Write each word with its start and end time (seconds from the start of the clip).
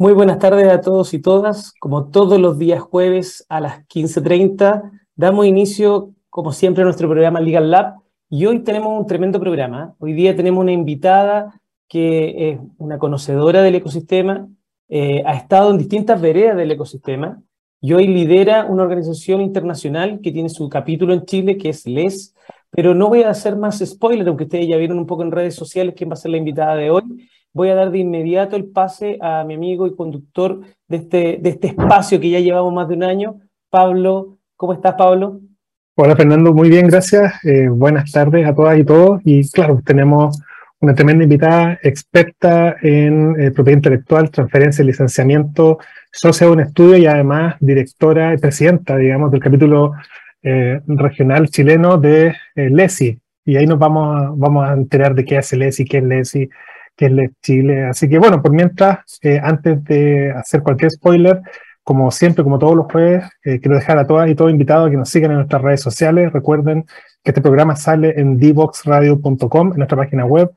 Muy 0.00 0.12
buenas 0.12 0.38
tardes 0.38 0.70
a 0.70 0.80
todos 0.80 1.12
y 1.12 1.18
todas. 1.18 1.72
Como 1.80 2.08
todos 2.10 2.38
los 2.38 2.56
días 2.56 2.80
jueves 2.80 3.44
a 3.48 3.58
las 3.58 3.80
15.30, 3.88 4.92
damos 5.16 5.44
inicio, 5.44 6.14
como 6.30 6.52
siempre, 6.52 6.82
a 6.82 6.84
nuestro 6.84 7.08
programa 7.08 7.40
Legal 7.40 7.68
Lab. 7.68 7.94
Y 8.30 8.46
hoy 8.46 8.60
tenemos 8.60 8.96
un 8.96 9.08
tremendo 9.08 9.40
programa. 9.40 9.96
Hoy 9.98 10.12
día 10.12 10.36
tenemos 10.36 10.62
una 10.62 10.70
invitada 10.70 11.60
que 11.88 12.50
es 12.50 12.60
una 12.76 12.98
conocedora 12.98 13.60
del 13.62 13.74
ecosistema, 13.74 14.46
eh, 14.88 15.24
ha 15.26 15.34
estado 15.34 15.72
en 15.72 15.78
distintas 15.78 16.20
veredas 16.20 16.56
del 16.56 16.70
ecosistema 16.70 17.42
y 17.80 17.92
hoy 17.92 18.06
lidera 18.06 18.66
una 18.66 18.84
organización 18.84 19.40
internacional 19.40 20.20
que 20.22 20.30
tiene 20.30 20.48
su 20.48 20.68
capítulo 20.68 21.12
en 21.12 21.24
Chile, 21.24 21.58
que 21.58 21.70
es 21.70 21.88
LES. 21.88 22.36
Pero 22.70 22.94
no 22.94 23.08
voy 23.08 23.24
a 23.24 23.30
hacer 23.30 23.56
más 23.56 23.82
spoiler, 23.84 24.28
aunque 24.28 24.44
ustedes 24.44 24.68
ya 24.68 24.76
vieron 24.76 25.00
un 25.00 25.06
poco 25.06 25.24
en 25.24 25.32
redes 25.32 25.56
sociales 25.56 25.94
quién 25.96 26.08
va 26.08 26.14
a 26.14 26.16
ser 26.16 26.30
la 26.30 26.36
invitada 26.36 26.76
de 26.76 26.90
hoy 26.90 27.02
voy 27.52 27.70
a 27.70 27.74
dar 27.74 27.90
de 27.90 27.98
inmediato 27.98 28.56
el 28.56 28.66
pase 28.66 29.18
a 29.20 29.44
mi 29.44 29.54
amigo 29.54 29.86
y 29.86 29.94
conductor 29.94 30.60
de 30.86 30.96
este, 30.96 31.38
de 31.40 31.50
este 31.50 31.68
espacio 31.68 32.20
que 32.20 32.30
ya 32.30 32.40
llevamos 32.40 32.72
más 32.72 32.88
de 32.88 32.94
un 32.94 33.04
año, 33.04 33.40
Pablo. 33.70 34.38
¿Cómo 34.56 34.72
estás, 34.72 34.94
Pablo? 34.94 35.40
Hola, 35.96 36.14
Fernando. 36.14 36.54
Muy 36.54 36.68
bien, 36.68 36.86
gracias. 36.86 37.44
Eh, 37.44 37.68
buenas 37.68 38.12
tardes 38.12 38.46
a 38.46 38.54
todas 38.54 38.78
y 38.78 38.84
todos. 38.84 39.20
Y 39.24 39.48
claro, 39.50 39.80
tenemos 39.84 40.40
una 40.80 40.94
tremenda 40.94 41.24
invitada, 41.24 41.78
experta 41.82 42.76
en 42.82 43.34
eh, 43.40 43.50
propiedad 43.50 43.78
intelectual, 43.78 44.30
transferencia 44.30 44.82
y 44.82 44.86
licenciamiento, 44.86 45.78
socia 46.12 46.46
de 46.46 46.52
un 46.52 46.60
estudio 46.60 46.96
y 46.98 47.06
además 47.06 47.56
directora 47.58 48.32
y 48.32 48.38
presidenta, 48.38 48.96
digamos, 48.96 49.32
del 49.32 49.40
capítulo 49.40 49.92
eh, 50.42 50.80
regional 50.86 51.48
chileno 51.48 51.98
de 51.98 52.32
LESI. 52.54 53.18
Y 53.44 53.56
ahí 53.56 53.66
nos 53.66 53.80
vamos 53.80 54.38
vamos 54.38 54.68
a 54.68 54.74
enterar 54.74 55.16
de 55.16 55.24
qué 55.24 55.38
hace 55.38 55.56
LESI, 55.56 55.84
qué 55.84 55.98
es 55.98 56.04
LESI, 56.04 56.48
que 56.98 57.06
es 57.06 57.12
Chile. 57.40 57.86
Así 57.86 58.08
que 58.08 58.18
bueno, 58.18 58.42
por 58.42 58.52
mientras, 58.52 58.98
eh, 59.22 59.40
antes 59.42 59.82
de 59.84 60.32
hacer 60.32 60.62
cualquier 60.62 60.90
spoiler, 60.90 61.40
como 61.84 62.10
siempre, 62.10 62.42
como 62.42 62.58
todos 62.58 62.76
los 62.76 62.90
jueves, 62.92 63.24
eh, 63.44 63.60
quiero 63.60 63.76
dejar 63.76 63.98
a 63.98 64.06
todas 64.06 64.28
y 64.28 64.34
todos 64.34 64.50
invitados 64.50 64.88
a 64.88 64.90
que 64.90 64.96
nos 64.96 65.08
sigan 65.08 65.30
en 65.30 65.36
nuestras 65.38 65.62
redes 65.62 65.80
sociales. 65.80 66.32
Recuerden 66.32 66.84
que 67.22 67.30
este 67.30 67.40
programa 67.40 67.76
sale 67.76 68.20
en 68.20 68.36
divoxradio.com, 68.36 69.70
en 69.70 69.76
nuestra 69.76 69.96
página 69.96 70.26
web. 70.26 70.50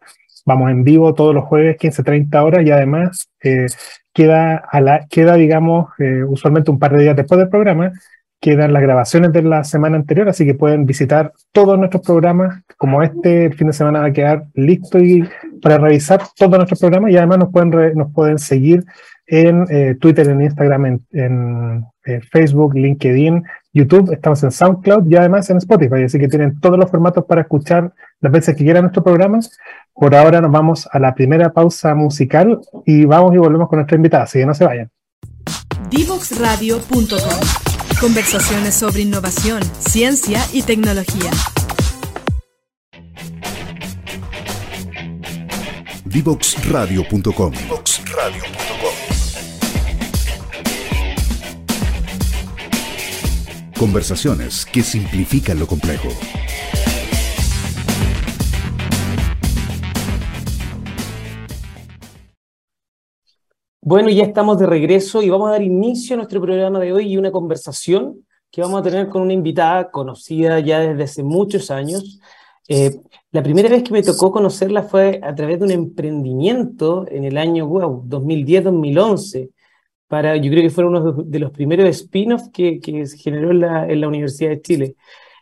Vamos 0.46 0.72
en 0.72 0.84
vivo 0.84 1.14
todos 1.14 1.36
los 1.36 1.46
jueves, 1.46 1.78
15-30 1.78 2.44
horas, 2.44 2.66
y 2.66 2.72
además 2.72 3.30
eh, 3.44 3.68
queda, 4.12 4.64
queda, 5.10 5.36
digamos, 5.36 5.90
usualmente 6.28 6.72
un 6.72 6.80
par 6.80 6.98
de 6.98 7.04
días 7.04 7.16
después 7.16 7.38
del 7.40 7.50
programa, 7.50 7.92
quedan 8.40 8.74
las 8.74 8.82
grabaciones 8.82 9.32
de 9.32 9.44
la 9.44 9.64
semana 9.64 9.98
anterior, 9.98 10.28
así 10.28 10.46
que 10.46 10.56
pueden 10.56 10.88
visitar 10.88 11.32
todos 11.52 11.78
nuestros 11.78 12.02
programas, 12.02 12.64
como 12.76 13.04
este 13.04 13.46
el 13.46 13.54
fin 13.54 13.68
de 13.68 13.74
semana 13.74 14.00
va 14.00 14.08
a 14.08 14.14
quedar 14.14 14.46
listo 14.56 14.98
y 14.98 15.30
para 15.62 15.78
revisar 15.78 16.22
todos 16.36 16.58
nuestros 16.58 16.80
programas 16.80 17.12
y 17.12 17.18
además 17.18 17.40
nos 17.40 17.52
pueden, 17.52 17.98
nos 17.98 18.12
pueden 18.14 18.38
seguir 18.38 18.86
en 19.28 19.66
eh, 19.70 19.96
Twitter, 20.00 20.28
en 20.28 20.42
Instagram, 20.42 21.00
en, 21.12 21.86
eh, 22.06 22.20
Facebook, 22.32 22.76
LinkedIn, 22.76 23.44
YouTube, 23.72 24.12
estamos 24.12 24.44
en 24.44 24.52
SoundCloud 24.52 25.10
y 25.10 25.16
además 25.16 25.50
en 25.50 25.58
Spotify, 25.58 26.04
así 26.04 26.20
que 26.20 26.28
tienen 26.28 26.60
todos 26.60 26.78
los 26.78 26.90
formatos 26.90 27.26
para 27.26 27.42
escuchar 27.42 27.94
las 28.20 28.32
veces 28.32 28.56
que 28.56 28.64
quieran 28.64 28.84
nuestros 28.84 29.06
programas. 29.06 29.58
Por 29.94 30.16
ahora 30.16 30.42
nos 30.42 30.52
vamos 30.52 30.90
a 30.92 31.00
la 31.00 31.14
primera 31.16 31.54
pausa 31.54 31.96
musical 31.96 32.60
y 32.86 33.06
vamos 33.06 33.34
y 33.34 33.38
volvemos 33.38 33.70
con 33.70 33.78
nuestra 33.78 33.96
invitada, 33.96 34.24
así 34.24 34.40
que 34.40 34.46
no 34.46 34.54
se 34.54 34.66
vayan. 34.66 34.90
Divoxradio.com 35.90 37.72
Conversaciones 38.02 38.74
sobre 38.74 39.02
innovación, 39.02 39.62
ciencia 39.80 40.40
y 40.52 40.64
tecnología. 40.64 41.30
Divoxradio.com 46.12 47.54
Conversaciones 53.80 54.66
que 54.66 54.82
simplifican 54.82 55.58
lo 55.58 55.68
complejo. 55.68 56.10
Bueno, 63.80 64.10
ya 64.10 64.24
estamos 64.24 64.60
de 64.60 64.66
regreso 64.66 65.22
y 65.22 65.30
vamos 65.30 65.48
a 65.48 65.52
dar 65.52 65.64
inicio 65.64 66.16
a 66.16 66.18
nuestro 66.18 66.42
programa 66.42 66.80
de 66.80 66.92
hoy 66.92 67.14
y 67.14 67.18
una 67.18 67.32
conversación 67.32 68.26
que 68.52 68.62
vamos 68.62 68.82
a 68.82 68.84
tener 68.84 69.08
con 69.08 69.22
una 69.22 69.32
invitada 69.32 69.90
conocida 69.90 70.60
ya 70.60 70.82
desde 70.82 71.04
hace 71.04 71.24
muchos 71.24 71.72
años. 71.72 72.20
Eh, 72.68 73.02
la 73.32 73.44
primera 73.44 73.70
vez 73.70 73.84
que 73.84 73.92
me 73.92 74.04
tocó 74.04 74.32
conocerla 74.32 74.84
fue 74.84 75.20
a 75.24 75.34
través 75.36 75.60
de 75.60 75.66
un 75.66 75.72
emprendimiento 75.72 77.06
en 77.10 77.24
el 77.24 77.38
año 77.38 77.68
wow, 77.68 78.04
2010-2011. 78.08 79.50
Para, 80.08 80.36
yo 80.38 80.52
creo 80.52 80.64
que 80.64 80.70
fueron 80.70 80.96
uno 80.96 81.12
de 81.24 81.40
los 81.40 81.52
primeros 81.52 81.88
spin-offs 81.90 82.50
que, 82.52 82.80
se 83.06 83.18
generó 83.18 83.52
en 83.52 83.62
la, 83.62 83.88
en 83.88 84.02
la 84.02 84.08
Universidad 84.08 84.50
de 84.50 84.62
Chile. 84.62 84.96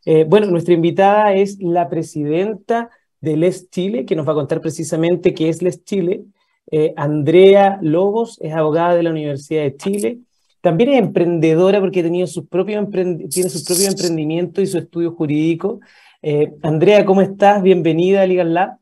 Eh, 0.06 0.26
bueno, 0.28 0.48
nuestra 0.48 0.74
invitada 0.74 1.34
es 1.34 1.60
la 1.60 1.90
presidenta 1.90 2.90
de 3.20 3.36
Les 3.36 3.70
Chile, 3.70 4.06
que 4.06 4.16
nos 4.16 4.28
va 4.28 4.32
a 4.32 4.36
contar 4.36 4.62
precisamente 4.62 5.34
qué 5.34 5.50
es 5.50 5.62
Les 5.62 5.84
Chile 5.84 6.26
eh, 6.72 6.94
Andrea 6.96 7.80
Lobos 7.82 8.38
es 8.42 8.54
abogada 8.54 8.96
de 8.96 9.04
la 9.04 9.10
Universidad 9.10 9.64
de 9.64 9.76
Chile. 9.76 10.20
También 10.62 10.92
es 10.92 11.00
emprendedora 11.00 11.80
porque 11.80 12.02
tiene 12.02 12.28
su 12.28 12.48
propio, 12.48 12.86
tiene 12.88 13.50
su 13.50 13.64
propio 13.64 13.88
emprendimiento 13.88 14.62
y 14.62 14.68
su 14.68 14.78
estudio 14.78 15.14
jurídico. 15.14 15.80
Eh, 16.22 16.54
Andrea, 16.64 17.06
¿cómo 17.06 17.22
estás? 17.22 17.64
Bienvenida 17.64 18.24
a 18.24 18.26
Lab. 18.28 18.78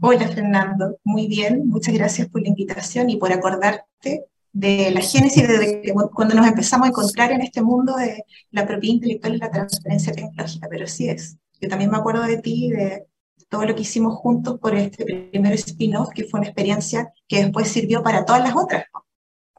Hola 0.00 0.26
Fernando, 0.28 0.98
muy 1.04 1.28
bien, 1.28 1.68
muchas 1.68 1.94
gracias 1.94 2.28
por 2.28 2.42
la 2.42 2.48
invitación 2.48 3.10
y 3.10 3.16
por 3.16 3.32
acordarte 3.32 4.24
de 4.52 4.90
la 4.90 5.00
génesis 5.02 5.46
de 5.46 5.94
cuando 6.12 6.34
nos 6.34 6.46
empezamos 6.46 6.86
a 6.86 6.88
encontrar 6.88 7.30
en 7.30 7.42
este 7.42 7.62
mundo 7.62 7.94
de 7.94 8.24
la 8.50 8.66
propiedad 8.66 8.94
intelectual 8.94 9.34
y 9.34 9.38
la 9.38 9.50
transferencia 9.50 10.12
tecnológica, 10.12 10.66
pero 10.68 10.86
sí 10.86 11.08
es. 11.08 11.36
Yo 11.60 11.68
también 11.68 11.90
me 11.90 11.98
acuerdo 11.98 12.22
de 12.22 12.38
ti, 12.38 12.70
de 12.70 13.04
todo 13.48 13.64
lo 13.64 13.74
que 13.74 13.82
hicimos 13.82 14.14
juntos 14.16 14.58
por 14.58 14.74
este 14.74 15.04
primer 15.30 15.52
spin-off, 15.52 16.08
que 16.12 16.24
fue 16.24 16.40
una 16.40 16.48
experiencia 16.48 17.12
que 17.28 17.44
después 17.44 17.68
sirvió 17.68 18.02
para 18.02 18.24
todas 18.24 18.42
las 18.42 18.56
otras 18.56 18.86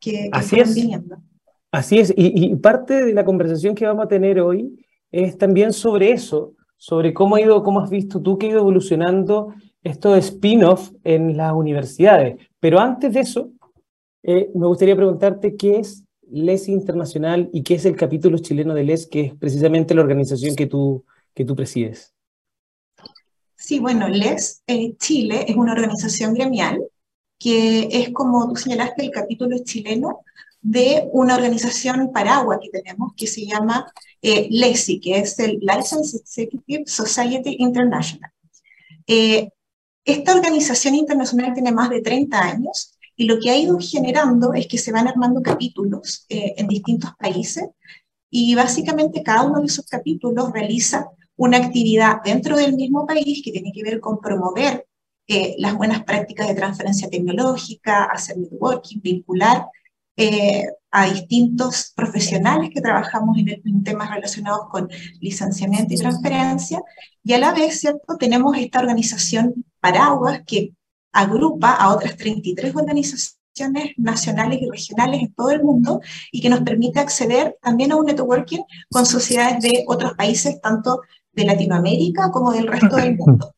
que, 0.01 0.29
Así 0.33 0.59
es. 0.59 0.75
viniendo. 0.75 1.17
Así 1.71 1.99
es, 1.99 2.13
y, 2.17 2.55
parte 2.55 3.05
de 3.05 3.13
la 3.13 3.23
conversación 3.23 3.75
que 3.75 3.85
vamos 3.85 4.05
a 4.05 4.09
tener 4.09 4.41
hoy 4.41 4.85
es 5.11 5.37
también 5.37 5.71
sobre 5.71 6.11
eso, 6.11 6.55
sobre 6.77 7.13
cómo 7.13 7.35
ha 7.35 7.41
ido, 7.41 7.63
cómo 7.63 7.81
has 7.81 7.89
visto 7.89 8.21
tú 8.21 8.37
que 8.37 8.47
ha 8.47 8.49
ido 8.51 8.59
evolucionando 8.59 9.53
estos 9.83 10.17
spin-off 10.17 10.91
en 11.03 11.35
las 11.35 11.53
universidades. 11.53 12.37
Pero 12.59 12.79
antes 12.79 13.13
de 13.13 13.19
eso, 13.19 13.51
eh, 14.23 14.49
me 14.53 14.67
gustaría 14.67 14.95
preguntarte 14.95 15.55
qué 15.55 15.79
es 15.79 16.03
LES 16.29 16.69
Internacional 16.69 17.49
y 17.53 17.63
qué 17.63 17.75
es 17.75 17.85
el 17.85 17.95
capítulo 17.95 18.37
chileno 18.37 18.73
de 18.73 18.83
LES, 18.83 19.07
que 19.07 19.21
es 19.21 19.35
precisamente 19.35 19.95
la 19.95 20.01
organización 20.01 20.55
que 20.55 20.67
tú, 20.67 21.05
que 21.33 21.45
tú 21.45 21.55
presides. 21.55 22.13
Sí, 23.55 23.79
bueno, 23.79 24.07
LES 24.07 24.63
Chile 24.99 25.45
es 25.47 25.55
una 25.55 25.73
organización 25.73 26.33
gremial 26.33 26.83
que 27.39 27.87
es, 27.91 28.09
como 28.11 28.49
tú 28.49 28.55
señalaste, 28.55 29.05
el 29.05 29.11
capítulo 29.11 29.57
chileno 29.63 30.21
de 30.69 31.07
una 31.13 31.35
organización 31.35 32.11
paraguas 32.11 32.59
que 32.61 32.69
tenemos 32.69 33.13
que 33.15 33.25
se 33.25 33.45
llama 33.45 33.89
eh, 34.21 34.49
LESI, 34.51 34.99
que 34.99 35.19
es 35.19 35.39
el 35.39 35.59
License 35.61 36.17
Executive 36.17 36.83
Society 36.87 37.55
International. 37.59 38.29
Eh, 39.07 39.49
esta 40.03 40.35
organización 40.35 40.95
internacional 40.95 41.53
tiene 41.53 41.71
más 41.71 41.89
de 41.89 42.01
30 42.01 42.37
años 42.37 42.97
y 43.15 43.25
lo 43.25 43.39
que 43.39 43.49
ha 43.49 43.55
ido 43.55 43.77
generando 43.79 44.53
es 44.53 44.67
que 44.67 44.77
se 44.77 44.91
van 44.91 45.07
armando 45.07 45.41
capítulos 45.41 46.25
eh, 46.27 46.55
en 46.57 46.67
distintos 46.67 47.11
países 47.17 47.69
y 48.29 48.53
básicamente 48.53 49.23
cada 49.23 49.43
uno 49.43 49.61
de 49.61 49.67
esos 49.67 49.85
capítulos 49.85 50.51
realiza 50.51 51.09
una 51.37 51.59
actividad 51.59 52.17
dentro 52.25 52.57
del 52.57 52.75
mismo 52.75 53.05
país 53.05 53.41
que 53.41 53.53
tiene 53.53 53.71
que 53.71 53.83
ver 53.83 54.01
con 54.01 54.19
promover 54.19 54.85
eh, 55.29 55.55
las 55.59 55.75
buenas 55.75 56.03
prácticas 56.03 56.49
de 56.49 56.55
transferencia 56.55 57.09
tecnológica, 57.09 58.03
hacer 58.03 58.37
networking, 58.37 58.99
vincular 59.01 59.67
eh, 60.17 60.65
a 60.89 61.05
distintos 61.05 61.93
profesionales 61.95 62.71
que 62.73 62.81
trabajamos 62.81 63.37
en, 63.37 63.83
temas 63.83 64.09
relacionados 64.09 64.67
con 64.71 64.89
licenciamiento 65.19 65.93
y 65.93 65.97
transferencia, 65.97 66.81
y 67.23 67.33
a 67.33 67.37
la 67.37 67.53
vez, 67.53 67.79
¿cierto?, 67.79 68.17
tenemos 68.17 68.57
esta 68.57 68.79
organización 68.79 69.63
Paraguas 69.79 70.41
que 70.45 70.73
agrupa 71.11 71.71
a 71.71 71.93
otras 71.93 72.17
33 72.17 72.75
organizaciones 72.75 73.37
nacionales 73.97 74.59
y 74.61 74.69
regionales 74.69 75.21
en 75.21 75.33
todo 75.33 75.51
el 75.51 75.63
mundo 75.63 76.01
y 76.31 76.41
que 76.41 76.49
nos 76.49 76.61
permite 76.61 76.99
acceder 76.99 77.57
también 77.61 77.91
a 77.91 77.95
un 77.95 78.05
networking 78.05 78.61
con 78.89 79.05
sociedades 79.05 79.61
de 79.61 79.83
otros 79.87 80.13
países, 80.15 80.59
tanto 80.61 81.01
de 81.31 81.45
Latinoamérica 81.45 82.31
como 82.31 82.51
del 82.51 82.67
resto 82.67 82.95
del 82.95 83.15
mundo. 83.15 83.53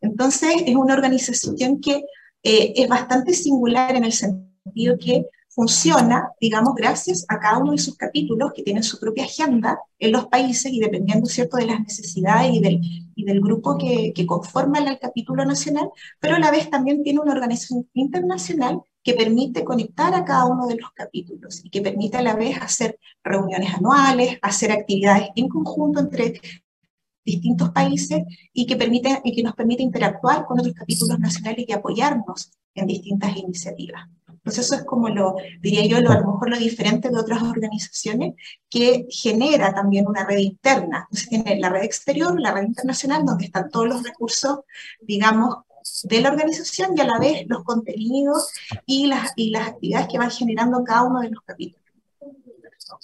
Entonces, 0.00 0.50
es 0.64 0.76
una 0.76 0.94
organización 0.94 1.80
que 1.80 2.04
eh, 2.42 2.72
es 2.76 2.88
bastante 2.88 3.32
singular 3.32 3.96
en 3.96 4.04
el 4.04 4.12
sentido 4.12 4.96
que 4.96 5.26
funciona, 5.58 6.30
digamos, 6.40 6.76
gracias 6.76 7.26
a 7.26 7.40
cada 7.40 7.58
uno 7.58 7.72
de 7.72 7.78
sus 7.78 7.96
capítulos 7.96 8.52
que 8.54 8.62
tienen 8.62 8.84
su 8.84 9.00
propia 9.00 9.24
agenda 9.24 9.80
en 9.98 10.12
los 10.12 10.26
países 10.26 10.72
y 10.72 10.78
dependiendo, 10.78 11.26
¿cierto?, 11.26 11.56
de 11.56 11.66
las 11.66 11.80
necesidades 11.80 12.54
y 12.54 12.60
del, 12.60 12.80
y 13.16 13.24
del 13.24 13.40
grupo 13.40 13.76
que, 13.76 14.12
que 14.14 14.24
conforma 14.24 14.78
el 14.78 14.96
capítulo 15.00 15.44
nacional, 15.44 15.90
pero 16.20 16.36
a 16.36 16.38
la 16.38 16.52
vez 16.52 16.70
también 16.70 17.02
tiene 17.02 17.18
una 17.18 17.32
organización 17.32 17.88
internacional 17.94 18.82
que 19.02 19.14
permite 19.14 19.64
conectar 19.64 20.14
a 20.14 20.24
cada 20.24 20.44
uno 20.44 20.68
de 20.68 20.76
los 20.76 20.92
capítulos 20.92 21.60
y 21.64 21.70
que 21.70 21.82
permite 21.82 22.18
a 22.18 22.22
la 22.22 22.36
vez 22.36 22.56
hacer 22.62 22.96
reuniones 23.24 23.74
anuales, 23.74 24.38
hacer 24.42 24.70
actividades 24.70 25.30
en 25.34 25.48
conjunto 25.48 25.98
entre 25.98 26.40
distintos 27.24 27.70
países 27.70 28.22
y 28.52 28.64
que, 28.64 28.76
permite, 28.76 29.20
y 29.24 29.34
que 29.34 29.42
nos 29.42 29.56
permite 29.56 29.82
interactuar 29.82 30.46
con 30.46 30.60
otros 30.60 30.76
capítulos 30.76 31.18
nacionales 31.18 31.64
y 31.66 31.72
apoyarnos 31.72 32.52
en 32.76 32.86
distintas 32.86 33.36
iniciativas. 33.36 34.08
Entonces 34.48 34.64
eso 34.64 34.76
es 34.76 34.84
como 34.84 35.10
lo, 35.10 35.36
diría 35.60 35.84
yo, 35.86 36.00
lo, 36.00 36.10
a 36.10 36.20
lo 36.20 36.32
mejor 36.32 36.48
lo 36.48 36.56
diferente 36.56 37.10
de 37.10 37.18
otras 37.18 37.42
organizaciones 37.42 38.34
que 38.70 39.06
genera 39.10 39.74
también 39.74 40.06
una 40.08 40.24
red 40.24 40.38
interna. 40.38 41.06
Entonces 41.10 41.28
tiene 41.28 41.60
la 41.60 41.68
red 41.68 41.82
exterior, 41.82 42.40
la 42.40 42.52
red 42.52 42.62
internacional, 42.62 43.26
donde 43.26 43.44
están 43.44 43.68
todos 43.68 43.88
los 43.88 44.02
recursos, 44.02 44.60
digamos, 45.02 45.56
de 46.04 46.20
la 46.22 46.30
organización 46.30 46.96
y 46.96 47.00
a 47.02 47.04
la 47.04 47.18
vez 47.18 47.44
los 47.46 47.62
contenidos 47.62 48.50
y 48.86 49.06
las, 49.06 49.32
y 49.36 49.50
las 49.50 49.68
actividades 49.68 50.08
que 50.08 50.18
van 50.18 50.30
generando 50.30 50.82
cada 50.82 51.02
uno 51.02 51.20
de 51.20 51.30
los 51.30 51.42
capítulos. 51.44 51.82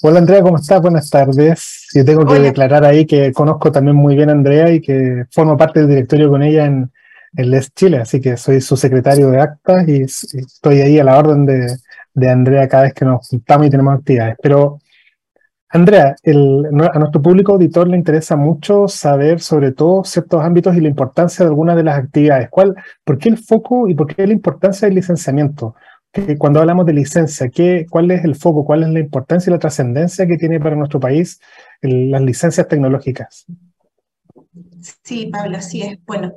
Hola 0.00 0.20
Andrea, 0.20 0.40
¿cómo 0.40 0.56
estás? 0.56 0.80
Buenas 0.80 1.10
tardes. 1.10 1.88
Yo 1.92 2.06
tengo 2.06 2.24
que 2.24 2.40
declarar 2.40 2.86
ahí 2.86 3.04
que 3.04 3.34
conozco 3.34 3.70
también 3.70 3.96
muy 3.96 4.16
bien 4.16 4.30
a 4.30 4.32
Andrea 4.32 4.70
y 4.70 4.80
que 4.80 5.26
formo 5.30 5.58
parte 5.58 5.80
del 5.80 5.90
directorio 5.90 6.30
con 6.30 6.42
ella 6.42 6.64
en, 6.64 6.90
en 7.36 7.50
Les 7.50 7.72
Chile, 7.74 7.98
así 7.98 8.20
que 8.20 8.36
soy 8.36 8.60
su 8.60 8.76
secretario 8.76 9.30
de 9.30 9.40
actas 9.40 9.88
y 9.88 10.02
estoy 10.02 10.80
ahí 10.80 10.98
a 10.98 11.04
la 11.04 11.18
orden 11.18 11.46
de, 11.46 12.30
Andrea 12.30 12.68
cada 12.68 12.84
vez 12.84 12.94
que 12.94 13.04
nos 13.04 13.28
juntamos 13.28 13.66
y 13.66 13.70
tenemos 13.70 13.94
actividades. 13.94 14.36
Pero 14.42 14.78
Andrea, 15.68 16.14
a 16.24 16.98
nuestro 16.98 17.20
público 17.20 17.52
auditor 17.52 17.88
le 17.88 17.96
interesa 17.96 18.36
mucho 18.36 18.86
saber 18.86 19.40
sobre 19.40 19.72
todo 19.72 20.04
ciertos 20.04 20.40
ámbitos 20.42 20.76
y 20.76 20.80
la 20.80 20.88
importancia 20.88 21.44
de 21.44 21.48
algunas 21.48 21.74
de 21.74 21.82
las 21.82 21.98
actividades. 21.98 22.48
¿Cuál, 22.50 22.76
¿Por 23.02 23.18
qué 23.18 23.30
el 23.30 23.38
foco 23.38 23.88
y 23.88 23.94
por 23.96 24.06
qué 24.06 24.26
la 24.26 24.32
importancia 24.32 24.86
del 24.86 24.94
licenciamiento? 24.94 25.74
Que 26.12 26.38
cuando 26.38 26.60
hablamos 26.60 26.86
de 26.86 26.92
licencia, 26.92 27.48
¿qué, 27.48 27.86
¿cuál 27.90 28.12
es 28.12 28.24
el 28.24 28.36
foco, 28.36 28.64
cuál 28.64 28.84
es 28.84 28.90
la 28.90 29.00
importancia 29.00 29.50
y 29.50 29.52
la 29.52 29.58
trascendencia 29.58 30.28
que 30.28 30.36
tiene 30.36 30.60
para 30.60 30.76
nuestro 30.76 31.00
país 31.00 31.40
las 31.82 32.22
licencias 32.22 32.68
tecnológicas? 32.68 33.46
Sí, 35.02 35.26
Pablo, 35.26 35.56
así 35.56 35.82
es. 35.82 35.98
Bueno, 36.06 36.34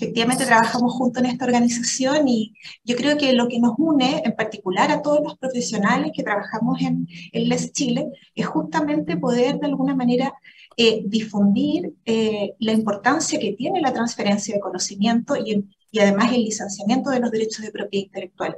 efectivamente 0.00 0.46
trabajamos 0.46 0.94
juntos 0.94 1.22
en 1.22 1.28
esta 1.28 1.44
organización 1.44 2.26
y 2.26 2.54
yo 2.84 2.96
creo 2.96 3.18
que 3.18 3.34
lo 3.34 3.48
que 3.48 3.60
nos 3.60 3.74
une, 3.76 4.22
en 4.24 4.34
particular 4.34 4.90
a 4.90 5.02
todos 5.02 5.20
los 5.22 5.36
profesionales 5.36 6.12
que 6.14 6.22
trabajamos 6.22 6.80
en, 6.80 7.06
en 7.32 7.48
Les 7.48 7.70
Chile, 7.72 8.06
es 8.34 8.46
justamente 8.46 9.18
poder 9.18 9.58
de 9.58 9.66
alguna 9.66 9.94
manera 9.94 10.32
eh, 10.76 11.02
difundir 11.04 11.92
eh, 12.06 12.54
la 12.60 12.72
importancia 12.72 13.38
que 13.38 13.52
tiene 13.52 13.82
la 13.82 13.92
transferencia 13.92 14.54
de 14.54 14.60
conocimiento 14.60 15.36
y, 15.36 15.68
además 16.00 16.32
el 16.32 16.44
licenciamiento 16.44 17.10
de 17.10 17.20
los 17.20 17.30
derechos 17.30 17.62
de 17.62 17.72
propiedad 17.72 18.06
intelectual. 18.06 18.56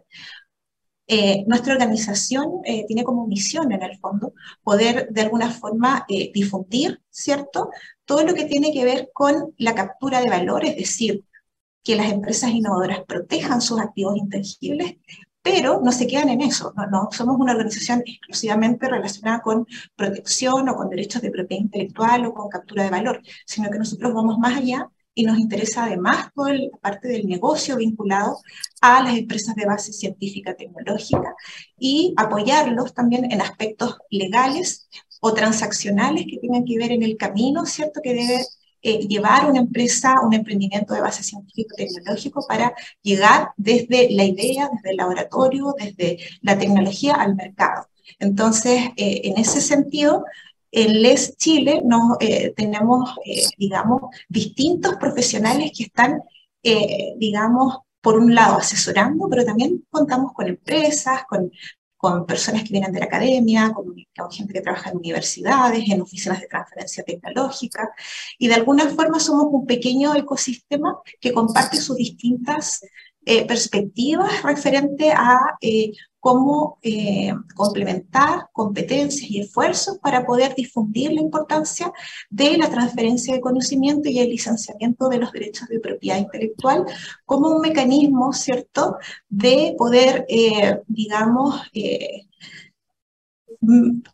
Eh, 1.09 1.45
nuestra 1.49 1.73
organización 1.75 2.63
tiene 2.87 3.03
como 3.03 3.27
misión, 3.27 3.73
en 3.73 3.83
el 3.83 3.99
fondo, 3.99 4.35
poder 4.63 5.09
de 5.11 5.23
alguna 5.23 5.51
forma 5.51 6.07
difundir, 6.33 7.01
¿cierto?, 7.11 7.71
todo 8.05 8.25
lo 8.25 8.35
que 8.35 8.45
tiene 8.45 8.73
que 8.73 8.85
ver 8.85 9.11
con 9.13 9.55
la 9.59 9.75
captura 9.75 10.21
de 10.21 10.31
valor, 10.31 10.65
es 10.65 10.77
decir, 10.77 11.25
que 11.83 11.97
las 11.97 12.13
empresas 12.13 12.51
innovadoras 12.51 13.01
protejan 13.07 13.61
sus 13.61 13.81
activos 13.81 14.17
intangibles, 14.17 14.97
pero 15.43 15.81
no 15.83 15.93
se 15.93 16.07
quedan 16.07 16.29
en 16.29 16.41
eso. 16.41 16.73
No, 16.77 16.87
no, 16.87 17.09
somos 17.11 17.37
una 17.39 17.53
organización 17.53 18.03
exclusivamente 18.07 18.89
relacionada 18.89 19.43
con 19.43 19.67
protección 19.97 20.69
o 20.69 20.77
con 20.77 20.89
derechos 20.89 21.23
de 21.23 21.31
propiedad 21.31 21.63
intelectual 21.63 22.27
o 22.27 22.35
con 22.35 22.49
captura 22.49 22.85
de 22.85 22.91
valor, 22.91 23.21
sino 23.47 23.71
que 23.71 23.79
nosotros 23.79 24.15
vamos 24.15 24.39
más 24.39 24.57
allá 24.57 24.89
y 25.15 25.25
nos 25.25 25.39
interesa 25.39 25.85
además 25.85 26.29
toda 26.35 26.55
la 26.55 26.79
parte 26.81 27.09
del 27.09 27.27
negocio 27.27 27.77
vinculado 27.77 28.39
a 28.81 29.03
las 29.03 29.17
empresas 29.19 29.55
de 29.55 29.67
base 29.67 29.93
científica 29.93 30.55
tecnológica 30.55 31.35
y 31.79 32.15
apoyarlos 32.17 32.95
también 32.95 33.31
en 33.31 33.41
aspectos 33.41 33.99
legales 34.11 34.89
o 35.21 35.35
transaccionales 35.35 36.25
que 36.29 36.39
tengan 36.39 36.65
que 36.65 36.79
ver 36.79 36.93
en 36.93 37.03
el 37.03 37.17
camino, 37.17 37.67
¿cierto? 37.67 38.01
Que 38.03 38.15
debe 38.15 38.45
eh, 38.83 39.07
llevar 39.07 39.49
una 39.49 39.61
empresa, 39.61 40.21
un 40.23 40.35
emprendimiento 40.35 40.93
de 40.95 41.01
base 41.01 41.23
científico-tecnológico 41.23 42.47
para 42.47 42.75
llegar 43.01 43.51
desde 43.57 44.11
la 44.11 44.25
idea, 44.25 44.69
desde 44.73 44.91
el 44.91 44.97
laboratorio, 44.97 45.75
desde 45.79 46.19
la 46.41 46.59
tecnología 46.59 47.15
al 47.15 47.37
mercado. 47.37 47.87
Entonces, 48.19 48.91
eh, 48.97 49.21
en 49.25 49.39
ese 49.39 49.61
sentido, 49.61 50.25
en 50.71 51.03
Les 51.03 51.37
Chile 51.37 51.83
no, 51.85 52.17
eh, 52.21 52.53
tenemos, 52.57 53.15
digamos, 53.59 54.03
distintos 54.29 54.97
profesionales 54.97 55.71
que 55.77 55.85
están, 55.85 56.23
digamos, 57.19 57.79
por 58.01 58.19
un 58.19 58.35
lado 58.35 58.59
asesorando, 58.59 59.29
pero 59.29 59.45
también 59.45 59.85
contamos 59.91 60.33
con 60.33 60.49
empresas, 60.49 61.25
con 61.29 61.51
con 62.03 62.27
personas 62.27 62.65
que 62.65 62.71
vienen 62.71 62.91
de 62.91 62.99
la 62.99 63.05
academia, 63.05 63.73
con, 63.73 63.95
gente 64.33 64.53
que 64.53 64.61
trabaja 64.61 64.91
en 64.91 64.97
universidades, 64.97 65.89
en 65.89 66.03
oficinas 66.03 66.41
de 66.41 66.49
transferencia 66.49 67.05
tecnológica, 67.05 67.91
y 68.39 68.49
de 68.49 68.55
alguna 68.55 68.89
forma 68.89 69.21
somos 69.21 69.47
un 69.53 69.65
pequeño 69.65 70.13
ecosistema 70.17 70.99
que 71.21 71.33
comparte 71.33 71.77
sus 71.77 71.97
distintas 71.97 72.85
eh, 73.25 73.47
perspectivas 73.47 74.43
referente 74.43 75.13
a 75.13 75.57
eh, 75.61 75.93
cómo 76.23 76.79
eh, 76.83 77.33
complementar 77.57 78.47
competencias 78.53 79.29
y 79.29 79.41
esfuerzos 79.41 79.99
para 79.99 80.25
poder 80.25 80.55
difundir 80.55 81.13
la 81.13 81.21
importancia 81.21 81.93
de 82.31 82.57
la 82.59 82.71
transferencia 82.71 83.35
de 83.35 83.41
conocimiento 83.41 84.09
y 84.09 84.21
el 84.21 84.31
licenciamiento 84.31 85.09
de 85.09 85.19
los 85.19 85.33
derechos 85.33 85.67
de 85.69 85.81
propiedad 85.81 86.19
intelectual 86.19 86.85
como 87.27 87.49
un 87.51 87.61
mecanismo, 87.61 88.33
¿cierto?, 88.33 88.99
de 89.29 89.75
poder, 89.77 90.27
digamos, 90.87 91.61
Mm, 91.73 92.32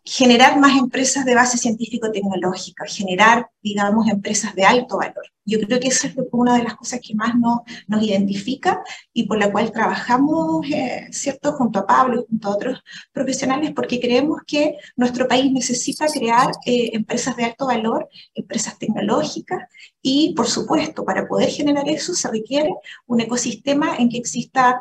generar 0.05 0.59
más 0.59 0.77
empresas 0.77 1.25
de 1.25 1.33
base 1.33 1.57
científico-tecnológica, 1.57 2.85
generar, 2.85 3.49
digamos, 3.63 4.07
empresas 4.07 4.53
de 4.53 4.63
alto 4.63 4.97
valor. 4.97 5.25
Yo 5.43 5.59
creo 5.59 5.79
que 5.79 5.87
esa 5.87 6.07
es 6.07 6.15
una 6.31 6.55
de 6.55 6.63
las 6.63 6.75
cosas 6.75 6.99
que 7.01 7.15
más 7.15 7.33
nos, 7.35 7.61
nos 7.87 8.03
identifica 8.03 8.83
y 9.11 9.23
por 9.23 9.39
la 9.39 9.51
cual 9.51 9.71
trabajamos, 9.71 10.63
eh, 10.67 11.07
¿cierto?, 11.11 11.53
junto 11.53 11.79
a 11.79 11.87
Pablo 11.87 12.21
y 12.21 12.25
junto 12.29 12.47
a 12.47 12.51
otros 12.51 12.83
profesionales, 13.11 13.71
porque 13.75 13.99
creemos 13.99 14.41
que 14.45 14.77
nuestro 14.95 15.27
país 15.27 15.51
necesita 15.51 16.05
crear 16.05 16.51
eh, 16.65 16.91
empresas 16.93 17.35
de 17.35 17.45
alto 17.45 17.65
valor, 17.65 18.07
empresas 18.35 18.77
tecnológicas, 18.77 19.67
y, 20.01 20.35
por 20.35 20.47
supuesto, 20.47 21.03
para 21.03 21.27
poder 21.27 21.49
generar 21.49 21.89
eso 21.89 22.13
se 22.13 22.29
requiere 22.29 22.69
un 23.07 23.21
ecosistema 23.21 23.95
en 23.97 24.09
que 24.09 24.17
exista, 24.19 24.79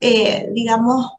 eh, 0.00 0.48
digamos, 0.52 1.12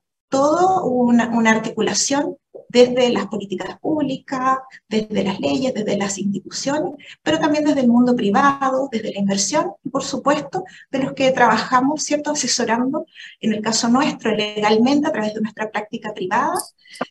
una, 0.83 1.29
una 1.29 1.51
articulación 1.51 2.37
desde 2.71 3.09
las 3.09 3.27
políticas 3.27 3.77
públicas, 3.79 4.59
desde 4.87 5.23
las 5.23 5.39
leyes, 5.39 5.73
desde 5.73 5.97
las 5.97 6.17
instituciones, 6.17 6.93
pero 7.21 7.39
también 7.39 7.65
desde 7.65 7.81
el 7.81 7.89
mundo 7.89 8.15
privado, 8.15 8.87
desde 8.91 9.11
la 9.13 9.19
inversión 9.19 9.73
y, 9.83 9.89
por 9.89 10.03
supuesto, 10.03 10.63
de 10.89 10.99
los 10.99 11.13
que 11.13 11.31
trabajamos, 11.31 12.03
¿cierto?, 12.03 12.31
asesorando, 12.31 13.05
en 13.41 13.53
el 13.53 13.61
caso 13.61 13.89
nuestro, 13.89 14.31
legalmente, 14.31 15.07
a 15.07 15.11
través 15.11 15.33
de 15.33 15.41
nuestra 15.41 15.69
práctica 15.69 16.13
privada, 16.13 16.53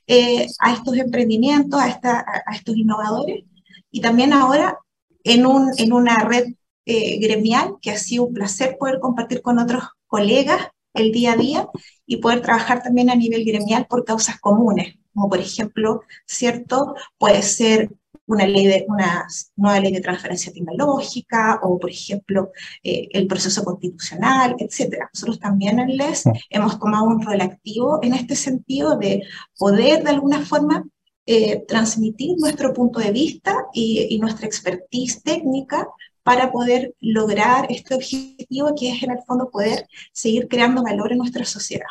eh, 0.06 0.46
a 0.60 0.72
estos 0.72 0.96
emprendimientos, 0.96 1.80
a, 1.80 2.54
estos 2.54 2.76
innovadores, 2.76 3.44
y 3.90 4.00
también 4.00 4.32
ahora 4.32 4.78
en 5.24 5.44
una 5.92 6.16
red 6.24 6.54
eh, 6.86 7.18
gremial 7.18 7.74
que 7.82 7.90
ha 7.90 7.98
sido 7.98 8.24
un 8.24 8.34
placer 8.34 8.76
poder 8.78 8.98
compartir 9.00 9.42
con 9.42 9.58
otros 9.58 9.84
colegas 10.06 10.68
el 10.94 11.12
día 11.12 11.32
a 11.32 11.36
día 11.36 11.68
y 12.06 12.16
poder 12.16 12.40
trabajar 12.40 12.82
también 12.82 13.10
a 13.10 13.14
nivel 13.14 13.44
gremial 13.44 13.86
por 13.86 14.04
causas 14.04 14.40
comunes, 14.40 14.96
como 15.14 15.28
por 15.28 15.38
ejemplo, 15.40 16.02
¿cierto? 16.26 16.94
Puede 17.18 17.42
ser 17.42 17.90
una, 18.26 18.46
ley 18.46 18.66
de, 18.66 18.86
una 18.88 19.26
nueva 19.56 19.80
ley 19.80 19.92
de 19.92 20.00
transferencia 20.00 20.52
tecnológica 20.52 21.58
o, 21.62 21.78
por 21.78 21.90
ejemplo, 21.90 22.52
eh, 22.82 23.08
el 23.12 23.26
proceso 23.26 23.64
constitucional, 23.64 24.54
etc. 24.58 25.08
Nosotros 25.12 25.40
también 25.40 25.80
en 25.80 25.96
LES 25.96 26.24
hemos 26.48 26.78
tomado 26.78 27.06
un 27.06 27.22
rol 27.22 27.40
activo 27.40 27.98
en 28.02 28.14
este 28.14 28.36
sentido 28.36 28.96
de 28.96 29.22
poder 29.58 30.04
de 30.04 30.10
alguna 30.10 30.44
forma 30.44 30.84
eh, 31.26 31.64
transmitir 31.66 32.36
nuestro 32.38 32.72
punto 32.72 33.00
de 33.00 33.12
vista 33.12 33.66
y, 33.72 34.06
y, 34.10 34.18
nuestra 34.18 34.46
expertise 34.46 35.22
técnica 35.22 35.88
para 36.22 36.50
poder 36.50 36.94
lograr 37.00 37.66
este 37.70 37.94
objetivo 37.94 38.74
que 38.78 38.90
es 38.92 39.02
en 39.02 39.12
el 39.12 39.22
fondo 39.26 39.50
poder 39.50 39.86
seguir 40.12 40.48
creando 40.48 40.82
valor 40.82 41.12
en 41.12 41.18
nuestra 41.18 41.44
sociedad. 41.44 41.88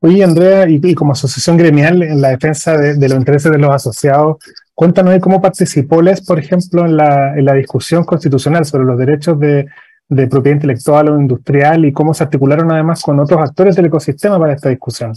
Oye, 0.00 0.22
Andrea, 0.22 0.68
y, 0.68 0.94
como 0.94 1.12
asociación 1.12 1.56
gremial 1.56 2.02
en 2.02 2.20
la 2.20 2.28
defensa 2.28 2.76
de, 2.76 3.08
los 3.08 3.18
intereses 3.18 3.50
de 3.50 3.58
los 3.58 3.70
asociados, 3.70 4.36
cuéntanos 4.74 5.18
cómo 5.20 5.40
participó 5.40 6.00
LES, 6.00 6.24
por 6.24 6.38
ejemplo, 6.38 6.86
en 6.86 6.96
la, 6.96 7.54
discusión 7.54 8.04
constitucional 8.04 8.64
sobre 8.64 8.84
los 8.84 8.96
derechos 8.96 9.40
de, 9.40 9.66
de, 10.08 10.26
propiedad 10.28 10.56
intelectual 10.56 11.08
o 11.08 11.20
industrial 11.20 11.84
y 11.84 11.92
cómo 11.92 12.14
se 12.14 12.22
articularon 12.22 12.70
además 12.70 13.02
con 13.02 13.18
otros 13.18 13.40
actores 13.40 13.74
del 13.74 13.86
ecosistema 13.86 14.38
para 14.38 14.52
esta 14.52 14.68
discusión. 14.68 15.14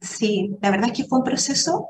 Sí, 0.00 0.56
la 0.62 0.70
verdad 0.70 0.86
es 0.86 0.92
que 0.92 1.04
fue 1.04 1.18
un 1.18 1.24
proceso 1.24 1.88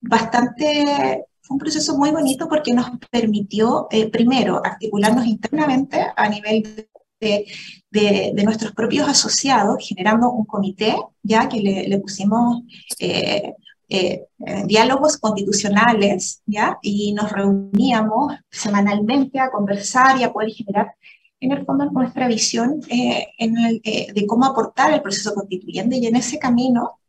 bastante, 0.00 1.26
fue 1.42 1.54
un 1.54 1.58
proceso 1.58 1.98
muy 1.98 2.12
bonito 2.12 2.48
porque 2.48 2.72
nos 2.72 2.90
permitió, 3.10 3.88
eh, 3.90 4.10
primero, 4.10 4.62
articularnos 4.64 5.26
internamente 5.26 6.06
a 6.16 6.28
nivel 6.30 6.88
de, 7.20 7.46
de, 7.90 8.42
nuestros 8.44 8.72
propios 8.72 9.08
asociados, 9.08 9.76
generando 9.86 10.30
un 10.30 10.44
comité, 10.44 10.96
ya 11.22 11.48
que 11.48 11.60
le, 11.60 11.88
le 11.88 11.98
pusimos 11.98 12.62
eh, 12.98 13.54
eh, 13.88 14.26
diálogos 14.66 15.18
constitucionales, 15.18 16.42
¿ya? 16.46 16.78
Y 16.80 17.12
nos 17.12 17.30
reuníamos 17.30 18.34
semanalmente 18.50 19.38
a 19.40 19.50
conversar 19.50 20.18
y 20.18 20.24
a 20.24 20.32
poder 20.32 20.50
generar, 20.50 20.94
en 21.40 21.52
el 21.52 21.64
fondo, 21.64 21.90
nuestra 21.90 22.28
visión 22.28 22.80
eh, 22.88 23.28
en 23.38 23.58
el, 23.58 23.80
de 23.82 24.26
cómo 24.26 24.44
aportar 24.44 24.92
el 24.92 25.02
proceso 25.02 25.34
constituyente. 25.34 25.96
Y 25.96 26.06
en 26.06 26.16
ese 26.16 26.38
camino 26.38 27.00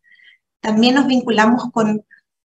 también 0.59 0.95
nos 0.95 1.07
vinculamos 1.07 1.71
con 1.71 2.03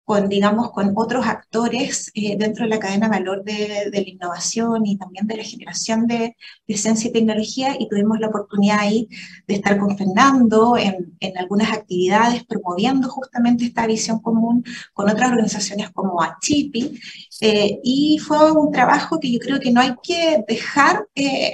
con, 0.05 0.27
digamos, 0.27 0.71
con 0.71 0.93
otros 0.95 1.25
actores 1.25 2.11
eh, 2.13 2.35
dentro 2.37 2.65
de 2.65 2.69
la 2.69 2.79
cadena 2.79 3.07
de 3.07 3.19
valor 3.19 3.43
de, 3.43 3.89
la 3.91 4.09
innovación 4.09 4.85
y 4.85 4.97
también 4.97 5.27
de 5.27 5.37
la 5.37 5.43
generación 5.43 6.07
de, 6.07 6.35
ciencia 6.75 7.09
y 7.09 7.13
tecnología 7.13 7.75
y 7.79 7.87
tuvimos 7.87 8.19
la 8.19 8.27
oportunidad 8.27 8.79
ahí 8.79 9.07
de 9.47 9.55
estar 9.55 9.77
con 9.77 9.97
Fernando 9.97 10.75
en, 10.75 11.15
en, 11.19 11.37
algunas 11.37 11.71
actividades 11.71 12.43
promoviendo 12.45 13.07
justamente 13.09 13.65
esta 13.65 13.85
visión 13.85 14.19
común 14.19 14.63
con 14.93 15.09
otras 15.09 15.29
organizaciones 15.29 15.91
como 15.91 16.21
ACHIPI 16.21 16.99
eh, 17.41 17.79
y 17.83 18.17
fue 18.19 18.51
un 18.51 18.71
trabajo 18.71 19.19
que 19.19 19.31
yo 19.31 19.39
creo 19.39 19.59
que 19.59 19.71
no 19.71 19.81
hay 19.81 19.95
que 20.01 20.43
dejar 20.47 21.05
eh, 21.15 21.53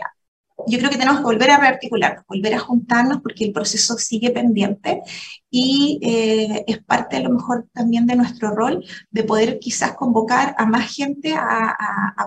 yo 0.67 0.77
creo 0.77 0.89
que 0.89 0.97
tenemos 0.97 1.19
que 1.19 1.25
volver 1.25 1.51
a 1.51 1.57
rearticularnos, 1.57 2.25
volver 2.27 2.53
a 2.53 2.59
juntarnos 2.59 3.21
porque 3.21 3.45
el 3.45 3.51
proceso 3.51 3.97
sigue 3.97 4.31
pendiente 4.31 5.01
y 5.49 5.99
eh, 6.01 6.63
es 6.67 6.83
parte 6.83 7.17
a 7.17 7.21
lo 7.21 7.31
mejor 7.31 7.67
también 7.73 8.05
de 8.05 8.15
nuestro 8.15 8.51
rol 8.51 8.85
de 9.09 9.23
poder 9.23 9.59
quizás 9.59 9.95
convocar 9.95 10.55
a 10.57 10.65
más 10.65 10.93
gente 10.93 11.33
a, 11.35 11.75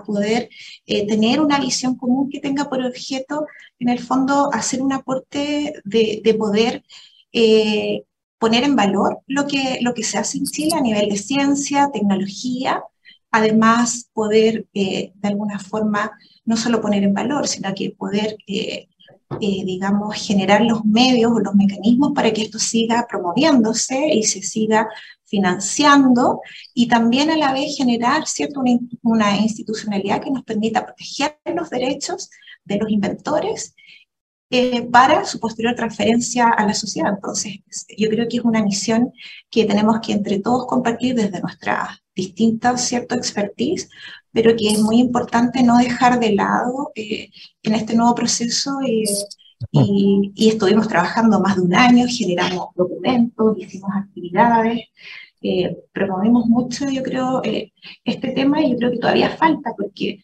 poder 0.05 0.49
eh, 0.85 1.07
tener 1.07 1.39
una 1.39 1.59
visión 1.59 1.95
común 1.95 2.29
que 2.29 2.39
tenga 2.39 2.69
por 2.69 2.83
objeto 2.83 3.45
en 3.79 3.89
el 3.89 3.99
fondo 3.99 4.49
hacer 4.51 4.81
un 4.81 4.91
aporte 4.91 5.73
de, 5.85 6.35
poder 6.37 6.83
eh, 7.31 8.03
poner 8.37 8.63
en 8.63 8.75
valor 8.75 9.19
lo 9.27 9.47
que, 9.47 9.79
lo 9.81 9.93
que 9.93 10.03
se 10.03 10.17
hace 10.17 10.37
en 10.39 10.45
Chile 10.45 10.71
a 10.75 10.81
nivel 10.81 11.09
de 11.09 11.17
ciencia, 11.17 11.89
tecnología, 11.93 12.83
además 13.33 14.11
poder 14.13 14.67
de 14.73 15.11
alguna 15.23 15.57
forma 15.57 16.11
no 16.45 16.55
solo 16.55 16.81
poner 16.81 17.03
en 17.03 17.13
valor, 17.13 17.47
sino 17.47 17.73
que 17.73 17.89
poder, 17.91 18.37
eh, 18.47 18.87
eh, 19.41 19.65
digamos, 19.65 20.15
generar 20.15 20.61
los 20.61 20.85
medios 20.85 21.31
o 21.31 21.39
los 21.39 21.55
mecanismos 21.55 22.11
para 22.13 22.31
que 22.31 22.43
esto 22.43 22.59
siga 22.59 23.07
promoviéndose 23.09 24.09
y 24.13 24.23
se 24.23 24.43
siga 24.43 24.87
financiando 25.25 26.41
y 26.75 26.87
también 26.87 27.31
a 27.31 27.37
la 27.37 27.53
vez 27.53 27.75
generar 27.75 28.27
cierto, 28.27 28.61
una, 29.01 29.37
institucionalidad 29.37 30.21
que 30.21 30.29
nos 30.29 30.43
permita 30.43 30.85
proteger 30.85 31.39
los 31.55 31.71
derechos 31.71 32.29
de 32.65 32.77
los 32.77 32.91
inventores 32.91 33.73
eh, 34.53 34.87
para 34.91 35.25
su 35.25 35.39
posterior 35.39 35.75
transferencia 35.75 36.49
a 36.49 36.65
la 36.65 36.73
sociedad. 36.73 37.13
Entonces, 37.15 37.59
yo 37.97 38.09
creo 38.09 38.27
que 38.29 38.37
es 38.37 38.43
una 38.43 38.63
misión 38.63 39.11
que 39.49 39.65
tenemos 39.65 39.99
que 39.99 40.13
entre 40.13 40.39
todos 40.39 40.67
compartir 40.67 41.15
desde 41.15 41.41
nuestra 41.41 41.99
distinta 42.15 42.77
cierto 42.77 43.15
expertise 43.15 43.89
pero 44.33 44.55
que 44.55 44.67
es 44.69 44.79
muy 44.79 44.99
importante 44.99 45.63
no 45.63 45.77
dejar 45.77 46.19
de 46.19 46.33
lado 46.33 46.91
eh, 46.95 47.29
en 47.61 47.75
este 47.75 47.95
nuevo 47.95 48.13
proceso 48.15 48.71
y, 48.83 49.05
estuvimos 50.35 50.89
trabajando 50.89 51.39
más 51.39 51.55
de 51.55 51.61
un 51.61 51.73
año, 51.73 52.05
generamos 52.09 52.67
documentos, 52.75 53.57
hicimos 53.57 53.91
actividades, 53.95 54.81
eh, 55.41 55.77
promovimos 55.93 56.47
mucho, 56.47 56.89
yo 56.89 57.01
creo, 57.01 57.41
eh, 57.45 57.71
este 58.03 58.31
tema 58.31 58.61
y 58.61 58.71
yo 58.71 58.77
creo 58.77 58.91
que 58.91 58.97
todavía 58.97 59.29
falta 59.29 59.71
porque 59.77 60.21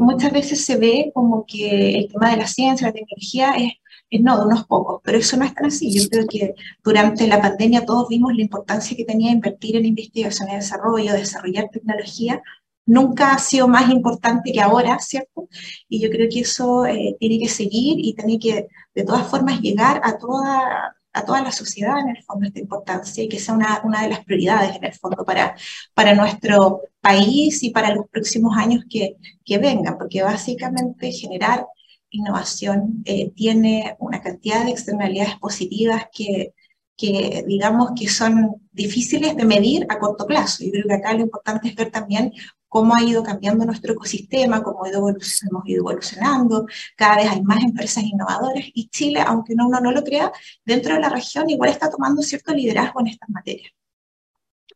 muchas 0.00 0.32
veces 0.32 0.64
se 0.64 0.76
ve 0.76 1.10
como 1.14 1.44
que 1.46 1.98
el 1.98 2.08
tema 2.12 2.30
de 2.30 2.36
la 2.38 2.46
ciencia, 2.46 2.88
la 2.88 2.92
tecnología 2.92 3.52
es, 3.56 3.72
es 4.10 4.20
no 4.20 4.38
de 4.38 4.46
unos 4.46 4.66
pocos, 4.66 5.00
pero 5.02 5.18
eso 5.18 5.36
no 5.36 5.44
es 5.44 5.54
tan 5.54 5.66
así. 5.66 5.90
Yo 5.92 6.08
creo 6.08 6.26
que 6.26 6.54
durante 6.84 7.26
la 7.26 7.40
pandemia 7.40 7.86
todos 7.86 8.08
vimos 8.08 8.34
la 8.34 8.42
importancia 8.42 8.96
que 8.96 9.04
tenía 9.04 9.30
invertir 9.32 9.76
en 9.76 9.86
investigación 9.86 10.50
y 10.50 10.56
desarrollo, 10.56 11.12
desarrollar 11.14 11.70
tecnología 11.70 12.42
nunca 12.86 13.32
ha 13.32 13.38
sido 13.38 13.68
más 13.68 13.90
importante 13.90 14.52
que 14.52 14.60
ahora, 14.60 14.98
¿cierto? 14.98 15.48
Y 15.88 16.00
yo 16.00 16.10
creo 16.10 16.28
que 16.30 16.40
eso 16.40 16.86
eh, 16.86 17.16
tiene 17.18 17.38
que 17.38 17.48
seguir 17.48 17.98
y 17.98 18.14
tiene 18.14 18.38
que, 18.38 18.68
de 18.94 19.04
todas 19.04 19.26
formas, 19.28 19.60
llegar 19.60 20.00
a 20.04 20.18
toda, 20.18 20.96
a 21.12 21.24
toda 21.24 21.42
la 21.42 21.52
sociedad, 21.52 21.98
en 22.00 22.16
el 22.16 22.22
fondo, 22.24 22.46
esta 22.46 22.60
importancia 22.60 23.22
y 23.24 23.28
que 23.28 23.38
sea 23.38 23.54
una, 23.54 23.80
una 23.84 24.02
de 24.02 24.10
las 24.10 24.24
prioridades, 24.24 24.76
en 24.76 24.84
el 24.84 24.94
fondo, 24.94 25.24
para, 25.24 25.54
para 25.94 26.14
nuestro 26.14 26.82
país 27.02 27.62
y 27.62 27.70
para 27.70 27.94
los 27.94 28.06
próximos 28.08 28.56
años 28.56 28.84
que, 28.88 29.16
que 29.44 29.58
vengan, 29.58 29.98
porque 29.98 30.22
básicamente 30.22 31.12
generar 31.12 31.66
innovación 32.10 33.02
eh, 33.04 33.30
tiene 33.34 33.96
una 33.98 34.22
cantidad 34.22 34.64
de 34.64 34.70
externalidades 34.70 35.36
positivas 35.36 36.06
que, 36.12 36.54
que 36.96 37.44
digamos 37.46 37.90
que 37.98 38.08
son 38.08 38.62
difíciles 38.70 39.36
de 39.36 39.44
medir 39.44 39.86
a 39.88 39.98
corto 39.98 40.26
plazo. 40.26 40.64
Yo 40.64 40.70
creo 40.70 40.86
que 40.86 40.94
acá 40.94 41.12
lo 41.14 41.22
importante 41.22 41.68
es 41.68 41.74
ver 41.74 41.90
también 41.90 42.32
cómo 42.68 42.94
ha 42.94 43.02
ido 43.02 43.22
cambiando 43.22 43.66
nuestro 43.66 43.92
ecosistema, 43.92 44.62
cómo 44.62 44.86
hemos 44.86 45.66
ido 45.66 45.80
evolucionando, 45.80 46.66
cada 46.96 47.16
vez 47.16 47.30
hay 47.30 47.42
más 47.42 47.62
empresas 47.62 48.04
innovadoras 48.04 48.64
y 48.72 48.88
Chile, 48.88 49.20
aunque 49.26 49.54
uno 49.54 49.80
no 49.80 49.92
lo 49.92 50.02
crea, 50.02 50.32
dentro 50.64 50.94
de 50.94 51.00
la 51.00 51.10
región 51.10 51.50
igual 51.50 51.70
está 51.70 51.90
tomando 51.90 52.22
cierto 52.22 52.54
liderazgo 52.54 53.00
en 53.00 53.08
estas 53.08 53.28
materias. 53.28 53.72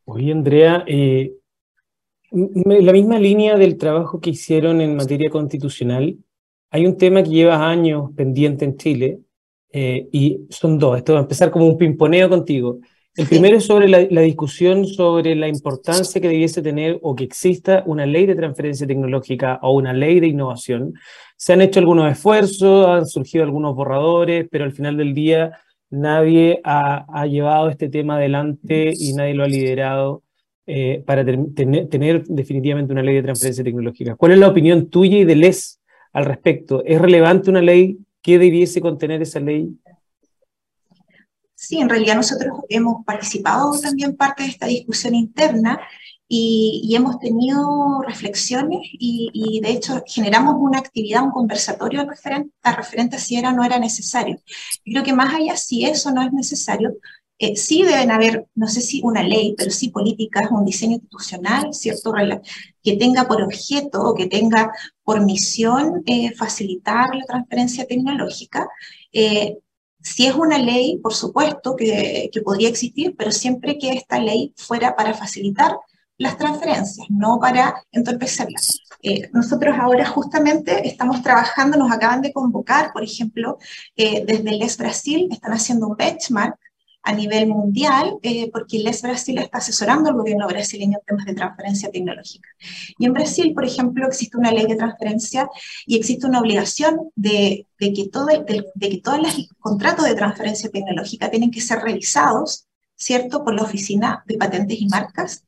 Oye, 0.05 0.31
Andrea, 0.31 0.85
eh, 0.87 1.33
la 2.37 2.93
misma 2.93 3.19
línea 3.19 3.57
del 3.57 3.77
trabajo 3.77 4.21
que 4.21 4.31
hicieron 4.31 4.81
en 4.81 4.97
materia 4.97 5.31
constitucional, 5.31 6.17
hay 6.71 6.87
un 6.87 6.97
tema 6.97 7.23
que 7.23 7.31
lleva 7.31 7.69
años 7.69 8.11
pendiente 8.15 8.65
en 8.65 8.77
Chile, 8.77 9.21
eh, 9.79 10.09
y 10.11 10.47
son 10.49 10.79
dos. 10.79 10.97
Esto 10.97 11.13
va 11.13 11.19
a 11.19 11.23
empezar 11.23 11.51
como 11.51 11.67
un 11.67 11.77
pimponeo 11.77 12.29
contigo. 12.29 12.79
El 13.15 13.27
primero 13.27 13.57
es 13.59 13.65
sobre 13.65 13.89
la, 13.89 14.21
discusión 14.21 14.87
sobre 14.87 15.35
la 15.35 15.49
importancia 15.49 16.21
que 16.21 16.29
debiese 16.29 16.63
tener 16.63 16.99
o 17.03 17.15
que 17.15 17.25
exista 17.25 17.83
una 17.87 18.07
ley 18.07 18.25
de 18.27 18.35
transferencia 18.35 18.87
tecnológica 18.87 19.59
o 19.63 19.75
una 19.75 19.93
ley 19.93 20.21
de 20.21 20.29
innovación. 20.29 20.95
Se 21.37 21.53
han 21.53 21.63
hecho 21.63 21.81
algunos 21.81 22.11
esfuerzos, 22.11 22.87
han 22.87 23.07
surgido 23.07 23.45
algunos 23.45 23.75
borradores, 23.75 24.47
pero 24.51 24.65
al 24.65 24.73
final 24.73 24.97
del 24.97 25.13
día 25.13 25.59
nadie 25.91 26.61
ha, 26.65 27.27
llevado 27.27 27.69
este 27.69 27.89
tema 27.89 28.17
adelante 28.17 28.93
y 28.95 29.13
nadie 29.15 29.35
lo 29.35 29.45
ha 29.45 29.49
liderado 29.49 30.23
eh, 30.67 31.03
para 31.07 31.25
tener 31.25 32.25
definitivamente 32.27 32.93
una 32.93 33.03
ley 33.03 33.15
de 33.15 33.23
transferencia 33.23 33.63
tecnológica. 33.63 34.17
¿Cuál 34.17 34.33
es 34.33 34.39
la 34.39 34.49
opinión 34.49 34.91
tuya 34.91 35.19
y 35.19 35.25
de 35.25 35.37
Les 35.37 35.81
al 36.13 36.25
respecto? 36.25 36.83
¿Es 36.85 37.01
relevante 37.01 37.51
una 37.51 37.63
ley? 37.63 37.99
¿Qué 38.21 38.39
debiese 38.39 38.81
contener 38.81 39.23
esa 39.23 39.39
ley? 39.39 39.71
Sí, 41.55 41.79
en 41.79 41.89
realidad 41.89 42.17
nosotros 42.17 42.59
hemos 42.69 43.05
participado 43.05 43.79
también 43.81 44.17
parte 44.17 44.43
de 44.43 44.49
esta 44.49 44.67
discusión 44.67 45.15
interna 45.15 45.81
y, 46.29 46.93
hemos 46.97 47.19
tenido 47.19 48.03
reflexiones 48.03 48.81
y, 48.93 49.61
de 49.63 49.71
hecho 49.71 50.03
generamos 50.07 50.57
una 50.59 50.79
actividad, 50.79 51.23
un 51.23 51.31
conversatorio 51.31 52.05
referente, 52.05 52.53
a 52.63 52.75
referente 52.75 53.17
a 53.17 53.19
si 53.19 53.37
era 53.37 53.51
o 53.51 53.53
no 53.53 53.65
era 53.65 53.79
necesario. 53.79 54.37
Yo 54.85 54.93
creo 54.93 55.05
que 55.05 55.13
más 55.13 55.35
allá 55.35 55.57
si 55.57 55.85
eso 55.85 56.11
no 56.11 56.23
es 56.23 56.33
necesario, 56.33 56.97
eh, 57.39 57.57
sí 57.57 57.83
deben 57.83 58.11
haber, 58.11 58.47
no 58.55 58.67
sé 58.67 58.81
si 58.81 59.01
una 59.03 59.23
ley, 59.23 59.55
pero 59.57 59.71
sí 59.71 59.91
políticas, 59.91 60.51
un 60.51 60.65
diseño 60.65 60.95
institucional, 60.95 61.73
¿cierto? 61.75 62.13
Que 62.83 62.97
tenga 62.97 63.29
por 63.29 63.43
objeto 63.43 64.03
o 64.03 64.15
que 64.15 64.27
tenga 64.27 64.73
por 65.05 65.25
misión 65.25 66.03
eh, 66.07 66.33
facilitar 66.35 67.15
la 67.15 67.25
transferencia 67.27 67.87
tecnológica. 67.87 68.69
Eh, 69.13 69.59
si 70.07 70.27
es 70.27 70.35
una 70.35 70.57
ley, 70.59 70.99
por 71.03 71.15
supuesto 71.15 71.75
que, 71.75 72.31
podría 72.45 72.69
existir, 72.69 73.15
pero 73.19 73.33
siempre 73.33 73.77
que 73.77 73.91
esta 73.91 74.21
ley 74.21 74.53
fuera 74.57 74.95
para 74.95 75.15
facilitar 75.15 75.77
las 76.17 76.39
transferencias, 76.39 77.07
no 77.11 77.39
para 77.41 77.75
entorpecerlas. 77.93 78.81
Eh, 79.03 79.29
nosotros 79.33 79.75
ahora 79.79 80.07
justamente 80.07 80.87
estamos 80.89 81.23
trabajando, 81.23 81.77
nos 81.77 81.93
acaban 81.93 82.23
de 82.23 82.33
convocar, 82.33 82.93
por 82.93 83.03
ejemplo, 83.03 83.59
eh, 83.97 84.25
desde 84.25 84.53
Les 84.53 84.77
Brasil, 84.79 85.29
están 85.31 85.53
haciendo 85.53 85.89
un 85.89 85.97
benchmark 85.97 86.57
a 87.07 87.13
nivel 87.13 87.47
mundial, 87.47 88.19
eh, 88.23 88.51
porque 88.51 88.81
Les 88.81 89.01
Brasil 89.01 89.39
está 89.39 89.59
asesorando 89.59 90.11
al 90.11 90.17
gobierno 90.17 90.49
brasileño 90.49 90.99
en 90.99 91.05
temas 91.07 91.25
de 91.25 91.35
transferencia 91.35 91.89
tecnológica. 91.89 92.49
Y 92.99 93.07
en 93.07 93.13
Brasil, 93.13 93.55
por 93.55 93.65
ejemplo, 93.65 94.09
existe 94.09 94.37
una 94.37 94.51
ley 94.51 94.67
de 94.67 94.75
transferencia 94.75 95.49
y 95.87 95.97
existe 95.97 96.27
una 96.27 96.41
obligación 96.41 97.13
de, 97.15 97.69
que, 97.79 98.09
todo, 98.11 98.27
de, 98.27 98.89
que 98.91 99.01
todos 99.01 99.21
los 99.21 99.49
contratos 99.61 100.05
de 100.05 100.17
transferencia 100.17 100.69
tecnológica 100.69 101.31
tienen 101.31 101.53
que 101.53 101.61
ser 101.61 101.79
revisados, 101.79 102.67
¿cierto?, 102.97 103.45
por 103.45 103.55
la 103.55 103.63
Oficina 103.63 104.25
de 104.27 104.37
Patentes 104.37 104.81
y 104.81 104.87
Marcas 104.89 105.45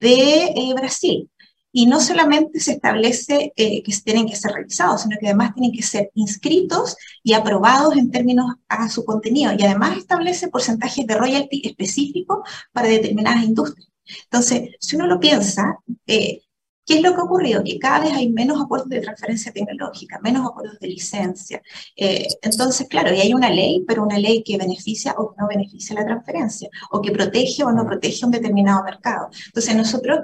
de 0.00 0.44
eh, 0.46 0.74
Brasil. 0.74 1.28
Y 1.72 1.86
no 1.86 2.00
solamente 2.00 2.60
se 2.60 2.72
establece 2.72 3.52
eh, 3.56 3.82
que 3.82 3.92
tienen 4.04 4.26
que 4.26 4.36
ser 4.36 4.52
revisados, 4.52 5.02
sino 5.02 5.16
que 5.18 5.26
además 5.26 5.54
tienen 5.54 5.72
que 5.72 5.82
ser 5.82 6.10
inscritos 6.14 6.96
y 7.22 7.32
aprobados 7.32 7.96
en 7.96 8.10
términos 8.10 8.46
a 8.68 8.88
su 8.90 9.04
contenido. 9.04 9.52
Y 9.58 9.62
además 9.64 9.96
establece 9.96 10.48
porcentajes 10.48 11.06
de 11.06 11.14
royalty 11.14 11.62
específicos 11.64 12.38
para 12.72 12.88
determinadas 12.88 13.44
industrias. 13.44 13.88
Entonces, 14.24 14.70
si 14.80 14.96
uno 14.96 15.06
lo 15.06 15.18
piensa, 15.18 15.78
eh, 16.06 16.42
¿Qué 16.84 16.94
es 16.94 17.02
lo 17.02 17.14
que 17.14 17.20
ha 17.20 17.24
ocurrido? 17.24 17.62
Que 17.62 17.78
cada 17.78 18.00
vez 18.00 18.12
hay 18.12 18.28
menos 18.30 18.60
acuerdos 18.60 18.88
de 18.88 19.00
transferencia 19.00 19.52
tecnológica, 19.52 20.18
menos 20.20 20.44
acuerdos 20.46 20.80
de 20.80 20.88
licencia. 20.88 21.62
Eh, 21.96 22.26
entonces, 22.42 22.88
claro, 22.88 23.14
y 23.14 23.20
hay 23.20 23.32
una 23.34 23.50
ley, 23.50 23.84
pero 23.86 24.02
una 24.02 24.18
ley 24.18 24.42
que 24.42 24.58
beneficia 24.58 25.14
o 25.16 25.34
no 25.38 25.46
beneficia 25.46 25.94
la 25.94 26.04
transferencia, 26.04 26.68
o 26.90 27.00
que 27.00 27.12
protege 27.12 27.62
o 27.62 27.70
no 27.70 27.86
protege 27.86 28.26
un 28.26 28.32
determinado 28.32 28.82
mercado. 28.82 29.28
Entonces, 29.46 29.76
nosotros 29.76 30.18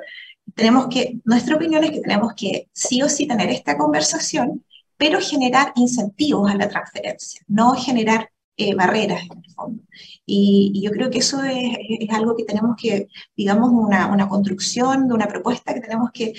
tenemos 0.59 0.89
que, 0.89 1.21
nuestra 1.25 1.55
opinión 1.55 1.85
es 1.85 1.93
que 1.93 2.01
tenemos 2.01 2.35
que 2.35 2.69
sí 2.73 3.01
o 3.01 3.09
sí 3.09 3.29
tener 3.29 3.49
esta 3.49 3.79
conversación, 3.79 4.65
pero 4.97 5.21
generar 5.21 5.73
incentivos 5.77 6.51
a 6.51 6.57
la 6.57 6.69
transferencia, 6.69 7.41
no 7.47 7.75
generar 7.75 8.29
eh, 8.57 8.75
barreras 8.75 9.23
en 9.31 9.39
el 9.39 9.51
fondo. 9.53 9.83
Y, 10.27 10.81
yo 10.83 10.91
creo 10.91 11.11
que 11.11 11.19
eso 11.19 11.45
es, 11.45 11.77
es, 12.01 12.11
algo 12.11 12.35
que 12.35 12.43
tenemos 12.43 12.75
que, 12.77 13.07
digamos, 13.37 13.71
una, 13.73 14.09
una 14.09 14.29
construcción 14.29 15.07
de 15.07 15.15
una 15.15 15.29
propuesta 15.29 15.73
que 15.73 15.81
tenemos 15.81 16.11
que, 16.13 16.33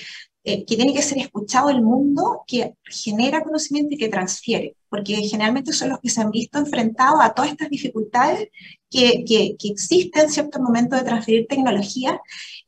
eh, 0.43 0.65
que 0.65 0.75
tiene 0.75 0.93
que 0.93 1.01
ser 1.01 1.17
escuchado 1.19 1.69
el 1.69 1.81
mundo, 1.81 2.43
que 2.45 2.75
genera 2.83 3.41
conocimiento 3.41 3.95
y 3.95 3.97
que 3.97 4.09
transfiere, 4.09 4.75
porque 4.89 5.15
generalmente 5.15 5.71
son 5.71 5.91
los 5.91 5.99
que 6.01 6.09
se 6.09 6.19
han 6.19 6.31
visto 6.31 6.59
enfrentados 6.59 7.21
a 7.21 7.33
todas 7.33 7.51
estas 7.51 7.69
dificultades 7.69 8.49
que, 8.89 9.23
que, 9.25 9.55
que 9.57 9.69
existen 9.69 10.23
en 10.23 10.29
cierto 10.29 10.59
momento 10.61 10.97
de 10.97 11.03
transferir 11.03 11.47
tecnología 11.47 12.19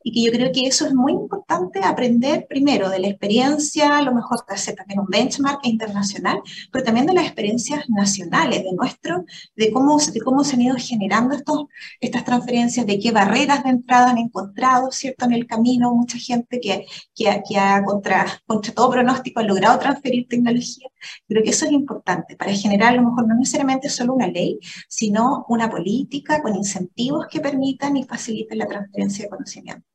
y 0.04 0.12
que 0.12 0.22
yo 0.22 0.32
creo 0.32 0.52
que 0.52 0.66
eso 0.66 0.86
es 0.86 0.94
muy 0.94 1.12
importante 1.12 1.80
aprender 1.82 2.46
primero 2.48 2.88
de 2.90 2.98
la 2.98 3.08
experiencia, 3.08 3.98
a 3.98 4.02
lo 4.02 4.14
mejor 4.14 4.44
hacer 4.48 4.74
también 4.74 5.00
un 5.00 5.06
benchmark 5.06 5.60
internacional, 5.64 6.40
pero 6.70 6.84
también 6.84 7.06
de 7.06 7.14
las 7.14 7.24
experiencias 7.24 7.88
nacionales, 7.88 8.62
de 8.64 8.72
nuestro, 8.72 9.24
de 9.56 9.72
cómo, 9.72 9.98
de 9.98 10.20
cómo 10.20 10.44
se 10.44 10.56
han 10.56 10.62
ido 10.62 10.76
generando 10.78 11.34
estos, 11.34 11.66
estas 12.00 12.24
transferencias, 12.24 12.86
de 12.86 12.98
qué 12.98 13.10
barreras 13.10 13.64
de 13.64 13.70
entrada 13.70 14.10
han 14.10 14.18
encontrado, 14.18 14.90
¿cierto? 14.90 15.24
En 15.24 15.32
el 15.32 15.46
camino, 15.46 15.94
mucha 15.94 16.18
gente 16.18 16.60
que, 16.60 16.86
que, 17.14 17.42
que 17.48 17.58
ha 17.58 17.82
contra, 17.84 18.26
contra 18.46 18.72
todo 18.72 18.90
pronóstico 18.90 19.40
ha 19.40 19.44
logrado 19.44 19.78
transferir 19.78 20.26
tecnología. 20.28 20.88
Creo 21.28 21.42
que 21.42 21.50
eso 21.50 21.66
es 21.66 21.72
importante 21.72 22.36
para 22.36 22.52
generar 22.52 22.92
a 22.92 22.96
lo 22.96 23.08
mejor 23.08 23.26
no 23.26 23.34
necesariamente 23.34 23.88
solo 23.88 24.14
una 24.14 24.26
ley, 24.26 24.58
sino 24.88 25.44
una 25.48 25.70
política 25.70 26.42
con 26.42 26.54
incentivos 26.56 27.26
que 27.30 27.40
permitan 27.40 27.96
y 27.96 28.04
faciliten 28.04 28.58
la 28.58 28.66
transferencia 28.66 29.24
de 29.24 29.30
conocimiento. 29.30 29.91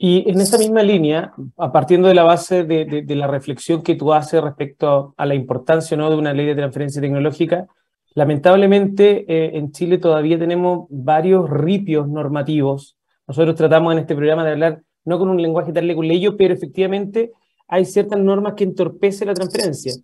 Y 0.00 0.30
en 0.30 0.40
esa 0.40 0.58
misma 0.58 0.84
línea, 0.84 1.32
a 1.56 1.72
partiendo 1.72 2.06
de 2.06 2.14
la 2.14 2.22
base 2.22 2.62
de, 2.62 3.02
de, 3.04 3.16
la 3.16 3.26
reflexión 3.26 3.82
que 3.82 3.96
tú 3.96 4.12
haces 4.12 4.40
respecto 4.40 5.12
a 5.16 5.26
la 5.26 5.34
importancia 5.34 5.96
¿no? 5.96 6.08
de 6.08 6.14
una 6.14 6.32
ley 6.32 6.46
de 6.46 6.54
transferencia 6.54 7.02
tecnológica, 7.02 7.66
lamentablemente 8.14 9.24
eh, 9.26 9.58
en 9.58 9.72
Chile 9.72 9.98
todavía 9.98 10.38
tenemos 10.38 10.86
varios 10.88 11.50
ripios 11.50 12.08
normativos. 12.08 12.96
Nosotros 13.26 13.56
tratamos 13.56 13.92
en 13.92 13.98
este 13.98 14.14
programa 14.14 14.44
de 14.44 14.52
hablar 14.52 14.82
no 15.04 15.18
con 15.18 15.30
un 15.30 15.42
lenguaje 15.42 15.72
tan 15.72 15.88
leguleyo, 15.88 16.36
pero 16.36 16.54
efectivamente 16.54 17.32
hay 17.66 17.84
ciertas 17.84 18.20
normas 18.20 18.54
que 18.54 18.64
entorpecen 18.64 19.26
la 19.26 19.34
transferencia. 19.34 19.94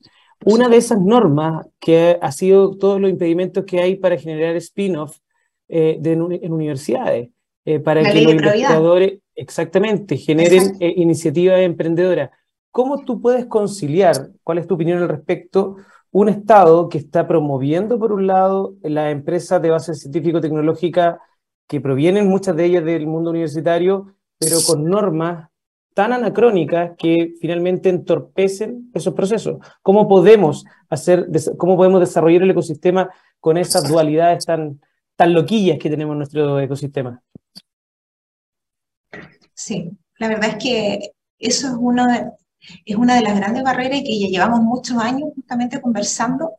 Una 0.45 0.69
de 0.69 0.77
esas 0.77 1.01
normas 1.01 1.69
que 1.79 2.19
ha 2.21 2.33
sido 2.33 2.77
todos 2.77 3.01
los 3.01 3.11
impedimentos 3.11 3.65
que 3.65 3.81
hay 3.81 3.95
para 3.95 4.19
generar 4.19 4.57
spin-off 4.57 5.19
eh, 5.69 6.01
en 6.03 6.53
universidades. 6.53 7.31
Eh, 7.67 7.81
para 7.81 8.03
que 8.03 8.21
los 8.21 8.35
investigadores 8.35 9.21
exactamente 9.35 10.17
generen 10.17 10.77
eh, 10.81 10.93
iniciativas 10.97 11.61
emprendedoras. 11.61 12.31
¿Cómo 12.71 13.05
tú 13.05 13.21
puedes 13.21 13.47
conciliar, 13.47 14.31
cuál 14.43 14.59
es 14.59 14.67
tu 14.67 14.75
opinión 14.75 14.99
al 14.99 15.09
respecto, 15.09 15.77
un 16.11 16.29
Estado 16.29 16.89
que 16.89 16.99
está 16.99 17.27
promoviendo, 17.27 17.99
por 17.99 18.13
un 18.13 18.27
lado, 18.27 18.75
las 18.83 19.13
empresas 19.13 19.61
de 19.61 19.71
base 19.71 19.95
científico-tecnológica 19.95 21.21
que 21.67 21.81
provienen 21.81 22.29
muchas 22.29 22.57
de 22.57 22.65
ellas 22.67 22.85
del 22.85 23.07
mundo 23.07 23.31
universitario, 23.31 24.15
pero 24.39 24.59
con 24.67 24.85
normas 24.85 25.49
tan 25.95 26.13
anacrónicas 26.13 26.93
que 26.99 27.35
finalmente 27.41 27.89
entorpecen 27.89 28.91
esos 28.93 29.15
procesos. 29.15 29.59
¿Cómo 29.83 30.09
podemos 30.09 30.65
hacer, 30.91 31.29
cómo 31.57 31.77
podemos 31.77 32.01
desarrollar 32.01 32.43
el 32.43 32.51
ecosistema 32.51 33.11
con 33.41 33.57
esas 33.57 33.89
dualidades 33.89 34.45
tan, 34.45 34.81
tan 35.17 35.33
loquillas 35.33 35.79
que 35.79 35.91
tenemos 35.91 36.15
en 36.15 36.19
nuestro 36.19 36.61
ecosistema? 36.61 37.23
Sí, 39.55 39.91
la 40.19 40.29
verdad 40.29 40.51
es 40.51 40.57
que 40.63 41.13
eso 41.39 41.69
es, 41.69 41.75
uno 41.79 42.07
es 42.85 42.97
una 42.97 43.17
de 43.17 43.23
las 43.23 43.37
grandes 43.37 43.63
barreras 43.63 44.03
que 44.03 44.19
ya 44.19 44.29
llevamos 44.29 44.61
muchos 44.61 44.97
años 44.99 45.31
justamente 45.35 45.81
conversando 45.81 46.55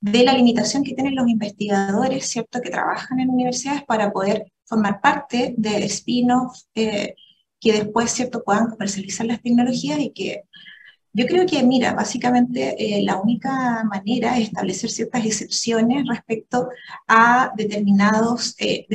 de 0.00 0.22
la 0.24 0.32
limitación 0.34 0.84
que 0.84 0.94
tienen 0.94 1.16
los 1.16 1.28
investigadores, 1.28 2.26
¿cierto?, 2.28 2.60
que 2.60 2.70
trabajan 2.70 3.20
en 3.20 3.30
universidades 3.30 3.84
para 3.84 4.12
poder 4.12 4.52
formar 4.64 5.00
parte 5.00 5.54
de 5.56 5.84
spin-off 5.86 6.62
eh, 6.74 7.14
que 7.60 7.72
después, 7.72 8.10
¿cierto?, 8.12 8.44
puedan 8.44 8.68
comercializar 8.70 9.26
las 9.26 9.42
tecnologías 9.42 9.98
y 9.98 10.10
que 10.12 10.42
yo 11.12 11.26
creo 11.26 11.46
que, 11.46 11.62
mira, 11.62 11.94
básicamente 11.94 12.76
eh, 12.78 13.02
la 13.02 13.16
única 13.16 13.82
manera 13.84 14.36
es 14.36 14.48
establecer 14.48 14.90
ciertas 14.90 15.24
excepciones 15.24 16.06
respecto 16.06 16.68
a 17.06 17.50
determinados, 17.56 18.54
eh, 18.58 18.86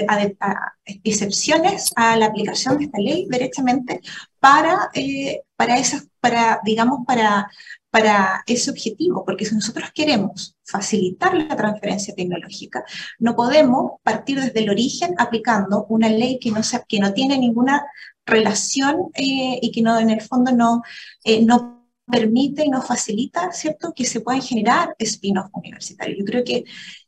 excepciones 1.04 1.92
a 1.96 2.16
la 2.16 2.28
aplicación 2.28 2.78
de 2.78 2.86
esta 2.86 3.00
ley 3.00 3.26
derechamente 3.30 4.02
para, 4.40 4.90
eh, 4.94 5.42
para, 5.56 5.78
esas, 5.78 6.08
para 6.20 6.60
digamos, 6.64 7.00
para, 7.08 7.50
para 7.90 8.44
ese 8.46 8.70
objetivo, 8.70 9.26
porque 9.26 9.46
si 9.46 9.56
nosotros 9.56 9.92
queremos 9.94 10.56
facilitar 10.64 11.34
la 11.34 11.56
transferencia 11.56 12.14
tecnológica, 12.14 12.86
no 13.18 13.36
podemos 13.36 13.94
partir 14.04 14.40
desde 14.40 14.60
el 14.60 14.70
origen 14.70 15.16
aplicando 15.18 15.86
una 15.90 16.10
ley 16.10 16.40
que 16.40 16.52
no, 16.52 16.62
que 16.88 17.00
no 17.00 17.14
tiene 17.14 17.38
ninguna 17.38 17.86
relación 18.26 19.10
y 19.16 19.72
que 19.74 19.82
no, 19.82 20.00
en 20.00 20.10
el 20.10 20.22
fondo 20.22 20.54
no, 20.54 20.82
no 21.42 21.83
permite 22.06 22.66
y 22.66 22.70
nos 22.70 22.86
facilita, 22.86 23.52
¿cierto?, 23.52 23.94
que 23.94 24.06
se 24.06 24.22
puedan 24.22 24.42
generar 24.42 24.96
spin-off 25.00 25.50
universitarios. 25.54 26.20
Yo 26.20 26.26
creo 26.26 26.44
que, 26.44 26.66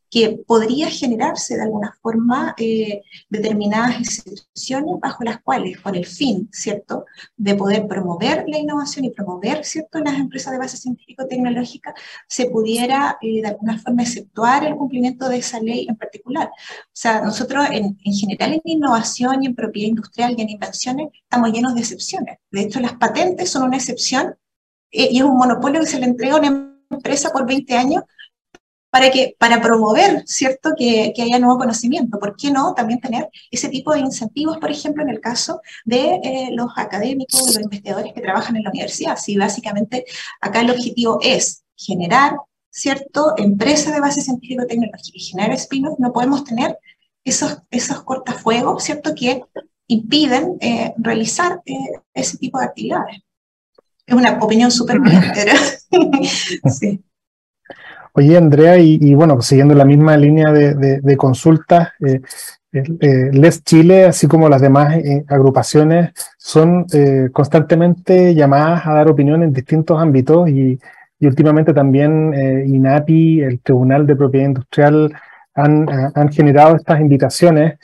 que 0.09 0.39
podría 0.47 0.89
generarse 0.89 1.55
de 1.55 1.63
alguna 1.63 1.93
forma 2.01 2.55
eh, 2.57 3.01
determinadas 3.29 3.99
excepciones 3.99 4.95
bajo 5.01 5.25
las 5.25 5.41
cuales, 5.41 5.81
con 5.81 5.95
el 5.95 6.05
fin, 6.05 6.47
¿cierto?, 6.51 7.05
de 7.35 7.55
poder 7.55 7.87
promover 7.87 8.45
la 8.47 8.57
innovación 8.57 9.03
y 9.03 9.09
promover, 9.09 9.65
¿cierto?, 9.65 9.99
las 9.99 10.15
empresas 10.15 10.53
de 10.53 10.59
base 10.59 10.77
científico-tecnológica, 10.77 11.93
se 12.29 12.45
pudiera 12.45 13.17
eh, 13.21 13.41
de 13.41 13.47
alguna 13.49 13.77
forma 13.77 14.03
exceptuar 14.03 14.65
el 14.65 14.75
cumplimiento 14.75 15.27
de 15.27 15.37
esa 15.37 15.59
ley 15.59 15.87
en 15.89 15.97
particular. 15.97 16.47
O 16.47 16.89
sea, 16.93 17.21
nosotros 17.21 17.67
en, 17.69 17.97
en 18.01 18.13
general 18.13 18.53
en 18.53 18.61
innovación 18.63 19.43
y 19.43 19.47
en 19.47 19.55
propiedad 19.55 19.89
industrial 19.89 20.35
y 20.37 20.41
en 20.41 20.49
invenciones 20.51 21.09
estamos 21.21 21.51
llenos 21.51 21.75
de 21.75 21.81
excepciones. 21.81 22.37
De 22.49 22.61
hecho, 22.61 22.79
las 22.79 22.93
patentes 22.93 23.49
son 23.49 23.63
una 23.63 23.75
excepción 23.75 24.35
y 24.95 25.17
es 25.17 25.23
un 25.23 25.37
monopolio 25.37 25.81
que 25.81 25.87
se 25.87 25.99
le 25.99 26.05
entrega 26.05 26.35
a 26.35 26.39
una 26.39 26.75
empresa 26.89 27.31
por 27.31 27.45
20 27.45 27.73
años 27.75 28.03
para, 28.95 29.11
que, 29.11 29.35
para 29.37 29.61
promover, 29.61 30.23
¿cierto?, 30.25 30.69
que, 30.77 31.13
haya 31.21 31.37
nuevo 31.37 31.57
conocimiento. 31.57 32.17
¿Por 32.17 32.37
qué 32.37 32.49
no 32.49 32.73
también 32.73 33.01
tener 33.01 33.29
ese 33.51 33.67
tipo 33.67 33.91
de 33.91 33.99
incentivos, 33.99 34.57
por 34.57 34.71
ejemplo, 34.71 35.03
en 35.03 35.09
el 35.09 35.19
caso 35.19 35.59
de 35.83 36.21
eh, 36.23 36.49
los 36.53 36.69
académicos, 36.77 37.41
los 37.45 37.59
investigadores 37.59 38.13
que 38.13 38.21
trabajan 38.21 38.55
en 38.55 38.63
la 38.63 38.69
universidad? 38.69 39.17
Si 39.17 39.35
básicamente 39.35 40.05
acá 40.39 40.61
el 40.61 40.71
objetivo 40.71 41.19
es 41.21 41.65
generar, 41.75 42.37
¿cierto?, 42.69 43.33
empresas 43.35 43.93
de 43.93 43.99
base 43.99 44.21
científico-tecnológica 44.21 45.17
y 45.17 45.19
generar 45.19 45.51
spin 45.55 45.89
no 45.99 46.13
podemos 46.13 46.45
tener 46.45 46.79
esos, 47.25 47.57
esos 47.71 48.01
cortafuegos, 48.01 48.81
¿cierto?, 48.81 49.13
que 49.13 49.43
impiden 49.87 50.55
eh, 50.61 50.93
realizar 50.97 51.61
ese 52.13 52.37
tipo 52.37 52.59
de 52.59 52.65
actividades 52.65 53.24
es 54.07 54.15
una 54.15 54.33
opinión 54.39 54.71
súper 54.71 54.99
bien, 54.99 55.21
sí. 56.69 57.03
Oye, 58.17 58.37
Andrea, 58.37 58.77
y, 58.77 59.13
bueno, 59.13 59.41
siguiendo 59.41 59.73
la 59.73 59.83
misma 59.83 60.15
línea 60.15 60.49
de, 60.53 61.01
de, 61.01 61.17
consultas, 61.17 61.89
eh, 61.99 62.21
eh, 62.71 63.29
Les 63.33 63.61
Chile, 63.65 64.05
así 64.05 64.25
como 64.25 64.47
las 64.47 64.61
demás 64.61 64.95
eh, 64.95 65.25
agrupaciones, 65.27 66.13
son 66.37 66.85
constantemente 67.33 68.33
llamadas 68.33 68.87
a 68.87 68.93
dar 68.93 69.09
opinión 69.09 69.43
en 69.43 69.51
distintos 69.51 70.01
ámbitos 70.01 70.47
y, 70.49 70.79
y 71.19 71.27
últimamente 71.27 71.73
también 71.73 72.33
INAPI, 72.65 73.41
el 73.41 73.59
Tribunal 73.59 74.07
de 74.07 74.15
Propiedad 74.15 74.47
Industrial, 74.47 75.13
han, 75.53 75.85
han 76.15 76.31
generado 76.31 76.77
estas 76.77 77.01
invitaciones 77.01 77.79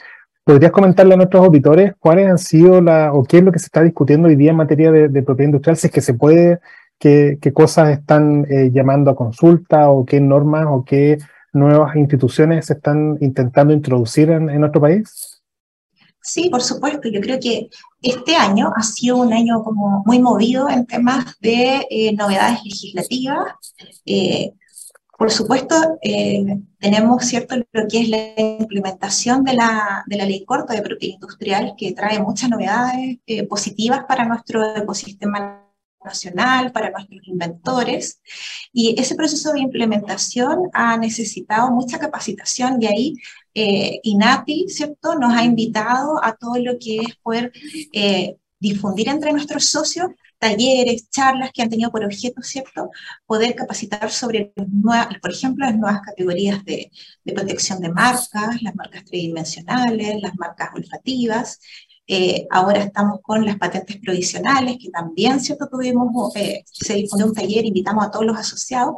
¿Podrías 0.51 0.73
comentarle 0.73 1.13
a 1.13 1.17
nuestros 1.17 1.45
auditores 1.45 1.93
cuáles 1.97 2.29
han 2.29 2.37
sido 2.37 2.81
la, 2.81 3.13
o 3.13 3.23
qué 3.23 3.37
es 3.37 3.43
lo 3.43 3.53
que 3.53 3.59
se 3.59 3.67
está 3.67 3.83
discutiendo 3.83 4.27
hoy 4.27 4.35
día 4.35 4.51
en 4.51 4.57
materia 4.57 4.91
de, 4.91 5.23
propiedad 5.23 5.47
industrial? 5.47 5.77
Si 5.77 5.87
es 5.87 5.93
que 5.93 6.01
se 6.01 6.13
puede, 6.13 6.59
qué, 6.99 7.39
cosas 7.53 7.91
están 7.91 8.45
eh, 8.49 8.69
llamando 8.69 9.09
a 9.09 9.15
consulta 9.15 9.89
o 9.89 10.05
qué 10.05 10.19
normas 10.19 10.65
o 10.67 10.83
qué 10.83 11.19
nuevas 11.53 11.95
instituciones 11.95 12.65
se 12.65 12.73
están 12.73 13.17
intentando 13.21 13.73
introducir 13.73 14.29
en, 14.29 14.47
nuestro 14.59 14.81
país? 14.81 15.41
Sí, 16.21 16.49
por 16.49 16.61
supuesto. 16.61 17.07
Yo 17.07 17.21
creo 17.21 17.39
que 17.39 17.69
este 18.01 18.35
año 18.35 18.73
ha 18.75 18.83
sido 18.83 19.19
un 19.19 19.31
año 19.31 19.63
como 19.63 20.03
muy 20.05 20.19
movido 20.19 20.69
en 20.69 20.85
temas 20.85 21.33
de 21.39 21.87
eh, 21.89 22.13
novedades 22.13 22.61
legislativas. 22.65 23.73
Eh, 24.05 24.51
Por 25.21 25.29
supuesto, 25.29 25.75
eh, 26.01 26.43
tenemos 26.79 27.23
cierto 27.25 27.55
lo 27.55 27.87
que 27.87 27.99
es 27.99 28.09
la 28.09 28.33
implementación 28.59 29.43
de 29.43 29.53
la, 29.53 30.03
de 30.07 30.17
la 30.17 30.25
ley 30.25 30.43
corta 30.45 30.73
de 30.73 30.81
propiedad 30.81 31.13
industrial, 31.13 31.75
que 31.77 31.91
trae 31.91 32.17
muchas 32.19 32.49
novedades 32.49 33.19
eh, 33.27 33.43
positivas 33.45 34.03
para 34.07 34.25
nuestro 34.25 34.75
ecosistema 34.75 35.63
nacional, 36.03 36.71
para 36.71 36.89
nuestros 36.89 37.27
inventores, 37.27 38.19
y 38.73 38.99
ese 38.99 39.13
proceso 39.13 39.53
de 39.53 39.59
implementación 39.59 40.71
ha 40.73 40.97
necesitado 40.97 41.69
mucha 41.69 41.99
capacitación. 41.99 42.81
Y 42.81 42.87
ahí 42.87 43.15
eh, 43.53 43.99
INAPI, 44.01 44.69
¿cierto?, 44.69 45.13
nos 45.19 45.35
ha 45.35 45.43
invitado 45.43 46.19
a 46.23 46.35
todo 46.35 46.55
lo 46.57 46.79
que 46.79 46.97
es 46.97 47.15
poder 47.17 47.51
eh, 47.93 48.37
difundir 48.59 49.07
entre 49.09 49.33
nuestros 49.33 49.65
socios 49.65 50.07
talleres, 50.41 51.07
charlas 51.11 51.51
que 51.53 51.61
han 51.61 51.69
tenido 51.69 51.91
por 51.91 52.03
objeto, 52.03 52.41
¿cierto?, 52.41 52.89
poder 53.27 53.53
capacitar 53.55 54.09
sobre, 54.09 54.51
por 55.21 55.31
ejemplo, 55.31 55.65
las 55.67 55.77
nuevas 55.77 56.01
categorías 56.01 56.65
de, 56.65 56.91
protección 57.35 57.79
de 57.79 57.89
marcas, 57.89 58.61
las 58.63 58.75
marcas 58.75 59.05
tridimensionales, 59.05 60.19
las 60.21 60.35
marcas 60.35 60.69
olfativas. 60.75 61.59
Eh, 62.07 62.47
ahora 62.49 62.79
estamos 62.83 63.19
con 63.21 63.45
las 63.45 63.57
patentes 63.57 63.97
provisionales, 63.97 64.77
que 64.81 64.89
también, 64.89 65.39
¿cierto?, 65.39 65.69
tuvimos, 65.71 66.35
eh, 66.35 66.63
se 66.65 66.95
difundió 66.95 67.27
un 67.27 67.35
taller, 67.35 67.63
invitamos 67.63 68.03
a 68.03 68.11
todos 68.11 68.25
los 68.25 68.37
asociados, 68.37 68.95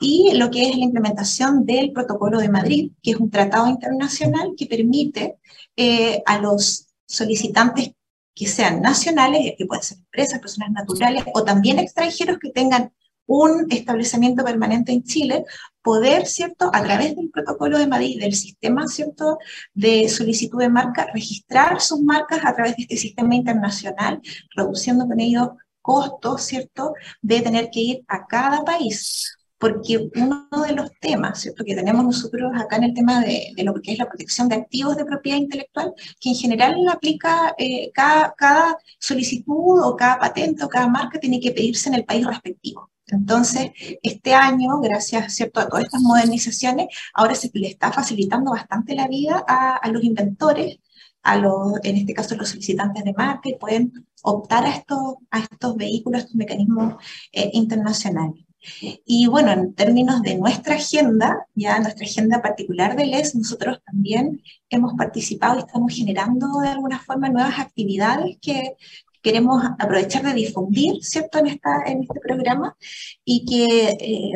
y 0.00 0.32
lo 0.34 0.50
que 0.50 0.68
es 0.68 0.76
la 0.76 0.84
implementación 0.84 1.64
del 1.64 1.92
Protocolo 1.92 2.40
de 2.40 2.48
Madrid, 2.48 2.90
que 3.00 3.12
es 3.12 3.18
un 3.18 3.30
tratado 3.30 3.68
internacional 3.68 4.54
que 4.56 4.66
permite 4.66 5.36
eh, 5.76 6.22
a 6.26 6.38
los 6.38 6.88
solicitantes 7.06 7.92
que 8.34 8.46
sean 8.46 8.80
nacionales, 8.80 9.54
que 9.56 9.66
pueden 9.66 9.82
ser 9.82 9.98
empresas, 9.98 10.40
personas 10.40 10.70
naturales 10.70 11.24
o 11.34 11.44
también 11.44 11.78
extranjeros 11.78 12.38
que 12.38 12.50
tengan 12.50 12.92
un 13.26 13.66
establecimiento 13.70 14.44
permanente 14.44 14.92
en 14.92 15.04
Chile, 15.04 15.44
poder, 15.80 16.26
¿cierto?, 16.26 16.70
a 16.72 16.82
través 16.82 17.16
del 17.16 17.30
protocolo 17.30 17.78
de 17.78 17.86
Madrid, 17.86 18.20
del 18.20 18.34
sistema, 18.34 18.86
¿cierto?, 18.88 19.38
de 19.74 20.08
solicitud 20.08 20.58
de 20.58 20.68
marca, 20.68 21.06
registrar 21.12 21.80
sus 21.80 22.00
marcas 22.00 22.40
a 22.44 22.54
través 22.54 22.76
de 22.76 22.82
este 22.82 22.96
sistema 22.96 23.34
internacional, 23.34 24.20
reduciendo 24.54 25.06
con 25.06 25.20
ello 25.20 25.56
costos, 25.80 26.42
¿cierto?, 26.42 26.94
de 27.20 27.40
tener 27.40 27.70
que 27.70 27.80
ir 27.80 28.04
a 28.08 28.26
cada 28.26 28.64
país 28.64 29.36
porque 29.62 30.10
uno 30.16 30.48
de 30.66 30.72
los 30.74 30.90
temas 30.98 31.40
¿cierto? 31.40 31.64
que 31.64 31.76
tenemos 31.76 32.04
nosotros 32.04 32.50
acá 32.52 32.78
en 32.78 32.82
el 32.82 32.94
tema 32.94 33.20
de, 33.20 33.54
lo 33.58 33.74
que 33.74 33.92
es 33.92 33.98
la 33.98 34.08
protección 34.08 34.48
de 34.48 34.56
activos 34.56 34.96
de 34.96 35.04
propiedad 35.04 35.38
intelectual, 35.38 35.94
que 36.18 36.30
en 36.30 36.34
general 36.34 36.74
aplica 36.90 37.54
eh, 37.56 37.92
cada, 37.94 38.76
solicitud 38.98 39.80
o 39.84 39.94
cada 39.94 40.18
patente 40.18 40.64
o 40.64 40.68
cada 40.68 40.88
marca 40.88 41.20
tiene 41.20 41.38
que 41.38 41.52
pedirse 41.52 41.88
en 41.88 41.94
el 41.94 42.04
país 42.04 42.26
respectivo. 42.26 42.90
Entonces, 43.06 43.70
este 44.02 44.34
año, 44.34 44.80
gracias 44.80 45.32
¿cierto? 45.32 45.60
a 45.60 45.68
todas 45.68 45.84
estas 45.84 46.02
modernizaciones, 46.02 46.88
ahora 47.14 47.36
se 47.36 47.48
le 47.54 47.68
está 47.68 47.92
facilitando 47.92 48.50
bastante 48.50 48.96
la 48.96 49.06
vida 49.06 49.44
a, 49.46 49.88
los 49.90 50.02
inventores, 50.02 50.80
a 51.22 51.36
los, 51.36 51.74
en 51.84 51.98
este 51.98 52.14
caso 52.14 52.34
los 52.34 52.48
solicitantes 52.48 53.04
de 53.04 53.12
marca, 53.12 53.48
y 53.48 53.54
pueden 53.54 53.92
optar 54.24 54.64
a 54.64 54.74
estos, 54.74 55.18
a 55.30 55.38
estos 55.38 55.76
vehículos, 55.76 56.18
a 56.18 56.22
estos 56.22 56.34
mecanismos 56.34 56.94
eh, 57.30 57.50
internacionales. 57.52 58.44
Y 58.80 59.26
bueno, 59.26 59.52
en 59.52 59.74
términos 59.74 60.22
de 60.22 60.36
nuestra 60.36 60.76
agenda, 60.76 61.46
ya 61.54 61.80
nuestra 61.80 62.06
agenda 62.06 62.40
particular 62.40 62.96
de 62.96 63.06
LES, 63.06 63.34
nosotros 63.34 63.80
también 63.84 64.42
hemos 64.68 64.94
participado 64.94 65.56
y 65.56 65.60
estamos 65.60 65.94
generando 65.94 66.60
de 66.60 66.68
alguna 66.68 66.98
forma 66.98 67.28
nuevas 67.28 67.58
actividades 67.58 68.36
que 68.40 68.76
queremos 69.22 69.62
aprovechar 69.78 70.22
de 70.24 70.34
difundir, 70.34 71.02
¿cierto?, 71.02 71.38
en, 71.38 71.46
esta, 71.46 71.82
en 71.86 72.02
este 72.02 72.20
programa 72.20 72.76
y 73.24 73.44
que 73.44 73.88
eh, 74.00 74.32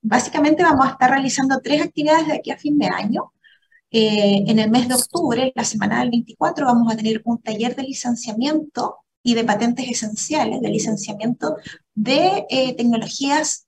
básicamente 0.00 0.62
vamos 0.62 0.86
a 0.86 0.90
estar 0.90 1.10
realizando 1.10 1.60
tres 1.62 1.82
actividades 1.82 2.26
de 2.26 2.34
aquí 2.34 2.50
a 2.50 2.58
fin 2.58 2.78
de 2.78 2.86
año. 2.86 3.32
Eh, 3.90 4.44
en 4.46 4.58
el 4.58 4.70
mes 4.70 4.88
de 4.88 4.94
octubre, 4.94 5.52
la 5.54 5.64
semana 5.64 6.00
del 6.00 6.10
24, 6.10 6.64
vamos 6.64 6.90
a 6.90 6.96
tener 6.96 7.20
un 7.24 7.40
taller 7.42 7.76
de 7.76 7.82
licenciamiento 7.82 8.96
y 9.22 9.34
de 9.34 9.44
patentes 9.44 9.88
esenciales, 9.88 10.60
de 10.60 10.68
licenciamiento 10.70 11.56
de 11.94 12.46
eh, 12.48 12.74
tecnologías 12.74 13.61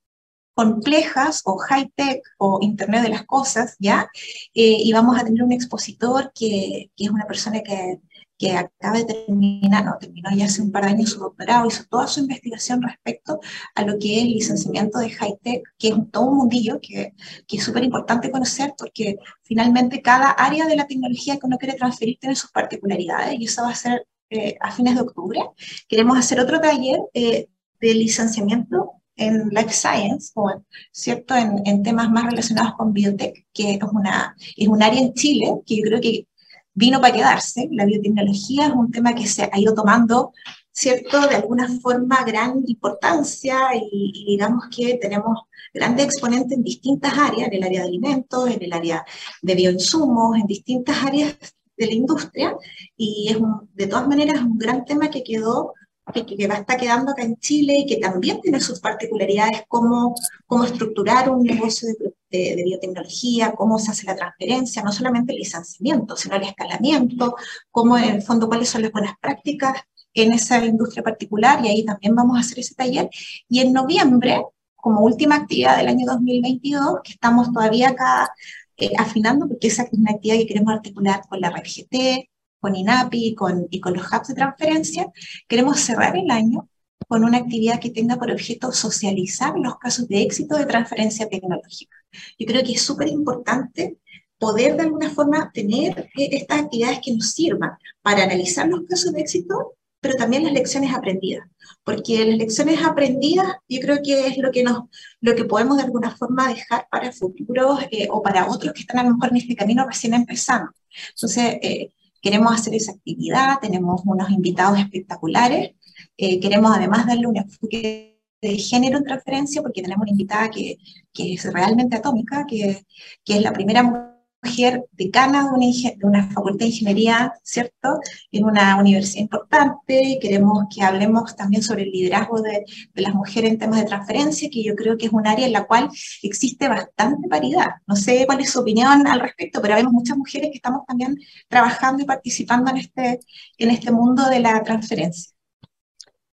complejas 0.55 1.43
o 1.45 1.59
high-tech 1.59 2.23
o 2.39 2.59
Internet 2.63 3.03
de 3.03 3.09
las 3.11 3.25
Cosas, 3.25 3.77
¿ya? 3.79 4.09
Eh, 4.55 4.79
y 4.85 4.93
vamos 4.93 5.19
a 5.19 5.25
tener 5.25 5.43
un 5.43 5.53
expositor 5.53 6.33
que, 6.35 6.91
que 6.97 7.05
es 7.05 7.11
una 7.11 7.27
persona 7.27 7.63
que, 7.63 8.01
que, 8.39 8.53
acaba 8.53 8.99
de 8.99 9.05
terminar, 9.05 9.85
no, 9.85 9.97
terminó 9.99 10.31
ya 10.37 10.47
hace 10.47 10.63
un 10.63 10.73
par 10.73 10.85
de 10.85 10.91
años 10.91 11.11
su 11.11 11.21
doctorado, 11.21 11.67
hizo 11.67 11.85
toda 11.91 12.07
su 12.07 12.21
investigación 12.21 12.83
respecto 12.83 13.41
a 13.75 13.83
lo 13.85 13.99
que 13.99 14.19
es 14.19 14.25
el 14.25 14.31
licenciamiento 14.31 14.99
de 14.99 15.11
high-tech, 15.11 15.63
que 15.79 15.89
es 15.89 15.95
todo 16.13 16.27
un 16.27 16.37
mundillo 16.39 16.79
que, 16.81 17.15
que 17.47 17.57
es 17.57 17.65
súper 17.65 17.85
importante 17.85 18.31
conocer 18.31 18.75
porque 18.79 19.19
finalmente 19.43 20.03
cada 20.03 20.31
área 20.31 20.67
de 20.67 20.77
la 20.77 20.87
tecnología 20.87 21.39
que 21.39 21.47
uno 21.47 21.59
quiere 21.59 21.75
transferir 21.77 22.19
tiene 22.21 22.37
sus 22.37 22.51
particularidades 22.51 23.39
y 23.41 23.47
eso 23.47 23.63
va 23.63 23.71
a 23.71 23.75
ser 23.75 24.07
eh, 24.31 24.57
a 24.61 24.71
fines 24.73 24.95
de 24.95 25.03
octubre. 25.03 25.41
Queremos 25.89 26.19
hacer 26.19 26.41
otro 26.41 26.61
taller 26.61 27.01
eh, 27.13 27.49
de 27.81 27.95
licenciamiento 27.95 28.93
en 29.17 29.49
Life 29.51 29.73
Science, 29.73 30.33
o, 30.35 30.51
¿cierto? 30.93 31.35
En, 31.37 31.63
en, 31.67 31.83
temas 31.83 32.11
más 32.11 32.25
relacionados 32.25 32.75
con 32.75 32.93
biotech, 32.93 33.47
que 33.53 33.75
es, 33.75 33.79
una, 33.93 34.37
es 34.57 34.69
un 34.69 34.83
área 34.83 35.01
en 35.01 35.15
Chile 35.15 35.61
que 35.67 35.77
yo 35.77 35.83
creo 35.83 36.01
que 36.01 36.27
vino 36.75 37.01
para 37.01 37.15
quedarse. 37.15 37.69
La 37.71 37.87
biotecnología 37.87 38.67
es 38.67 38.73
un 38.73 38.91
tema 38.91 39.15
que 39.15 39.27
se 39.27 39.45
ha 39.45 39.59
ido 39.59 39.75
tomando, 39.75 40.33
¿cierto? 40.73 41.27
De 41.29 41.37
alguna 41.37 41.69
forma 41.81 42.25
gran 42.25 42.63
importancia 42.67 43.59
y, 43.75 44.13
y 44.15 44.33
digamos 44.33 44.65
que 44.75 44.99
tenemos 45.01 45.39
grandes 45.73 46.07
exponentes 46.07 46.57
en 46.57 46.65
distintas 46.65 47.13
áreas, 47.17 47.49
en 47.49 47.55
el 47.55 47.65
área 47.65 47.83
de 47.83 47.89
alimentos, 47.89 48.51
en 48.51 48.63
el 48.63 48.73
área 48.73 49.05
de 49.43 49.55
bioinsumos, 49.55 50.37
en 50.37 50.47
distintas 50.47 51.05
áreas 51.05 51.37
de 51.77 51.87
la 51.87 51.95
industria 51.95 52.57
y 52.97 53.29
es 53.31 53.39
de 53.75 53.87
todas 53.87 54.07
maneras 54.07 54.43
un 54.43 54.59
gran 54.59 54.85
tema 54.85 55.11
que 55.11 55.25
quedó 55.25 55.75
que, 56.13 56.27
que, 56.27 56.47
va 56.47 56.57
a 56.57 56.59
estar 56.59 56.79
quedando 56.79 57.13
acá 57.13 57.23
en 57.23 57.37
Chile 57.37 57.79
y 57.79 57.87
que 57.87 57.97
también 57.97 58.41
tiene 58.41 58.61
sus 58.61 58.81
particularidades, 58.81 59.63
cómo, 59.69 60.15
cómo 60.47 60.65
estructurar 60.65 61.31
un 61.31 61.43
negocio 61.45 61.89
de, 61.89 62.55
de, 62.57 62.63
biotecnología, 62.65 63.53
cómo 63.53 63.79
se 63.79 63.91
hace 63.91 64.07
la 64.07 64.17
transferencia, 64.17 64.83
no 64.83 64.93
solamente 64.93 65.33
el 65.33 65.39
licenciamiento, 65.39 66.17
sino 66.17 66.37
el 66.37 66.43
escalamiento, 66.43 67.37
cómo 67.71 67.97
en 67.97 68.17
el 68.17 68.23
fondo 68.23 68.49
cuáles 68.49 68.69
son 68.69 68.83
las 68.83 68.93
buenas 68.93 69.15
prácticas 69.21 69.81
en 70.15 70.33
esa 70.33 70.65
industria 70.65 71.03
particular 71.03 71.65
y 71.65 71.69
ahí 71.69 71.85
también 71.85 72.15
vamos 72.15 72.37
a 72.37 72.41
hacer 72.41 72.59
ese 72.61 72.75
taller. 72.75 73.09
Y 73.49 73.61
en 73.61 73.73
noviembre, 73.73 74.43
como 74.77 75.01
última 75.01 75.37
actividad 75.37 75.77
del 75.79 75.89
año 75.89 76.07
2022, 76.07 77.01
que 77.03 77.13
estamos 77.13 77.53
todavía 77.53 77.91
acá 77.91 78.33
eh, 78.77 78.93
afinando, 78.99 79.49
porque 79.49 79.69
esa 79.69 79.85
es 79.85 79.93
una 79.93 80.13
actividad 80.13 80.39
que 80.39 80.47
queremos 80.47 80.75
articular 80.75 81.23
con 81.29 81.41
la 81.41 81.51
red 81.51 81.63
GT, 81.63 82.29
con 82.65 82.75
INAPI 82.75 83.35
con, 83.35 83.67
y 83.69 83.79
con 83.79 83.93
los 83.93 84.07
hubs 84.07 84.29
de 84.29 84.35
transferencia, 84.35 85.13
queremos 85.47 85.81
cerrar 85.81 86.17
el 86.17 86.31
año 86.31 86.67
con 87.07 87.23
una 87.23 87.37
actividad 87.37 87.79
que 87.79 87.91
tenga 87.91 88.17
por 88.17 88.31
objeto 88.31 88.73
socializar 88.73 89.53
los 89.59 89.77
casos 89.77 90.09
de 90.09 90.23
éxito 90.23 90.57
de 90.57 90.65
transferencia 90.65 91.29
tecnológica. 91.29 91.95
Yo 92.39 92.47
creo 92.47 92.63
que 92.65 92.73
es 92.73 92.81
súper 92.81 93.09
importante 93.09 93.99
poder 94.39 94.77
de 94.77 94.85
alguna 94.85 95.11
forma 95.11 95.51
tener 95.53 96.09
eh, 96.17 96.29
estas 96.33 96.63
actividades 96.63 97.01
que 97.05 97.13
nos 97.13 97.33
sirvan 97.33 97.73
para 98.01 98.25
analizar 98.25 98.67
los 98.67 98.87
casos 98.89 99.13
de 99.13 99.21
éxito, 99.21 99.75
pero 100.01 100.15
también 100.17 100.45
las 100.45 100.55
lecciones 100.55 100.95
aprendidas 100.95 101.47
porque 101.85 102.25
las 102.25 102.39
lecciones 102.39 102.83
aprendidas 102.83 103.47
yo 103.69 103.81
creo 103.81 103.99
que 104.03 104.27
es 104.27 104.39
lo 104.39 104.51
que, 104.51 104.63
nos, 104.63 104.85
lo 105.21 105.35
que 105.35 105.45
podemos 105.45 105.77
de 105.77 105.85
alguna 105.85 106.17
forma 106.17 106.49
dejar 106.49 106.87
para 106.91 107.13
futuros 107.13 107.81
eh, 107.91 108.09
o 108.11 108.23
para 108.23 108.49
otros 108.49 108.73
que 108.73 108.81
están 108.81 108.99
a 109.01 109.05
lo 109.05 109.15
mejor 109.15 109.31
en 109.31 109.37
este 109.37 109.55
camino 109.55 109.87
recién 109.87 110.15
empezando. 110.15 110.73
Entonces, 111.11 111.59
eh, 111.63 111.91
queremos 112.25 112.55
hacer 112.55 112.75
esa 112.75 112.93
actividad, 112.93 113.59
tenemos 113.61 114.01
unos 114.07 114.31
invitados 114.31 114.79
espectaculares, 114.79 115.73
eh, 116.17 116.41
queremos 116.41 116.75
además 116.75 117.07
darle 117.07 117.27
un 117.27 117.37
enfoque 117.37 118.19
de 118.41 118.57
género 118.57 118.97
en 118.97 119.05
transferencia 119.05 119.61
porque 119.61 119.83
tenemos 119.83 120.05
una 120.05 120.11
invitada 120.13 120.51
que, 120.51 120.79
que 121.13 121.35
es 121.35 121.53
realmente 121.53 121.97
atómica, 121.97 122.47
que, 122.47 122.87
que 123.23 123.37
es 123.37 123.43
la 123.43 123.53
primera 123.53 123.83
mujer 123.83 124.14
mujer 124.45 124.85
decana 124.93 125.45
de 125.45 125.49
una, 125.49 125.67
de 125.67 126.07
una 126.07 126.31
facultad 126.31 126.61
de 126.61 126.67
ingeniería, 126.67 127.33
¿cierto? 127.43 127.99
En 128.31 128.45
una 128.45 128.77
universidad 128.77 129.23
importante. 129.23 130.19
Queremos 130.21 130.65
que 130.75 130.83
hablemos 130.83 131.35
también 131.37 131.63
sobre 131.63 131.83
el 131.83 131.91
liderazgo 131.91 132.41
de, 132.41 132.65
de, 132.95 133.03
las 133.03 133.15
mujeres 133.15 133.51
en 133.51 133.59
temas 133.59 133.81
de 133.81 133.87
transferencia, 133.87 134.49
que 134.51 134.63
yo 134.63 134.75
creo 134.75 134.97
que 134.97 135.07
es 135.07 135.13
un 135.13 135.27
área 135.27 135.47
en 135.47 135.53
la 135.53 135.65
cual 135.65 135.89
existe 136.23 136.69
bastante 136.69 137.29
paridad. 137.29 137.69
No 137.87 137.97
sé 137.97 138.25
cuál 138.27 138.41
es 138.41 138.51
su 138.51 138.61
opinión 138.61 139.07
al 139.07 139.21
respecto, 139.21 139.61
pero 139.61 139.75
vemos 139.75 139.93
muchas 139.93 140.17
mujeres 140.17 140.51
que 140.51 140.57
estamos 140.57 140.85
también 140.87 141.17
trabajando 141.49 142.03
y 142.03 142.07
participando 142.07 142.71
en 142.71 142.79
este, 142.79 143.21
en 143.59 143.71
este 143.71 143.91
mundo 143.91 144.29
de 144.29 144.41
la 144.41 144.63
transferencia. 144.63 145.33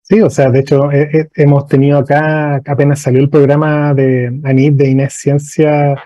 Sí, 0.03 0.23
o 0.23 0.31
sea, 0.31 0.51
de 0.51 0.61
hecho, 0.61 0.89
hemos 1.35 1.67
tenido 1.67 1.99
acá, 1.99 2.63
apenas 2.67 3.01
salió 3.01 3.21
el 3.21 3.29
programa 3.29 3.93
de 3.93 4.41
ANIT 4.43 4.75
de 4.75 4.89
Inés 4.89 5.13
Ciencia 5.13 6.03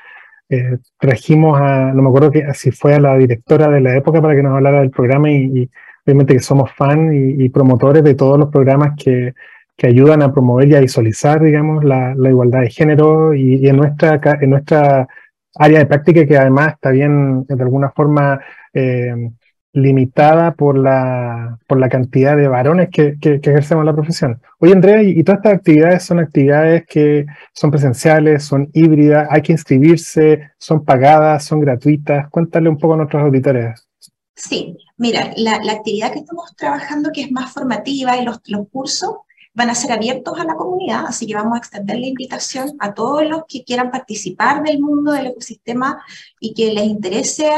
eh, 0.53 0.79
trajimos 0.99 1.59
a, 1.59 1.93
no 1.95 2.03
me 2.03 2.09
acuerdo 2.11 2.31
que, 2.31 2.45
si 2.53 2.71
fue 2.73 2.95
a 2.95 3.01
la 3.01 3.17
directora 3.17 3.69
de 3.69 3.81
la 3.81 3.97
época 3.97 4.21
para 4.21 4.37
que 4.37 4.43
nos 4.43 4.55
hablara 4.55 4.81
del 4.81 4.91
programa 4.91 5.31
y, 5.31 5.71
obviamente 6.05 6.35
que 6.35 6.41
somos 6.41 6.71
fan 6.73 7.11
y, 7.15 7.49
promotores 7.49 8.05
de 8.05 8.15
todos 8.15 8.39
los 8.39 8.51
programas 8.51 8.93
que, 9.03 9.33
que 9.75 9.87
ayudan 9.87 10.21
a 10.21 10.31
promover 10.31 10.69
y 10.69 10.75
a 10.75 10.81
visualizar, 10.81 11.43
digamos, 11.43 11.83
la, 11.85 12.15
igualdad 12.29 12.61
de 12.61 12.71
género 12.71 13.33
y, 13.33 13.67
en, 13.67 13.79
nuestra, 13.79 14.21
en 14.43 14.51
nuestra 14.51 15.09
área 15.55 15.79
de 15.79 15.87
práctica 15.87 16.27
que 16.27 16.37
además 16.37 16.75
está 16.75 16.91
bien, 16.91 17.45
de 17.47 17.63
alguna 17.63 17.91
forma, 17.91 18.39
eh, 18.75 19.31
limitada 19.73 20.55
por 20.55 20.79
la, 20.79 21.59
por 21.67 21.79
la 21.79 21.89
cantidad 21.89 22.37
de 22.37 22.49
varones 22.49 22.91
que, 22.91 23.19
que, 23.21 23.37
ejercemos 23.37 23.85
la 23.85 23.95
profesión. 23.95 24.41
Oye, 24.59 24.73
Andrea, 24.73 25.03
y, 25.03 25.23
todas 25.25 25.39
estas 25.39 25.55
actividades 25.55 26.03
son 26.05 26.19
actividades 26.19 26.87
que 26.87 27.27
son 27.55 27.71
presenciales, 27.71 28.45
son 28.45 28.69
híbridas, 28.75 29.29
hay 29.31 29.43
que 29.43 29.53
inscribirse, 29.53 30.53
son 30.59 30.85
pagadas, 30.85 31.45
son 31.45 31.61
gratuitas. 31.61 32.29
Cuéntale 32.31 32.69
un 32.69 32.79
poco 32.79 32.95
a 32.95 32.97
nuestros 32.99 33.23
auditores. 33.23 33.89
Sí, 34.35 34.77
mira, 34.97 35.31
la, 35.37 35.59
la 35.63 35.73
actividad 35.73 36.13
que 36.13 36.21
estamos 36.21 36.55
trabajando, 36.57 37.11
que 37.13 37.23
es 37.23 37.33
más 37.33 37.53
formativa 37.53 38.17
y 38.17 38.25
los, 38.25 38.41
los 38.47 38.69
cursos, 38.69 39.17
van 39.55 39.71
a 39.71 39.75
ser 39.75 39.93
abiertos 39.93 40.39
a 40.39 40.45
la 40.45 40.55
comunidad, 40.55 41.05
así 41.07 41.27
que 41.27 41.35
vamos 41.35 41.55
a 41.55 41.59
extender 41.59 41.99
la 41.99 42.07
invitación 42.07 42.75
a 42.79 42.95
todos 42.95 43.27
los 43.27 43.43
que 43.47 43.65
quieran 43.65 43.91
participar 43.91 44.63
del 44.63 44.81
mundo 44.81 45.13
del 45.13 45.27
ecosistema 45.27 46.03
y 46.41 46.55
que 46.55 46.73
les 46.73 46.85
interese 46.85 47.51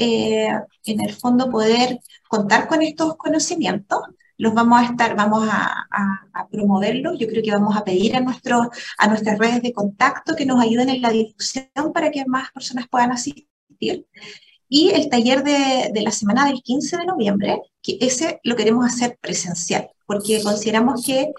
eh, 0.00 0.48
en 0.86 1.00
el 1.00 1.14
fondo 1.14 1.50
poder 1.50 2.00
contar 2.28 2.66
con 2.68 2.82
estos 2.82 3.16
conocimientos. 3.16 4.00
Los 4.38 4.54
vamos 4.54 4.80
a 4.80 4.84
estar, 4.86 5.14
vamos 5.14 5.46
a, 5.50 5.86
a, 6.32 6.48
promoverlos. 6.50 7.18
Yo 7.18 7.26
creo 7.28 7.42
que 7.42 7.50
vamos 7.50 7.76
a 7.76 7.84
pedir 7.84 8.16
a, 8.16 8.20
nuestros, 8.20 8.68
a 8.96 9.06
nuestras 9.08 9.38
redes 9.38 9.60
de 9.60 9.74
contacto 9.74 10.34
que 10.34 10.46
nos 10.46 10.60
ayuden 10.60 10.88
en 10.88 11.02
la 11.02 11.10
difusión 11.10 11.92
para 11.92 12.10
que 12.10 12.24
más 12.24 12.50
personas 12.52 12.86
puedan 12.88 13.12
asistir. 13.12 14.06
Y 14.68 14.90
el 14.90 15.10
taller 15.10 15.44
de, 15.44 15.90
de, 15.92 16.00
la 16.00 16.10
semana 16.10 16.46
del 16.46 16.62
15 16.62 16.96
de 16.96 17.06
noviembre, 17.06 17.60
que 17.82 17.98
ese 18.00 18.40
lo 18.42 18.56
queremos 18.56 18.86
hacer 18.86 19.18
presencial, 19.20 19.90
porque 20.06 20.42
consideramos 20.42 21.04
que 21.04 21.32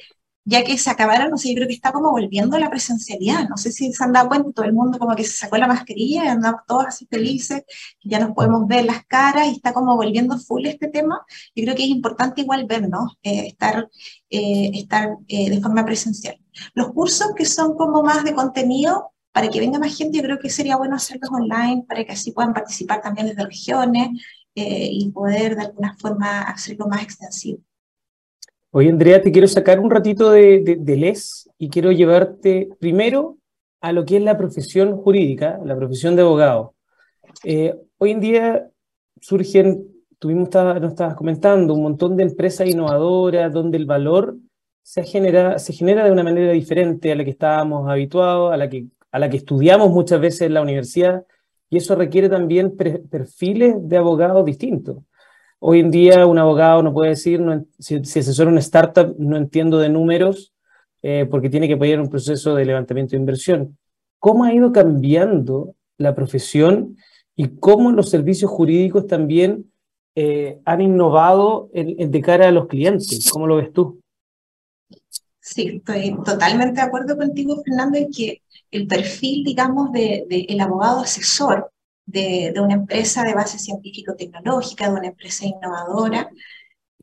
ya 0.43 0.63
que 0.63 0.77
se 0.77 0.89
acabaron, 0.89 1.29
no 1.29 1.37
sé, 1.37 1.49
yo 1.49 1.55
creo 1.55 1.67
que 1.67 1.75
está 1.75 1.91
como 1.91 2.11
volviendo 2.11 2.57
la 2.57 2.69
presencialidad. 2.69 3.47
No 3.47 3.57
sé 3.57 3.71
si 3.71 3.93
se 3.93 4.03
han 4.03 4.11
dado 4.13 4.27
cuenta, 4.29 4.51
todo 4.51 4.65
el 4.65 4.73
mundo 4.73 4.97
como 4.97 5.15
que 5.15 5.23
se 5.23 5.37
sacó 5.37 5.57
la 5.57 5.67
mascarilla 5.67 6.25
y 6.25 6.27
andamos 6.27 6.61
todos 6.67 6.85
así 6.87 7.05
felices, 7.05 7.63
ya 8.03 8.19
nos 8.19 8.31
podemos 8.31 8.67
ver 8.67 8.85
las 8.85 9.05
caras 9.05 9.47
y 9.47 9.51
está 9.51 9.73
como 9.73 9.95
volviendo 9.95 10.37
full 10.39 10.65
este 10.65 10.87
tema. 10.87 11.21
Yo 11.55 11.63
creo 11.63 11.75
que 11.75 11.83
es 11.83 11.89
importante 11.89 12.41
igual 12.41 12.65
vernos, 12.65 13.17
eh, 13.23 13.47
estar, 13.47 13.89
eh, 14.29 14.71
estar 14.73 15.17
eh, 15.27 15.49
de 15.49 15.61
forma 15.61 15.85
presencial. 15.85 16.37
Los 16.73 16.91
cursos 16.91 17.29
que 17.35 17.45
son 17.45 17.75
como 17.77 18.03
más 18.03 18.23
de 18.23 18.33
contenido, 18.33 19.11
para 19.31 19.49
que 19.49 19.59
venga 19.59 19.79
más 19.79 19.95
gente, 19.95 20.17
yo 20.17 20.23
creo 20.23 20.39
que 20.39 20.49
sería 20.49 20.75
bueno 20.75 20.95
hacerlos 20.95 21.29
online, 21.31 21.85
para 21.87 22.03
que 22.03 22.13
así 22.13 22.31
puedan 22.31 22.53
participar 22.53 23.01
también 23.01 23.27
desde 23.27 23.45
regiones 23.45 24.09
y 24.53 25.09
poder 25.11 25.55
de 25.55 25.61
alguna 25.61 25.95
forma 25.97 26.41
hacerlo 26.41 26.87
más 26.87 27.03
extensivo. 27.03 27.61
Oye, 28.73 28.89
Andrea, 28.89 29.21
te 29.21 29.33
quiero 29.33 29.49
sacar 29.49 29.81
un 29.81 29.91
ratito 29.91 30.31
de, 30.31 30.79
les 30.85 31.49
y 31.57 31.69
quiero 31.69 31.91
llevarte 31.91 32.69
primero 32.79 33.37
a 33.81 33.91
lo 33.91 34.05
que 34.05 34.15
es 34.15 34.23
la 34.23 34.37
profesión 34.37 34.95
jurídica, 34.95 35.59
la 35.65 35.75
profesión 35.75 36.15
de 36.15 36.21
abogado. 36.21 36.73
Eh, 37.43 37.75
hoy 37.97 38.11
en 38.11 38.21
día 38.21 38.69
surgen, 39.19 39.87
tuvimos, 40.19 40.47
nos 40.53 40.91
estabas 40.91 41.15
comentando, 41.15 41.73
un 41.73 41.83
montón 41.83 42.15
de 42.15 42.23
empresas 42.23 42.65
innovadoras 42.65 43.51
donde 43.51 43.77
el 43.77 43.85
valor 43.85 44.37
se 44.83 45.03
genera, 45.03 45.59
se 45.59 45.73
genera 45.73 46.05
de 46.05 46.11
una 46.13 46.23
manera 46.23 46.53
diferente 46.53 47.11
a 47.11 47.15
la 47.15 47.25
que 47.25 47.31
estábamos 47.31 47.89
habituados, 47.89 48.53
a 48.53 48.57
la 48.57 48.69
que, 48.69 48.85
a 49.11 49.19
la 49.19 49.29
que 49.29 49.35
estudiamos 49.35 49.91
muchas 49.91 50.21
veces 50.21 50.43
en 50.43 50.53
la 50.53 50.61
universidad, 50.61 51.25
y 51.69 51.75
eso 51.75 51.93
requiere 51.95 52.29
también 52.29 52.77
perfiles 52.77 53.75
de 53.81 53.97
abogados 53.97 54.45
distintos. 54.45 55.03
Hoy 55.63 55.79
en 55.79 55.91
día 55.91 56.25
un 56.25 56.39
abogado 56.39 56.81
no 56.81 56.91
puede 56.91 57.11
decir, 57.11 57.39
si, 57.77 58.03
si, 58.03 58.19
asesora 58.19 58.49
una 58.49 58.61
startup, 58.61 59.15
no 59.19 59.37
entiendo 59.37 59.77
de 59.77 59.89
números, 59.89 60.55
eh, 61.03 61.27
porque 61.29 61.51
tiene 61.51 61.67
que 61.67 61.75
apoyar 61.75 61.99
un 61.99 62.09
proceso 62.09 62.55
de 62.55 62.65
levantamiento 62.65 63.11
de 63.11 63.17
inversión. 63.17 63.77
¿Cómo 64.17 64.43
ha 64.43 64.51
ido 64.55 64.71
cambiando 64.71 65.75
la 65.99 66.15
profesión 66.15 66.97
y 67.35 67.59
cómo 67.59 67.91
los 67.91 68.09
servicios 68.09 68.49
jurídicos 68.49 69.05
también 69.05 69.71
eh, 70.15 70.59
han 70.65 70.81
innovado 70.81 71.69
de 71.73 72.21
cara 72.21 72.47
a 72.47 72.51
los 72.51 72.65
clientes? 72.65 73.29
¿Cómo 73.31 73.45
lo 73.45 73.57
ves 73.57 73.71
tú? 73.71 74.01
Sí, 75.39 75.73
estoy 75.75 76.17
totalmente 76.25 76.81
de 76.81 76.87
acuerdo 76.87 77.15
contigo, 77.15 77.61
Fernando, 77.63 77.99
en 77.99 78.11
que 78.11 78.41
el 78.71 78.87
perfil, 78.87 79.43
digamos, 79.43 79.91
del 79.91 80.27
de, 80.27 80.45
el 80.49 80.59
abogado 80.59 81.01
asesor 81.01 81.71
de, 82.11 82.53
una 82.61 82.73
empresa 82.75 83.23
de 83.23 83.33
base 83.33 83.59
científico-tecnológica, 83.59 84.87
de 84.89 84.93
una 84.93 85.07
empresa 85.07 85.45
innovadora, 85.45 86.29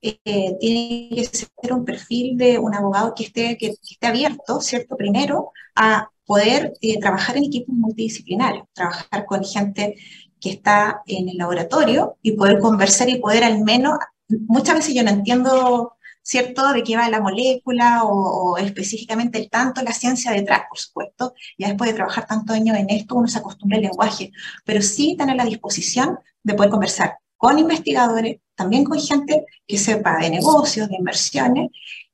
eh, 0.00 0.56
tiene 0.60 1.08
que 1.14 1.24
ser 1.24 1.72
un 1.72 1.84
perfil 1.84 2.36
de 2.36 2.58
un 2.58 2.74
abogado 2.74 3.14
que 3.14 3.24
esté, 3.24 3.56
que, 3.58 3.74
esté 3.82 4.06
abierto, 4.06 4.60
¿cierto? 4.60 4.96
Primero, 4.96 5.52
a 5.74 6.10
poder 6.24 6.74
eh, 6.80 7.00
trabajar 7.00 7.36
en 7.36 7.44
equipos 7.44 7.74
multidisciplinarios, 7.74 8.66
trabajar 8.72 9.24
con 9.26 9.44
gente 9.44 9.96
que 10.40 10.50
está 10.50 11.02
en 11.06 11.28
el 11.28 11.36
laboratorio 11.36 12.16
y 12.22 12.32
poder 12.32 12.60
conversar 12.60 13.08
y 13.08 13.18
poder 13.18 13.44
al 13.44 13.64
menos, 13.64 13.98
muchas 14.28 14.76
veces 14.76 14.94
yo 14.94 15.02
no 15.02 15.10
entiendo 15.10 15.97
¿cierto? 16.28 16.74
De 16.74 16.82
qué 16.82 16.94
va 16.94 17.08
la 17.08 17.22
molécula 17.22 18.02
o, 18.04 18.58
específicamente 18.58 19.38
el 19.38 19.48
tanto, 19.48 19.80
la 19.82 19.92
ciencia 19.92 20.30
detrás, 20.30 20.64
por 20.68 20.78
supuesto. 20.78 21.32
Ya 21.56 21.68
después 21.68 21.88
de 21.88 21.96
trabajar 21.96 22.26
tantos 22.26 22.54
años 22.54 22.76
en 22.76 22.90
esto, 22.90 23.14
uno 23.14 23.28
se 23.28 23.38
acostumbra 23.38 23.78
al 23.78 23.84
lenguaje, 23.84 24.30
pero 24.62 24.82
sí 24.82 25.16
tener 25.16 25.36
la 25.36 25.46
disposición 25.46 26.18
de 26.42 26.52
poder 26.52 26.70
conversar 26.70 27.16
con 27.38 27.58
investigadores, 27.58 28.40
también 28.54 28.84
con 28.84 29.00
gente 29.00 29.46
que 29.66 29.78
sepa 29.78 30.18
de 30.18 30.28
negocios, 30.28 30.90
de 30.90 30.96
inversiones, 30.96 31.70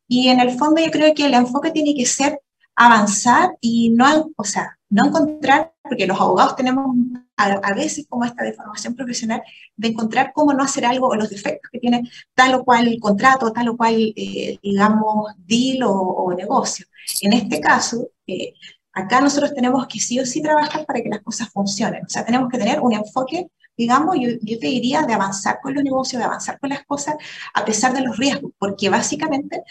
y 0.07 0.29
en 0.29 0.38
el 0.38 0.57
fondo 0.57 0.81
yo 0.81 0.92
creo 0.92 1.12
que 1.12 1.27
el 1.27 1.35
enfoque 1.35 1.72
tiene 1.72 1.92
que 1.96 2.07
ser 2.07 2.40
avanzar 2.77 3.57
y 3.61 3.90
no, 3.90 4.31
o 4.37 4.44
sea, 4.44 4.79
no 4.90 5.07
encontrar, 5.07 5.72
porque 5.83 6.07
los 6.07 6.20
abogados 6.20 6.55
tenemos 6.55 6.94
a, 7.37 7.75
veces 7.75 8.07
como 8.09 8.25
esta 8.25 8.44
deformación 8.44 8.94
profesional, 8.94 9.42
de 9.77 9.88
encontrar 9.88 10.33
cómo 10.35 10.53
no 10.53 10.62
hacer 10.62 10.85
algo 10.85 11.09
o 11.09 11.16
los 11.16 11.31
defectos 11.31 11.70
que 11.70 11.79
tiene 11.81 12.03
tal 12.35 12.55
o 12.55 12.64
cual 12.64 12.97
contrato, 13.01 13.53
tal 13.53 13.68
o 13.70 13.77
cual, 13.77 14.12
eh, 14.16 14.59
digamos, 14.62 15.33
deal 15.38 15.83
o, 15.85 16.33
negocio. 16.37 16.87
En 17.20 17.33
este 17.33 17.61
caso, 17.61 18.09
eh, 18.27 18.55
acá 18.92 19.20
nosotros 19.20 19.55
tenemos 19.55 19.87
que 19.87 20.01
sí 20.01 20.18
o 20.20 20.27
sí 20.27 20.42
trabajar 20.42 20.87
para 20.87 21.03
que 21.03 21.09
las 21.09 21.23
cosas 21.23 21.49
funcionen. 21.51 22.05
O 22.05 22.09
sea, 22.09 22.25
tenemos 22.25 22.49
que 22.51 22.59
tener 22.59 22.81
un 22.81 22.92
enfoque 22.94 23.49
digamos, 23.77 24.16
yo, 24.20 24.29
yo, 24.40 24.59
te 24.61 24.68
diría 24.68 25.03
de 25.03 25.14
avanzar 25.14 25.59
con 25.61 25.75
los 25.75 25.83
negocios, 25.83 26.20
de 26.20 26.27
avanzar 26.27 26.61
con 26.61 26.70
las 26.70 26.85
cosas 26.85 27.16
a 27.55 27.64
pesar 27.64 27.92
de 27.92 28.03
los 28.03 28.16
riesgos, 28.16 28.53
porque 28.57 28.88
básicamente 28.88 29.64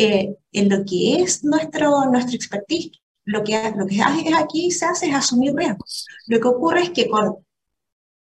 eh, 0.00 0.36
en 0.52 0.68
lo 0.68 0.84
que 0.84 1.22
es 1.22 1.42
nuestro, 1.42 2.04
nuestro 2.04 2.36
expertise, 2.36 2.92
lo 3.28 3.44
que, 3.44 3.72
lo 3.76 3.86
que 3.86 4.02
aquí 4.34 4.70
se 4.70 4.86
hace 4.86 5.08
es 5.08 5.14
asumir 5.14 5.54
riesgos. 5.54 6.06
Lo 6.26 6.40
que 6.40 6.48
ocurre 6.48 6.84
es 6.84 6.90
que 6.90 7.08
con, 7.08 7.36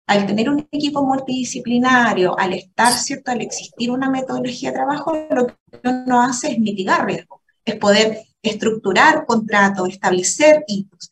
al 0.05 0.27
tener 0.27 0.49
un 0.49 0.67
equipo 0.69 1.01
multidisciplinario, 1.01 2.37
al 2.37 2.53
estar, 2.53 2.91
¿cierto?, 2.91 3.31
al 3.31 3.41
existir 3.41 3.89
una 3.89 4.09
metodología 4.09 4.71
de 4.71 4.75
trabajo, 4.75 5.13
lo 5.31 5.47
que 5.47 5.55
uno 5.83 6.21
hace 6.21 6.51
es 6.51 6.59
mitigar 6.59 7.05
riesgos, 7.05 7.39
es 7.63 7.75
poder 7.75 8.25
estructurar 8.41 9.25
contratos, 9.25 9.87
establecer 9.87 10.65
hitos, 10.67 11.09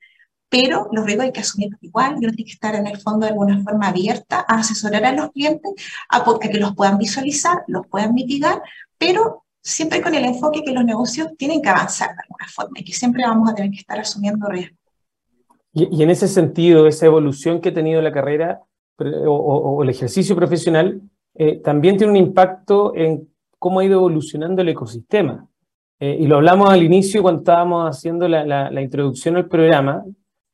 pero 0.49 0.89
los 0.91 1.05
riesgos 1.05 1.27
hay 1.27 1.31
que 1.31 1.39
asumirlos 1.39 1.81
igual, 1.81 2.15
y 2.15 2.25
uno 2.25 2.33
tiene 2.33 2.45
que 2.45 2.53
estar 2.53 2.75
en 2.75 2.87
el 2.87 2.99
fondo 2.99 3.25
de 3.25 3.31
alguna 3.31 3.63
forma 3.63 3.87
abierta 3.87 4.45
a 4.45 4.59
asesorar 4.59 5.05
a 5.05 5.13
los 5.13 5.31
clientes, 5.31 5.71
a, 6.09 6.17
a 6.17 6.39
que 6.39 6.59
los 6.59 6.75
puedan 6.75 6.97
visualizar, 6.97 7.63
los 7.67 7.87
puedan 7.87 8.13
mitigar, 8.13 8.61
pero 8.97 9.44
siempre 9.65 9.99
con 9.99 10.13
el 10.13 10.23
enfoque 10.23 10.63
que 10.63 10.71
los 10.71 10.85
negocios 10.85 11.29
tienen 11.37 11.59
que 11.59 11.69
avanzar 11.69 12.09
de 12.09 12.21
alguna 12.21 12.47
forma 12.47 12.79
y 12.79 12.83
que 12.83 12.93
siempre 12.93 13.23
vamos 13.25 13.49
a 13.49 13.55
tener 13.55 13.71
que 13.71 13.79
estar 13.79 13.99
asumiendo 13.99 14.47
riesgos. 14.47 14.77
Y, 15.73 16.03
en 16.03 16.09
ese 16.11 16.27
sentido, 16.27 16.87
esa 16.87 17.07
evolución 17.07 17.59
que 17.59 17.69
ha 17.69 17.73
tenido 17.73 17.99
la 18.01 18.11
carrera 18.11 18.61
o, 18.97 19.81
el 19.83 19.89
ejercicio 19.89 20.35
profesional 20.35 21.01
eh, 21.33 21.57
también 21.57 21.97
tiene 21.97 22.11
un 22.11 22.17
impacto 22.17 22.95
en 22.95 23.27
cómo 23.57 23.79
ha 23.79 23.85
ido 23.85 23.95
evolucionando 23.95 24.61
el 24.61 24.69
ecosistema. 24.69 25.47
Eh, 25.99 26.15
y 26.21 26.27
lo 26.27 26.35
hablamos 26.35 26.69
al 26.69 26.83
inicio 26.83 27.23
cuando 27.23 27.39
estábamos 27.39 27.89
haciendo 27.89 28.27
la, 28.27 28.45
la, 28.45 28.81
introducción 28.81 29.35
al 29.35 29.47
programa, 29.47 30.05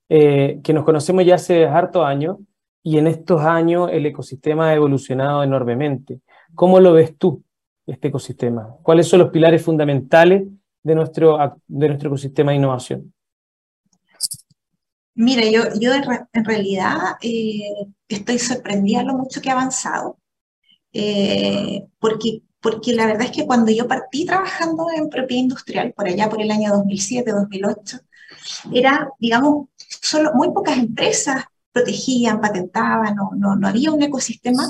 eh, 0.08 0.62
que 0.64 0.74
nos 0.74 0.86
conocemos 0.86 1.26
ya 1.26 1.36
hace 1.36 1.66
harto 1.66 2.06
años, 2.06 2.38
y 2.82 2.98
en 2.98 3.08
estos 3.08 3.42
años 3.42 3.90
el 3.92 4.06
ecosistema 4.06 4.70
ha 4.70 4.74
evolucionado 4.74 5.44
enormemente. 5.44 6.22
¿Cómo 6.56 6.80
lo 6.80 6.94
ves 6.94 7.18
tú? 7.18 7.44
Este 7.92 8.08
ecosistema? 8.08 8.76
¿Cuáles 8.82 9.08
son 9.08 9.20
los 9.20 9.30
pilares 9.30 9.64
fundamentales 9.64 10.44
de 10.84 10.96
nuestro, 10.96 11.38
de 11.68 11.88
nuestro 11.88 12.10
ecosistema 12.10 12.52
de 12.52 12.58
innovación? 12.58 13.14
Mira, 15.14 15.44
yo, 15.46 15.64
yo 15.80 15.92
en 15.94 16.46
realidad 16.46 16.98
eh, 17.22 17.86
estoy 18.08 18.40
sorprendida 18.40 19.04
lo 19.04 19.14
mucho 19.14 19.42
que 19.42 19.50
ha 19.50 19.54
avanzado, 19.54 20.18
eh, 20.94 21.86
porque, 22.00 22.44
porque 22.62 22.94
la 22.94 23.06
verdad 23.06 23.24
es 23.24 23.32
que 23.32 23.46
cuando 23.46 23.72
yo 23.72 23.88
partí 23.88 24.26
trabajando 24.26 24.88
en 24.96 25.10
propiedad 25.10 25.44
industrial, 25.44 25.94
por 25.94 26.08
allá 26.08 26.30
por 26.30 26.42
el 26.42 26.50
año 26.50 26.72
2007, 26.72 27.30
2008, 27.32 28.00
era, 28.74 29.10
digamos, 29.20 29.68
solo 29.78 30.34
muy 30.34 30.52
pocas 30.52 30.78
empresas 30.78 31.44
protegían, 31.72 32.42
patentaban, 32.42 33.16
no, 33.16 33.32
no, 33.36 33.56
no 33.56 33.68
había 33.68 33.92
un 33.92 34.02
ecosistema 34.02 34.64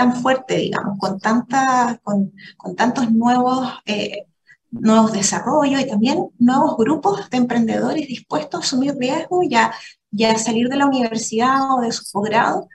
tan 0.00 0.16
fuerte, 0.16 0.56
digamos, 0.56 0.98
con, 0.98 1.20
tanta, 1.20 2.00
con, 2.02 2.32
con 2.56 2.74
tantos 2.74 3.12
nuevos, 3.12 3.68
eh, 3.84 4.24
nuevos 4.70 5.12
desarrollos 5.12 5.78
y 5.78 5.86
también 5.86 6.30
nuevos 6.38 6.78
grupos 6.78 7.28
de 7.28 7.36
emprendedores 7.36 8.08
dispuestos 8.08 8.60
a 8.60 8.64
asumir 8.64 8.94
riesgos 8.96 9.44
y 9.50 9.54
a, 10.24 10.38
salir 10.38 10.68
de 10.70 10.76
la 10.76 10.86
universidad 10.86 11.76
o 11.76 11.82
de 11.82 11.92
su 11.92 12.10
posgrado, 12.10 12.66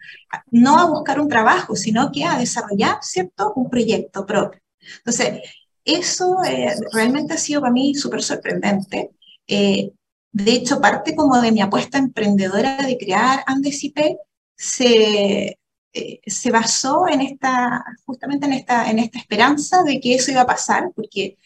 no 0.51 0.77
a 0.77 0.85
buscar 0.85 1.19
un 1.19 1.27
trabajo, 1.27 1.75
sino 1.75 2.11
que 2.11 2.25
a 2.25 2.37
desarrollar, 2.37 2.99
¿cierto?, 3.01 3.53
un 3.55 3.71
proyecto 3.71 4.23
propio. 4.23 4.61
Entonces, 4.97 5.41
eso 5.83 6.43
eh, 6.43 6.75
realmente 6.93 7.33
ha 7.33 7.37
sido 7.37 7.61
para 7.61 7.73
mí 7.73 7.95
súper 7.95 8.21
sorprendente. 8.21 9.09
Eh, 9.47 9.91
de 10.31 10.51
hecho, 10.51 10.79
parte 10.79 11.15
como 11.15 11.41
de 11.41 11.51
mi 11.51 11.61
apuesta 11.61 11.97
emprendedora 11.97 12.77
de 12.77 12.97
crear 12.99 13.43
Andesipé 13.47 14.19
se, 14.55 15.57
eh, 15.95 16.19
se 16.25 16.51
basó 16.51 17.07
en 17.07 17.21
esta, 17.21 17.83
justamente 18.05 18.45
en 18.45 18.53
esta, 18.53 18.89
en 18.89 18.99
esta 18.99 19.19
esperanza 19.19 19.83
de 19.83 19.99
que 19.99 20.15
eso 20.15 20.31
iba 20.31 20.41
a 20.41 20.45
pasar, 20.45 20.91
porque 20.95 21.37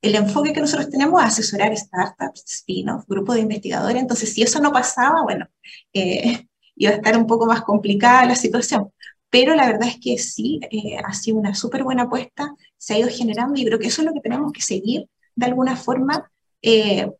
el 0.00 0.14
enfoque 0.14 0.52
que 0.52 0.60
nosotros 0.60 0.90
tenemos 0.90 1.20
es 1.20 1.28
asesorar 1.28 1.76
startups, 1.76 2.44
spin-off, 2.46 3.04
grupo 3.06 3.34
de 3.34 3.40
investigadores, 3.40 4.00
entonces 4.00 4.32
si 4.32 4.42
eso 4.42 4.60
no 4.60 4.72
pasaba, 4.72 5.22
bueno, 5.22 5.46
eh, 5.92 6.46
iba 6.76 6.92
a 6.92 6.94
estar 6.96 7.16
un 7.16 7.26
poco 7.26 7.46
más 7.46 7.62
complicada 7.62 8.24
la 8.26 8.36
situación. 8.36 8.92
Pero 9.30 9.54
la 9.54 9.66
verdad 9.66 9.88
es 9.88 9.98
que 10.00 10.18
sí, 10.18 10.60
eh, 10.70 10.98
ha 11.04 11.12
sido 11.14 11.38
una 11.38 11.54
súper 11.54 11.84
buena 11.84 12.04
apuesta, 12.04 12.54
se 12.76 12.94
ha 12.94 12.98
ido 12.98 13.08
generando 13.10 13.60
y 13.60 13.64
creo 13.64 13.78
que 13.78 13.88
eso 13.88 14.02
es 14.02 14.06
lo 14.06 14.14
que 14.14 14.20
tenemos 14.20 14.52
que 14.52 14.62
seguir 14.62 15.08
de 15.34 15.46
alguna 15.46 15.76
forma 15.76 16.30
Em, 16.62 17.12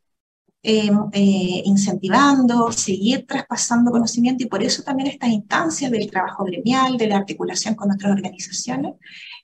eh, 0.65 1.63
incentivando, 1.65 2.71
seguir 2.71 3.27
traspasando 3.27 3.91
conocimiento 3.91 4.45
y 4.45 4.47
por 4.47 4.63
eso 4.63 4.85
también 4.85 5.09
estas 5.09 5.31
instancias 5.31 5.91
del 5.91 6.09
trabajo 6.09 6.45
gremial, 6.45 6.97
de 6.97 7.09
la 7.09 7.17
articulación 7.17 7.75
con 7.75 7.91
otras 7.91 8.13
organizaciones, 8.13 8.95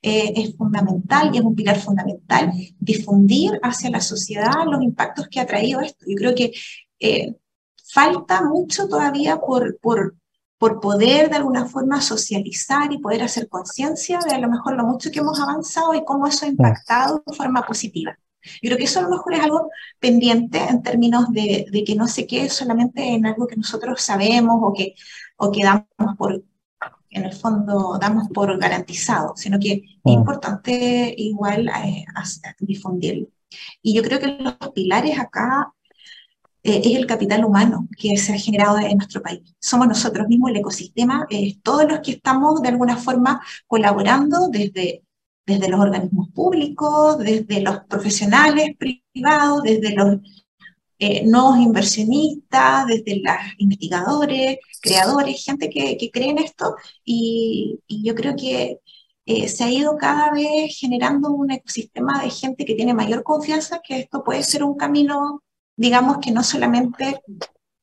eh, 0.01 0.33
es 0.37 0.57
fundamental 0.57 1.31
y 1.35 1.39
es 1.39 1.45
un 1.45 1.57
pilar 1.57 1.81
fundamental 1.81 2.53
difundir 2.79 3.59
hacia 3.65 3.91
la 3.91 4.01
sociedad 4.01 4.65
los 4.65 4.81
impactos 4.81 5.27
que 5.29 5.41
ha 5.41 5.47
traído 5.47 5.81
esto. 5.81 6.05
Yo 6.07 6.15
creo 6.15 6.35
que 6.37 6.53
eh, 7.01 7.35
falta 7.93 8.43
mucho 8.43 8.87
todavía 8.87 9.41
por, 9.41 9.77
por, 9.81 10.15
por 10.57 10.79
poder 10.79 11.31
de 11.31 11.37
alguna 11.37 11.67
forma 11.67 12.01
socializar 12.01 12.93
y 12.93 12.99
poder 12.99 13.25
hacer 13.25 13.49
conciencia 13.49 14.21
de 14.21 14.37
a 14.37 14.39
lo 14.39 14.49
mejor 14.49 14.77
lo 14.77 14.85
mucho 14.85 15.11
que 15.11 15.19
hemos 15.19 15.41
avanzado 15.41 15.95
y 15.95 16.05
cómo 16.05 16.29
eso 16.29 16.47
ha 16.47 16.49
impactado 16.49 17.25
de 17.27 17.35
forma 17.35 17.63
positiva. 17.63 18.17
Yo 18.63 18.69
creo 18.69 18.79
que 18.79 18.85
eso 18.85 19.01
a 19.01 19.03
lo 19.03 19.11
mejor 19.11 19.35
es 19.35 19.41
algo 19.41 19.71
pendiente 19.99 20.59
en 20.59 20.83
términos 20.83 21.31
de, 21.31 21.67
que 21.87 21.95
no 21.95 22.09
se 22.09 22.27
quede 22.27 22.49
solamente 22.49 23.03
en 23.15 23.27
algo 23.27 23.47
que 23.47 23.57
nosotros 23.57 24.01
sabemos 24.01 24.59
o 24.63 24.73
que, 24.73 24.95
o 25.37 25.51
que 25.51 25.65
damos 25.65 26.17
por, 26.17 26.43
en 27.11 27.25
el 27.25 27.33
fondo, 27.33 27.99
damos 28.01 28.29
por 28.29 28.59
garantizado, 28.59 29.35
sino 29.37 29.59
que 29.59 29.73
es 29.73 29.83
mm. 30.05 30.11
importante 30.11 31.15
igual 31.17 31.69
eh, 31.69 32.05
difundirlo. 32.61 33.29
Y 33.83 33.95
yo 33.95 34.03
creo 34.03 34.21
que 34.21 34.29
los 34.29 34.55
pilares 34.75 35.19
acá 35.19 35.73
eh, 36.63 36.83
es 36.85 36.97
el 36.97 37.07
capital 37.07 37.45
humano 37.45 37.89
que 37.97 38.17
se 38.17 38.35
ha 38.35 38.39
generado 38.39 38.79
en 38.79 38.99
nuestro 38.99 39.23
país. 39.23 39.41
Somos 39.59 39.89
nosotros 39.89 40.29
mismos, 40.29 40.51
el 40.51 40.57
ecosistema, 40.57 41.27
eh, 41.31 41.57
todos 41.63 41.89
los 41.89 42.01
que 42.01 42.13
estamos 42.13 42.61
de 42.63 42.69
alguna 42.69 42.97
forma 42.97 43.41
colaborando 43.67 44.49
desde 44.49 45.03
desde 45.49 45.69
los 45.69 45.81
organismos 45.81 46.29
públicos, 46.31 47.19
desde 47.19 47.63
los 47.63 47.81
profesionales 47.89 48.77
privados, 48.77 49.63
desde 49.63 49.95
los 49.95 50.19
eh, 50.99 51.25
nuevos 51.27 51.59
inversionistas, 51.59 52.87
desde 52.87 53.23
los 53.23 53.35
investigadores, 53.57 54.59
creadores, 54.83 55.43
gente 55.43 55.71
que, 55.71 56.11
cree 56.13 56.31
en 56.31 56.39
esto. 56.39 56.77
Y, 57.05 57.81
yo 57.89 58.15
creo 58.15 58.37
que 58.37 58.81
eh, 59.25 59.49
se 59.49 59.65
ha 59.65 59.71
ido 59.71 59.97
cada 59.97 60.31
vez 60.33 60.77
generando 60.79 61.31
un 61.31 61.51
ecosistema 61.51 62.23
de 62.23 62.31
gente 62.31 62.65
que 62.67 62.75
tiene 62.75 62.93
mayor 62.95 63.23
confianza 63.23 63.81
que 63.83 64.01
esto 64.01 64.23
puede 64.25 64.43
ser 64.43 64.63
un 64.65 64.77
camino, 64.77 65.43
digamos, 65.77 66.19
que 66.19 66.31
no 66.31 66.43
solamente 66.43 67.21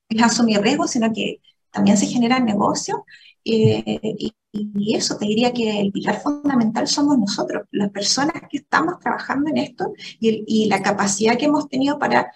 es 0.10 0.24
asumir 0.24 0.62
riesgos, 0.62 0.92
sino 0.92 1.12
que 1.14 1.42
también 1.72 1.98
se 1.98 2.08
generan 2.08 2.46
negocios. 2.46 3.00
Eh, 3.46 4.00
y, 4.18 4.96
eso 4.96 5.18
te 5.18 5.26
diría 5.26 5.54
que 5.54 5.82
el 5.82 5.92
pilar 5.92 6.22
fundamental 6.22 6.88
somos 6.88 7.18
nosotros, 7.18 7.64
las 7.72 7.92
personas 7.92 8.42
que 8.50 8.58
estamos 8.58 9.00
trabajando 9.00 9.50
en 9.50 9.58
esto 9.58 9.94
y, 10.20 10.68
la 10.68 10.82
capacidad 10.82 11.38
que 11.38 11.46
hemos 11.46 11.68
tenido 11.68 12.00
para 12.00 12.32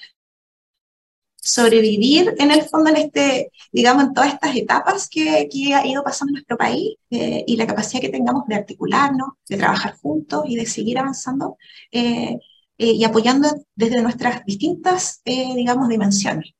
sobrevivir 1.37 2.35
en 2.37 2.51
el 2.51 2.63
fondo 2.63 2.89
en 2.89 2.97
este, 2.97 3.51
digamos, 3.71 4.03
en 4.03 4.13
todas 4.13 4.33
estas 4.33 4.55
etapas 4.55 5.07
que, 5.09 5.47
que 5.49 5.73
ha 5.73 5.85
ido 5.87 6.03
pasando 6.03 6.33
nuestro 6.33 6.57
país 6.57 6.97
eh, 7.09 7.43
y 7.47 7.55
la 7.55 7.65
capacidad 7.65 8.01
que 8.01 8.09
tengamos 8.09 8.45
de 8.47 8.55
articularnos, 8.55 9.29
de 9.47 9.57
trabajar 9.57 9.95
juntos 9.95 10.43
y 10.47 10.57
de 10.57 10.65
seguir 10.65 10.99
avanzando 10.99 11.57
eh, 11.91 12.37
y 12.77 13.03
apoyando 13.03 13.49
desde 13.75 14.01
nuestras 14.01 14.45
distintas, 14.45 15.21
digamos, 15.25 15.89
dimensiones. 15.89 16.53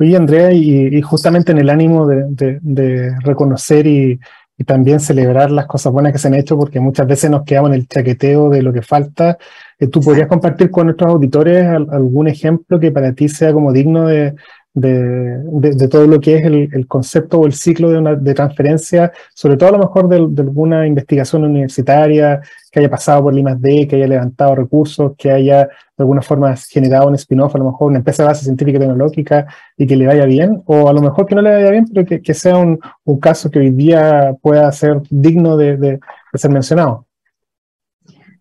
Oye, 0.00 0.16
Andrea, 0.16 0.52
y, 0.52 1.00
justamente 1.02 1.50
en 1.50 1.58
el 1.58 1.70
ánimo 1.70 2.06
de, 2.06 3.16
reconocer 3.20 3.86
y, 3.86 4.20
también 4.66 4.98
celebrar 4.98 5.52
las 5.52 5.66
cosas 5.66 5.92
buenas 5.92 6.12
que 6.12 6.18
se 6.18 6.26
han 6.28 6.34
hecho, 6.34 6.56
porque 6.56 6.80
muchas 6.80 7.06
veces 7.06 7.30
nos 7.30 7.44
quedamos 7.44 7.70
en 7.70 7.74
el 7.74 7.86
chaqueteo 7.86 8.48
de 8.50 8.62
lo 8.62 8.72
que 8.72 8.82
falta, 8.82 9.38
eh, 9.78 9.86
¿tú 9.86 10.00
podrías 10.00 10.26
compartir 10.26 10.70
con 10.70 10.86
nuestros 10.86 11.10
auditores 11.12 11.64
algún 11.66 12.26
ejemplo 12.26 12.80
que 12.80 12.90
para 12.90 13.12
ti 13.12 13.28
sea 13.28 13.52
como 13.52 13.72
digno 13.72 14.08
de, 14.08 14.34
de, 14.74 15.88
todo 15.88 16.06
lo 16.06 16.20
que 16.20 16.36
es 16.36 16.44
el, 16.44 16.86
concepto 16.86 17.40
o 17.40 17.46
el 17.46 17.52
ciclo 17.52 17.90
de, 17.90 17.98
una, 17.98 18.14
de 18.14 18.34
transferencia, 18.34 19.12
sobre 19.34 19.56
todo 19.56 19.70
a 19.70 19.72
lo 19.72 19.78
mejor 19.78 20.08
de, 20.08 20.42
alguna 20.42 20.86
investigación 20.86 21.44
universitaria 21.44 22.40
que 22.70 22.80
haya 22.80 22.90
pasado 22.90 23.24
por 23.24 23.36
el 23.36 23.44
D, 23.60 23.88
que 23.88 23.96
haya 23.96 24.06
levantado 24.06 24.54
recursos, 24.54 25.12
que 25.16 25.30
haya 25.30 25.64
de 25.64 26.02
alguna 26.02 26.22
forma 26.22 26.54
generado 26.56 27.08
un 27.08 27.14
spin-off, 27.14 27.54
a 27.54 27.58
lo 27.58 27.64
mejor 27.64 27.88
una 27.88 27.98
empresa 27.98 28.22
de 28.22 28.28
base 28.28 28.44
científica 28.44 28.76
y 28.76 28.80
tecnológica 28.80 29.46
y 29.76 29.86
que 29.86 29.96
le 29.96 30.06
vaya 30.06 30.26
bien, 30.26 30.62
o 30.66 30.88
a 30.88 30.92
lo 30.92 31.00
mejor 31.00 31.26
que 31.26 31.34
no 31.34 31.42
le 31.42 31.50
vaya 31.50 31.70
bien, 31.70 31.86
pero 31.92 32.06
que, 32.06 32.22
que 32.22 32.34
sea 32.34 32.56
un, 32.56 32.78
un, 33.04 33.18
caso 33.18 33.50
que 33.50 33.58
hoy 33.58 33.70
día 33.70 34.34
pueda 34.40 34.70
ser 34.70 35.00
digno 35.10 35.56
de 35.56 35.98
ser 36.34 36.50
mencionado. 36.50 37.06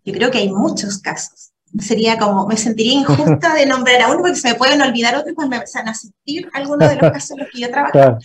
Yo 0.04 0.14
creo 0.14 0.30
que 0.30 0.38
hay 0.38 0.52
muchos 0.52 1.00
casos 1.00 1.52
sería 1.80 2.18
como, 2.18 2.48
me 2.48 2.58
sentiría 2.58 2.94
injusta 2.94 3.54
de 3.54 3.66
nombrar 3.66 4.02
a 4.02 4.10
uno 4.10 4.20
porque 4.20 4.36
se 4.36 4.50
me 4.50 4.56
pueden 4.56 4.82
olvidar 4.82 5.16
otros 5.16 5.36
cuando 5.36 5.52
me 5.52 5.58
empiezan 5.58 5.88
a 5.88 5.94
sentir 5.94 6.50
algunos 6.54 6.90
de 6.90 6.96
los 6.96 7.12
casos 7.12 7.32
en 7.32 7.40
los 7.40 7.48
que 7.50 7.62
yo 7.62 7.70
trabajo. 7.70 8.20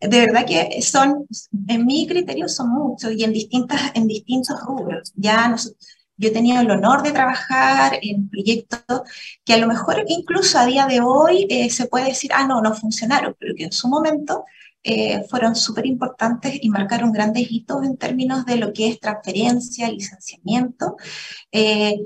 De 0.00 0.20
verdad 0.20 0.44
que 0.44 0.82
son, 0.82 1.26
en 1.68 1.86
mi 1.86 2.06
criterio 2.06 2.48
son 2.48 2.68
muchos 2.70 3.12
y 3.12 3.24
en, 3.24 3.32
distintas, 3.32 3.80
en 3.94 4.06
distintos 4.06 4.60
rubros. 4.60 5.12
Ya 5.16 5.54
yo 6.16 6.28
he 6.28 6.32
tenido 6.32 6.60
el 6.60 6.70
honor 6.70 7.02
de 7.02 7.12
trabajar 7.12 7.98
en 8.02 8.28
proyectos 8.28 9.02
que 9.44 9.54
a 9.54 9.58
lo 9.58 9.66
mejor 9.66 10.04
incluso 10.06 10.58
a 10.58 10.66
día 10.66 10.86
de 10.86 11.00
hoy 11.00 11.46
eh, 11.48 11.70
se 11.70 11.86
puede 11.86 12.06
decir, 12.06 12.30
ah, 12.34 12.46
no, 12.46 12.60
no 12.60 12.74
funcionaron, 12.74 13.34
pero 13.38 13.54
que 13.54 13.64
en 13.64 13.72
su 13.72 13.88
momento 13.88 14.44
eh, 14.82 15.24
fueron 15.30 15.56
súper 15.56 15.86
importantes 15.86 16.58
y 16.60 16.68
marcaron 16.68 17.10
grandes 17.10 17.50
hitos 17.50 17.82
en 17.84 17.96
términos 17.96 18.44
de 18.44 18.56
lo 18.56 18.72
que 18.72 18.88
es 18.88 19.00
transferencia, 19.00 19.90
licenciamiento. 19.90 20.96
Eh, 21.50 21.96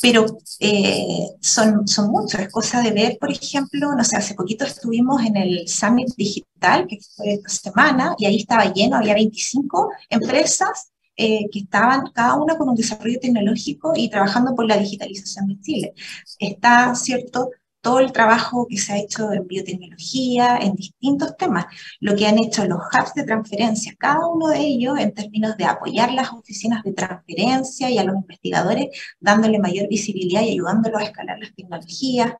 pero 0.00 0.26
eh, 0.60 1.28
son, 1.40 1.86
son 1.86 2.10
muchos. 2.10 2.40
Es 2.40 2.50
cosa 2.50 2.82
de 2.82 2.90
ver, 2.92 3.18
por 3.18 3.30
ejemplo, 3.30 3.94
no 3.94 4.04
sé, 4.04 4.16
hace 4.16 4.34
poquito 4.34 4.64
estuvimos 4.64 5.24
en 5.24 5.36
el 5.36 5.68
Summit 5.68 6.08
Digital, 6.16 6.86
que 6.86 6.98
fue 7.16 7.34
esta 7.34 7.48
semana, 7.48 8.14
y 8.18 8.26
ahí 8.26 8.36
estaba 8.36 8.72
lleno, 8.72 8.96
había 8.96 9.14
25 9.14 9.90
empresas 10.10 10.92
eh, 11.16 11.46
que 11.52 11.60
estaban 11.60 12.10
cada 12.12 12.34
una 12.36 12.56
con 12.58 12.68
un 12.68 12.74
desarrollo 12.74 13.20
tecnológico 13.20 13.92
y 13.94 14.10
trabajando 14.10 14.54
por 14.54 14.66
la 14.66 14.76
digitalización 14.78 15.46
de 15.48 15.60
Chile. 15.60 15.94
Está, 16.38 16.94
¿cierto?, 16.94 17.50
todo 17.84 18.00
el 18.00 18.12
trabajo 18.12 18.66
que 18.66 18.78
se 18.78 18.94
ha 18.94 18.98
hecho 18.98 19.30
en 19.30 19.46
biotecnología, 19.46 20.56
en 20.56 20.74
distintos 20.74 21.36
temas, 21.36 21.66
lo 22.00 22.16
que 22.16 22.26
han 22.26 22.38
hecho 22.38 22.64
los 22.64 22.80
hubs 22.80 23.12
de 23.14 23.24
transferencia, 23.24 23.94
cada 23.98 24.26
uno 24.26 24.48
de 24.48 24.58
ellos 24.58 24.98
en 24.98 25.12
términos 25.12 25.56
de 25.58 25.66
apoyar 25.66 26.10
las 26.10 26.32
oficinas 26.32 26.82
de 26.82 26.94
transferencia 26.94 27.90
y 27.90 27.98
a 27.98 28.04
los 28.04 28.16
investigadores, 28.16 28.86
dándole 29.20 29.58
mayor 29.58 29.86
visibilidad 29.88 30.40
y 30.42 30.52
ayudándolos 30.52 31.02
a 31.02 31.04
escalar 31.04 31.38
las 31.38 31.54
tecnologías, 31.54 32.32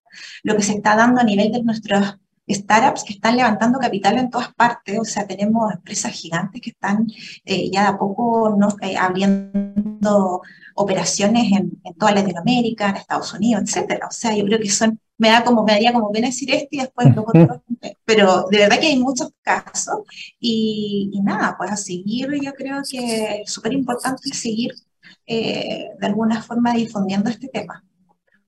lo 0.42 0.56
que 0.56 0.62
se 0.62 0.72
está 0.72 0.96
dando 0.96 1.20
a 1.20 1.24
nivel 1.24 1.52
de 1.52 1.62
nuestros 1.62 2.16
startups 2.48 3.04
que 3.04 3.14
están 3.14 3.36
levantando 3.36 3.78
capital 3.78 4.18
en 4.18 4.30
todas 4.30 4.52
partes, 4.54 4.98
o 4.98 5.04
sea, 5.04 5.26
tenemos 5.26 5.72
empresas 5.72 6.12
gigantes 6.12 6.60
que 6.60 6.70
están 6.70 7.06
eh, 7.44 7.70
ya 7.70 7.82
de 7.82 7.88
a 7.88 7.98
poco 7.98 8.56
no, 8.58 8.68
eh, 8.82 8.96
abriendo 8.96 10.42
operaciones 10.74 11.52
en, 11.52 11.72
en, 11.84 11.94
toda 11.94 12.12
Latinoamérica, 12.12 12.90
en 12.90 12.96
Estados 12.96 13.32
Unidos, 13.34 13.62
etcétera. 13.64 14.08
O 14.08 14.12
sea, 14.12 14.36
yo 14.36 14.44
creo 14.44 14.58
que 14.58 14.70
son 14.70 14.98
me 15.18 15.28
da 15.28 15.44
como, 15.44 15.64
me 15.64 15.72
daría 15.72 15.92
como 15.92 16.10
pena 16.10 16.26
decir 16.28 16.52
esto 16.52 16.68
y 16.70 16.78
después 16.78 17.08
luego 17.14 17.32
pero 18.04 18.46
de 18.50 18.58
verdad 18.58 18.78
que 18.78 18.88
hay 18.88 18.98
muchos 18.98 19.30
casos 19.42 20.00
y, 20.40 21.20
nada, 21.22 21.54
pues 21.56 21.70
a 21.70 21.76
seguir 21.76 22.28
yo 22.42 22.52
creo 22.52 22.82
que 22.88 23.42
es 23.42 23.50
súper 23.50 23.72
importante 23.72 24.28
seguir 24.32 24.72
eh, 25.26 25.86
de 25.98 26.06
alguna 26.06 26.42
forma 26.42 26.74
difundiendo 26.74 27.30
este 27.30 27.48
tema. 27.48 27.82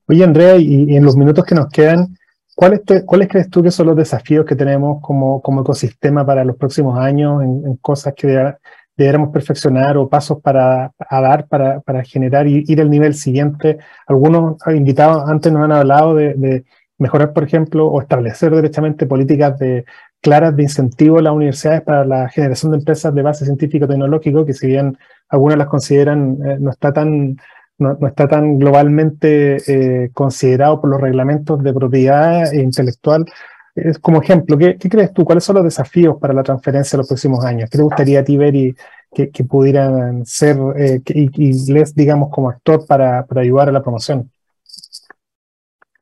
Oye 0.08 0.22
Andrea, 0.22 0.56
y, 0.56 0.94
en 0.96 1.04
los 1.04 1.16
minutos 1.16 1.44
que 1.44 1.54
nos 1.54 1.68
quedan, 1.68 2.15
¿cuáles, 2.56 2.80
¿cuáles 3.04 3.28
crees 3.28 3.48
tú 3.48 3.62
que 3.62 3.70
son 3.70 3.86
los 3.86 3.96
desafíos 3.96 4.44
que 4.44 4.56
tenemos 4.56 5.00
como, 5.00 5.40
ecosistema 5.60 6.26
para 6.26 6.44
los 6.44 6.56
próximos 6.56 6.98
años 6.98 7.42
en, 7.42 7.76
cosas 7.76 8.14
que 8.14 8.54
deberíamos 8.96 9.30
perfeccionar 9.30 9.96
o 9.96 10.08
pasos 10.08 10.40
para 10.42 10.92
dar 11.10 11.46
para, 11.46 12.02
generar 12.04 12.48
y 12.48 12.64
ir 12.66 12.80
al 12.80 12.90
nivel 12.90 13.14
siguiente. 13.14 13.78
Algunos 14.08 14.56
invitados 14.68 15.28
antes 15.28 15.52
nos 15.52 15.62
han 15.62 15.72
hablado 15.72 16.14
de, 16.16 16.64
mejorar, 16.98 17.34
por 17.34 17.44
ejemplo, 17.44 17.86
o 17.88 18.00
establecer 18.00 18.54
derechamente 18.54 19.06
políticas 19.06 19.58
de, 19.58 19.84
claras 20.22 20.56
de 20.56 20.62
incentivo 20.62 21.18
a 21.18 21.22
las 21.22 21.32
universidades 21.34 21.82
para 21.82 22.04
la 22.04 22.28
generación 22.30 22.72
de 22.72 22.78
empresas 22.78 23.14
de 23.14 23.22
base 23.22 23.44
científico-tecnológico, 23.44 24.44
que 24.46 24.54
si 24.54 24.66
bien 24.66 24.98
algunas 25.28 25.58
las 25.58 25.68
consideran, 25.68 26.38
eh, 26.44 26.56
no 26.58 26.70
está 26.70 26.92
tan 26.92 27.36
no, 27.78 27.98
está 28.06 28.26
tan 28.28 28.58
globalmente 28.58 29.56
eh, 29.66 30.10
considerado 30.12 30.80
por 30.80 30.90
los 30.90 31.00
reglamentos 31.00 31.62
de 31.62 31.74
propiedad 31.74 32.52
intelectual, 32.52 33.26
es 33.74 33.98
como 33.98 34.22
ejemplo, 34.22 34.56
¿qué, 34.56 34.76
crees 34.78 35.12
tú? 35.12 35.24
¿Cuáles 35.24 35.44
son 35.44 35.56
los 35.56 35.64
desafíos 35.64 36.16
para 36.18 36.32
la 36.32 36.42
transferencia 36.42 36.96
en 36.96 36.98
los 36.98 37.08
próximos 37.08 37.44
años? 37.44 37.68
¿Qué 37.68 37.76
te 37.76 37.84
gustaría 37.84 38.20
a 38.20 38.24
ti 38.24 38.38
ver 38.38 38.54
y 38.54 38.74
que, 39.12 39.44
pudieran 39.44 40.24
ser, 40.24 40.56
eh, 40.76 41.00
y, 41.06 41.72
les, 41.72 41.94
digamos, 41.94 42.30
como 42.30 42.50
actor 42.50 42.86
para, 42.86 43.24
para, 43.26 43.42
ayudar 43.42 43.68
a 43.68 43.72
la 43.72 43.82
promoción? 43.82 44.30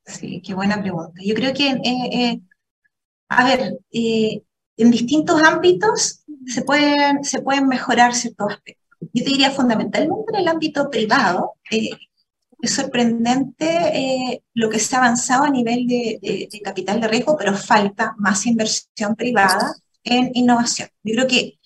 Sí, 0.04 0.40
qué 0.44 0.54
buena 0.54 0.80
pregunta. 0.80 1.20
Yo 1.24 1.34
creo 1.34 1.52
que, 1.52 1.70
eh, 1.70 2.40
a 3.28 3.44
ver, 3.44 3.78
en 3.90 4.90
distintos 4.90 5.42
ámbitos 5.42 6.24
se 6.46 6.62
pueden, 6.62 7.24
se 7.24 7.40
pueden 7.40 7.66
mejorar 7.66 8.14
ciertos 8.14 8.52
aspectos. 8.52 8.83
Yo 9.12 9.24
diría 9.24 9.50
fundamentalmente 9.50 10.32
en 10.32 10.40
el 10.40 10.48
ámbito 10.48 10.90
privado, 10.90 11.54
es 12.64 12.74
sorprendente 12.74 13.66
eh, 13.66 14.42
lo 14.54 14.70
que 14.70 14.78
se 14.78 14.96
ha 14.96 14.98
avanzado 14.98 15.44
a 15.44 15.50
nivel 15.50 15.86
de, 15.86 16.48
capital 16.62 17.00
de 17.00 17.08
riesgo, 17.08 17.36
pero 17.36 17.54
falta 17.54 18.14
más 18.18 18.46
inversión 18.46 19.14
privada 19.16 19.74
en 20.02 20.30
innovación. 20.34 20.88
Yo 21.02 21.14
creo 21.14 21.26
que 21.26 21.58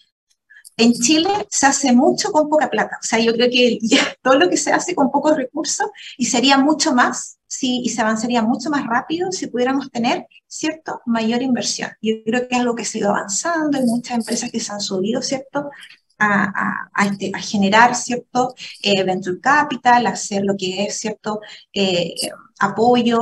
en 0.76 0.93
Chile 0.93 1.30
se 1.51 1.66
hace 1.66 1.93
mucho 1.93 2.30
con 2.30 2.49
poca 2.49 2.70
plata. 2.70 2.99
O 3.01 3.05
sea, 3.05 3.18
yo 3.18 3.32
creo 3.32 3.51
que 3.51 3.78
todo 4.22 4.39
lo 4.39 4.49
que 4.49 4.57
se 4.57 4.72
hace 4.72 4.95
con 4.95 5.11
pocos 5.11 5.36
recursos 5.36 5.89
y 6.16 6.26
sería 6.26 6.59
mucho 6.59 6.95
más 6.95 7.39
si, 7.47 7.80
y 7.80 7.89
se 7.89 8.01
avanzaría 8.01 8.43
mucho 8.43 8.70
más 8.70 8.86
rápido 8.86 9.32
si 9.32 9.47
pudiéramos 9.47 9.91
tener, 9.91 10.26
¿cierto?, 10.47 11.01
mayor 11.07 11.43
inversión. 11.43 11.91
Yo 12.01 12.14
creo 12.24 12.47
que 12.47 12.55
es 12.55 12.61
algo 12.61 12.74
que 12.74 12.84
se 12.84 12.99
ha 12.99 13.01
ido 13.01 13.11
avanzando, 13.11 13.78
hay 13.78 13.84
muchas 13.84 14.18
empresas 14.18 14.51
que 14.51 14.61
se 14.61 14.72
han 14.72 14.80
subido, 14.80 15.22
¿cierto?, 15.22 15.70
a, 16.19 16.91
este, 17.05 17.31
a, 17.35 17.39
generar 17.39 17.95
cierto 17.95 18.55
eh, 18.83 19.05
venture 19.05 19.41
capital, 19.41 20.07
hacer 20.07 20.43
lo 20.45 20.57
que 20.57 20.85
es 20.85 20.99
cierto 20.99 21.41
eh, 21.73 22.14
apoyo 22.59 23.19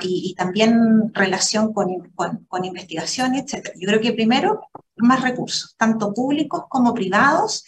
y, 0.00 0.34
también 0.34 1.12
relación 1.14 1.72
con, 1.72 2.12
con, 2.14 2.64
investigación, 2.64 3.34
etc. 3.34 3.72
Yo 3.76 3.86
creo 3.86 4.00
que 4.00 4.12
primero, 4.12 4.68
más 4.96 5.22
recursos, 5.22 5.76
tanto 5.78 6.12
públicos 6.12 6.64
como 6.68 6.94
privados, 6.94 7.64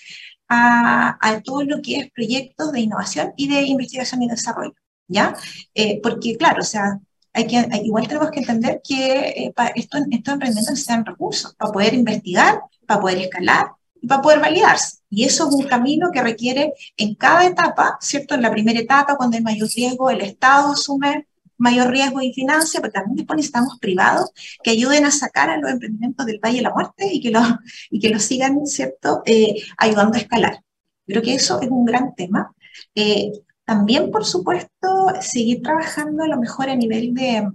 a, 0.48 1.40
todo 1.44 1.62
lo 1.64 1.80
que 1.80 1.96
es 1.96 2.10
proyectos 2.10 2.72
de 2.72 2.80
innovación 2.80 3.32
y 3.36 3.48
de 3.48 3.62
investigación 3.62 4.22
y 4.22 4.28
desarrollo, 4.28 4.74
¿ya? 5.08 5.34
Eh, 5.74 5.98
porque, 6.02 6.36
claro, 6.36 6.60
o 6.60 6.64
sea, 6.64 6.98
hay 7.32 7.46
que, 7.46 7.66
igual 7.84 8.06
tenemos 8.06 8.30
que 8.30 8.40
entender 8.40 8.82
que 8.86 9.50
para 9.56 9.70
esto, 9.70 9.96
estos 10.10 10.34
emprendimientos 10.34 10.72
necesitan 10.72 11.06
recursos 11.06 11.54
para 11.54 11.72
poder 11.72 11.94
investigar, 11.94 12.60
para 12.86 13.00
poder 13.00 13.18
escalar, 13.18 13.68
va 14.10 14.16
a 14.16 14.22
poder 14.22 14.40
validarse. 14.40 14.98
Y 15.10 15.24
eso 15.24 15.48
es 15.48 15.54
un 15.54 15.64
camino 15.64 16.10
que 16.12 16.22
requiere 16.22 16.72
en 16.96 17.14
cada 17.14 17.46
etapa, 17.46 17.98
¿cierto? 18.00 18.34
En 18.34 18.42
la 18.42 18.50
primera 18.50 18.80
etapa, 18.80 19.16
cuando 19.16 19.36
hay 19.36 19.42
mayor 19.42 19.68
riesgo, 19.74 20.10
el 20.10 20.22
Estado 20.22 20.72
asume 20.72 21.26
mayor 21.58 21.90
riesgo 21.90 22.20
y 22.20 22.32
financia, 22.32 22.80
pero 22.80 22.92
también 22.92 23.16
después 23.16 23.36
necesitamos 23.36 23.78
privados 23.78 24.30
que 24.62 24.70
ayuden 24.70 25.04
a 25.04 25.10
sacar 25.10 25.48
a 25.48 25.58
los 25.58 25.70
emprendimientos 25.70 26.26
del 26.26 26.40
Valle 26.40 26.56
de 26.56 26.62
la 26.62 26.74
Muerte 26.74 27.08
y 27.12 27.20
que 27.20 27.30
los, 27.30 27.46
y 27.90 28.00
que 28.00 28.08
los 28.08 28.22
sigan, 28.22 28.66
¿cierto?, 28.66 29.22
eh, 29.24 29.62
ayudando 29.78 30.16
a 30.16 30.20
escalar. 30.20 30.60
Creo 31.06 31.22
que 31.22 31.34
eso 31.34 31.60
es 31.60 31.68
un 31.68 31.84
gran 31.84 32.14
tema. 32.14 32.52
Eh, 32.94 33.32
también, 33.64 34.10
por 34.10 34.24
supuesto, 34.24 35.12
seguir 35.20 35.62
trabajando 35.62 36.24
a 36.24 36.28
lo 36.28 36.38
mejor 36.38 36.68
a 36.68 36.76
nivel 36.76 37.14
de... 37.14 37.48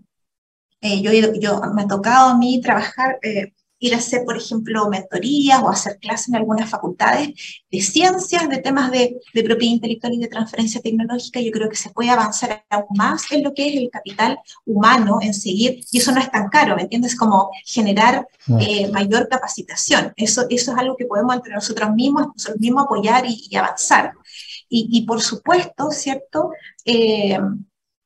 Eh, 0.79 1.01
yo, 1.01 1.11
yo, 1.33 1.59
me 1.73 1.81
ha 1.83 1.87
tocado 1.87 2.29
a 2.29 2.37
mí 2.37 2.61
trabajar 2.61 3.19
ir 3.79 3.93
a 3.93 3.97
hacer, 3.97 4.23
por 4.25 4.37
ejemplo, 4.37 4.89
mentorías 4.89 5.61
o 5.61 5.69
hacer 5.69 5.97
clases 5.99 6.29
en 6.29 6.35
algunas 6.35 6.69
facultades 6.69 7.29
de 7.71 7.81
ciencias, 7.81 8.49
de 8.49 8.57
temas 8.57 8.91
de, 8.91 9.17
de, 9.33 9.43
propiedad 9.43 9.73
intelectual 9.73 10.13
y 10.13 10.19
de 10.19 10.27
transferencia 10.27 10.81
tecnológica. 10.81 11.39
Yo 11.41 11.51
creo 11.51 11.69
que 11.69 11.75
se 11.75 11.91
puede 11.91 12.09
avanzar 12.09 12.65
aún 12.69 12.87
más 12.95 13.31
en 13.31 13.43
lo 13.43 13.53
que 13.53 13.67
es 13.67 13.75
el 13.75 13.89
capital 13.89 14.39
humano, 14.65 15.19
en 15.21 15.33
seguir, 15.33 15.83
y 15.91 15.97
eso 15.99 16.11
no 16.11 16.19
es 16.19 16.31
tan 16.31 16.49
caro, 16.49 16.75
¿me 16.75 16.83
entiendes? 16.83 17.15
Como 17.15 17.49
generar 17.65 18.27
eh, 18.59 18.89
mayor 18.91 19.27
capacitación. 19.29 20.13
Eso, 20.15 20.45
eso 20.49 20.71
es 20.71 20.77
algo 20.77 20.95
que 20.95 21.05
podemos 21.05 21.35
entre 21.35 21.53
nosotros 21.53 21.91
mismos, 21.93 22.27
nosotros 22.35 22.59
mismos 22.59 22.85
apoyar 22.85 23.25
y, 23.27 23.55
avanzar. 23.55 24.13
Y, 24.69 24.89
y, 24.91 25.05
por 25.05 25.21
supuesto, 25.21 25.91
¿cierto? 25.91 26.49
Eh, 26.83 27.39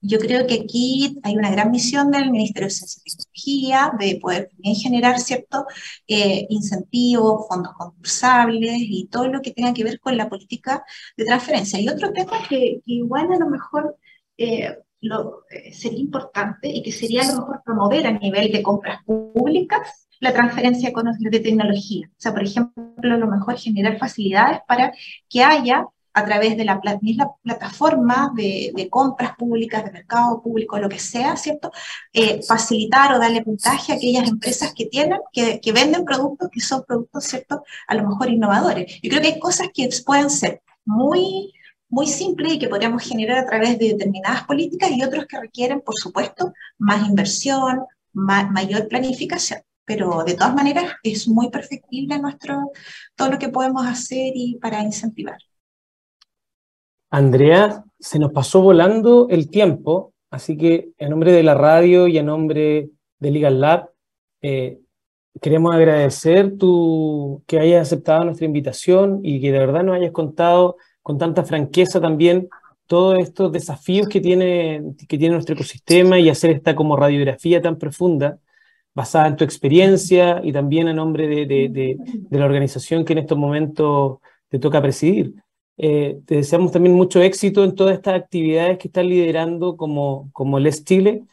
yo 0.01 0.17
creo 0.19 0.47
que 0.47 0.55
aquí 0.65 1.19
hay 1.23 1.35
una 1.35 1.51
gran 1.51 1.71
misión 1.71 2.11
del 2.11 2.31
Ministerio 2.31 2.67
de 2.67 2.73
Ciencia 2.73 3.01
y 3.05 3.09
Tecnología 3.11 3.93
de 3.99 4.19
poder 4.19 4.49
también 4.49 4.75
generar 4.75 5.19
ciertos 5.19 5.63
eh, 6.07 6.47
incentivos, 6.49 7.47
fondos 7.47 7.73
concursables 7.77 8.73
y 8.77 9.07
todo 9.07 9.27
lo 9.27 9.41
que 9.41 9.51
tenga 9.51 9.73
que 9.73 9.83
ver 9.83 9.99
con 9.99 10.17
la 10.17 10.27
política 10.27 10.83
de 11.15 11.25
transferencia. 11.25 11.79
Y 11.79 11.87
otro 11.87 12.11
tema 12.11 12.33
que, 12.49 12.81
igual 12.85 13.31
a 13.31 13.37
lo 13.37 13.49
mejor 13.49 13.95
eh, 14.37 14.75
eh, 15.01 15.73
sería 15.73 15.99
importante 15.99 16.67
y 16.67 16.81
que 16.83 16.91
sería 16.91 17.23
a 17.23 17.27
lo 17.27 17.39
mejor 17.41 17.61
promover 17.63 18.07
a 18.07 18.11
nivel 18.11 18.51
de 18.51 18.63
compras 18.63 19.03
públicas 19.05 20.07
la 20.19 20.33
transferencia 20.33 20.91
de 21.19 21.39
tecnología. 21.39 22.07
O 22.11 22.21
sea, 22.21 22.31
por 22.31 22.43
ejemplo, 22.43 23.13
a 23.13 23.17
lo 23.17 23.27
mejor 23.27 23.57
generar 23.57 23.97
facilidades 23.97 24.59
para 24.67 24.93
que 25.27 25.43
haya 25.43 25.87
a 26.13 26.25
través 26.25 26.57
de 26.57 26.65
la 26.65 26.79
misma 27.01 27.31
plataforma 27.41 28.31
de, 28.35 28.87
compras 28.89 29.35
públicas, 29.37 29.83
de 29.85 29.91
mercado 29.91 30.41
público, 30.41 30.77
lo 30.77 30.89
que 30.89 30.99
sea, 30.99 31.37
¿cierto? 31.37 31.71
Eh, 32.13 32.41
facilitar 32.43 33.13
o 33.13 33.19
darle 33.19 33.43
puntaje 33.43 33.93
a 33.93 33.95
aquellas 33.95 34.27
empresas 34.27 34.73
que 34.73 34.85
tienen, 34.85 35.19
que, 35.31 35.71
venden 35.71 36.05
productos 36.05 36.49
que 36.51 36.59
son 36.61 36.83
productos, 36.85 37.25
¿cierto? 37.25 37.63
A 37.87 37.95
lo 37.95 38.07
mejor 38.07 38.29
innovadores. 38.29 38.99
Yo 39.01 39.09
creo 39.09 39.21
que 39.21 39.27
hay 39.29 39.39
cosas 39.39 39.69
que 39.73 39.89
pueden 40.05 40.29
ser 40.29 40.61
muy, 40.85 41.53
muy 41.89 42.07
simples 42.07 42.53
y 42.53 42.59
que 42.59 42.67
podríamos 42.67 43.03
generar 43.03 43.39
a 43.39 43.45
través 43.45 43.79
de 43.79 43.89
determinadas 43.89 44.43
políticas 44.43 44.91
y 44.91 45.03
otros 45.03 45.25
que 45.27 45.39
requieren, 45.39 45.81
por 45.81 45.95
supuesto, 45.95 46.53
más 46.77 47.07
inversión, 47.07 47.85
mayor 48.13 48.87
planificación 48.87 49.61
pero 49.83 50.23
de 50.23 50.35
todas 50.35 50.53
maneras 50.55 50.93
es 51.03 51.27
muy 51.27 51.49
perfectible 51.49 52.17
nuestro, 52.17 52.71
todo 53.15 53.31
lo 53.31 53.39
que 53.39 53.49
podemos 53.49 53.85
hacer 53.85 54.31
y 54.35 54.57
para 54.61 54.81
incentivar. 54.81 55.37
Andrea, 57.11 57.83
se 57.99 58.19
nos 58.19 58.31
pasó 58.31 58.61
volando 58.61 59.27
el 59.29 59.49
tiempo, 59.49 60.13
así 60.29 60.57
que 60.57 60.91
en 60.97 61.09
nombre 61.09 61.33
de 61.33 61.43
la 61.43 61.55
radio 61.55 62.07
y 62.07 62.17
en 62.17 62.25
nombre 62.25 62.89
de 63.19 63.31
Legal 63.31 63.59
Lab, 63.59 63.89
eh, 64.41 64.79
queremos 65.41 65.75
agradecer 65.75 66.53
que 67.45 67.59
hayas 67.59 67.81
aceptado 67.81 68.23
nuestra 68.23 68.45
invitación 68.45 69.19
y 69.23 69.41
que 69.41 69.51
de 69.51 69.59
verdad 69.59 69.83
nos 69.83 69.97
hayas 69.97 70.11
contado 70.11 70.77
con 71.01 71.17
tanta 71.17 71.43
franqueza 71.43 71.99
también 71.99 72.47
todos 72.87 73.19
estos 73.19 73.51
desafíos 73.51 74.07
que 74.07 74.21
tiene, 74.21 74.81
que 75.07 75.17
tiene 75.17 75.33
nuestro 75.33 75.55
ecosistema 75.55 76.17
y 76.17 76.29
hacer 76.29 76.51
esta 76.51 76.75
como 76.75 76.95
radiografía 76.95 77.61
tan 77.61 77.77
profunda, 77.77 78.39
basada 78.93 79.27
en 79.27 79.35
tu 79.35 79.43
experiencia 79.43 80.41
y 80.43 80.53
también 80.53 80.87
en 80.87 80.95
nombre 80.95 81.27
de, 81.27 81.45
de 81.45 82.39
la 82.39 82.45
organización 82.45 83.03
que 83.03 83.13
en 83.13 83.19
estos 83.19 83.37
momentos 83.37 84.19
te 84.49 84.59
toca 84.59 84.81
presidir. 84.81 85.33
Eh, 85.77 86.19
te 86.25 86.35
deseamos 86.35 86.71
también 86.71 86.95
mucho 86.95 87.21
éxito 87.21 87.63
en 87.63 87.75
todas 87.75 87.95
estas 87.95 88.15
actividades 88.15 88.77
que 88.77 88.87
están 88.87 89.09
liderando 89.09 89.77
como, 89.77 90.29
como 90.33 90.59
Les 90.59 90.83
Chile, 90.85 91.23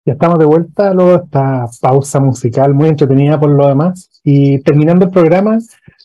Ya 0.08 0.14
estamos 0.14 0.38
de 0.38 0.46
vuelta 0.46 0.94
luego 0.94 1.16
esta 1.16 1.66
pausa 1.82 2.20
musical 2.20 2.76
muy 2.76 2.90
entretenida 2.90 3.40
por 3.40 3.50
lo 3.50 3.68
demás. 3.68 4.12
Y 4.24 4.60
terminando 4.60 5.06
el 5.06 5.12
programa, 5.12 5.58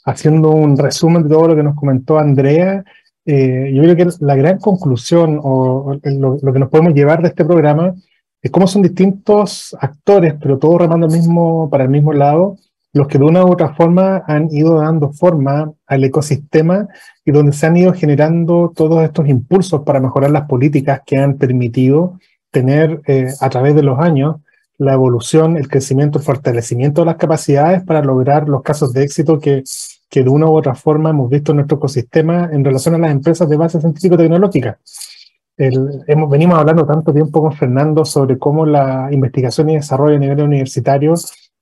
haciendo 0.07 0.53
un 0.53 0.79
resumen 0.79 1.25
de 1.25 1.29
todo 1.29 1.49
lo 1.49 1.57
que 1.57 1.63
nos 1.63 1.77
comentó 1.77 2.19
Andrea, 2.19 2.83
eh, 3.27 3.71
yo 3.75 3.83
creo 3.83 3.97
que 3.97 4.07
la 4.21 4.37
gran 4.37 4.59
conclusión 4.59 5.39
o, 5.43 5.99
lo, 6.03 6.53
que 6.53 6.59
nos 6.59 6.71
podemos 6.71 6.95
llevar 6.95 7.21
de 7.21 7.29
este 7.29 7.45
programa 7.45 7.95
es 8.41 8.51
cómo 8.51 8.67
son 8.67 8.81
distintos 8.81 9.77
actores, 9.79 10.35
pero 10.41 10.57
todos 10.57 10.81
remando 10.81 11.07
el 11.07 11.13
mismo, 11.13 11.69
para 11.69 11.85
el 11.85 11.91
mismo 11.91 12.15
lado, 12.15 12.57
los 12.95 13.07
que 13.07 13.19
de 13.19 13.25
una 13.25 13.45
u 13.45 13.53
otra 13.53 13.75
forma 13.75 14.25
han 14.27 14.49
ido 14.51 14.81
dando 14.81 15.13
forma 15.13 15.73
al 15.87 16.05
ecosistema 16.05 16.89
y 17.23 17.33
donde 17.33 17.53
se 17.53 17.67
han 17.67 17.77
ido 17.77 17.93
generando 17.93 18.73
todos 18.75 19.05
estos 19.05 19.29
impulsos 19.29 19.83
para 19.83 20.01
mejorar 20.01 20.31
las 20.31 20.49
políticas 20.49 21.03
que 21.05 21.19
han 21.19 21.37
permitido 21.37 22.19
tener 22.51 23.01
eh, 23.07 23.29
a 23.41 23.49
través 23.49 23.75
de 23.75 23.83
los 23.83 23.99
años 23.99 24.37
la 24.79 24.95
evolución, 24.95 25.57
el 25.57 25.69
crecimiento, 25.69 26.19
el 26.19 26.25
fortalecimiento 26.25 27.03
de 27.03 27.07
las 27.07 27.17
capacidades 27.17 27.83
para 27.85 28.03
lograr 28.03 28.49
los 28.49 28.63
casos 28.63 28.93
de 28.95 29.03
éxito 29.03 29.39
que, 29.39 29.63
que 30.09 30.23
de 30.23 30.31
una 30.31 30.47
u 30.47 30.57
otra 30.57 30.75
forma 30.75 31.11
hemos 31.11 31.29
visto 31.29 31.53
en 31.53 31.57
nuestro 31.57 31.77
ecosistema 31.77 32.49
en 32.51 32.65
relación 32.65 32.95
a 32.95 32.99
las 32.99 33.11
empresas 33.11 33.49
de 33.49 33.57
base 33.57 33.79
científico-tecnológica. 33.81 34.79
hemos, 35.59 36.31
venimos 36.31 36.59
hablando 36.59 36.87
tanto 36.87 37.13
tiempo 37.13 37.43
con 37.43 37.53
Fernando 37.53 38.07
sobre 38.07 38.39
cómo 38.39 38.65
la 38.65 39.09
investigación 39.13 39.69
y 39.69 39.75
desarrollo 39.75 40.17
a 40.17 40.19
nivel 40.19 40.41
universitario 40.41 41.15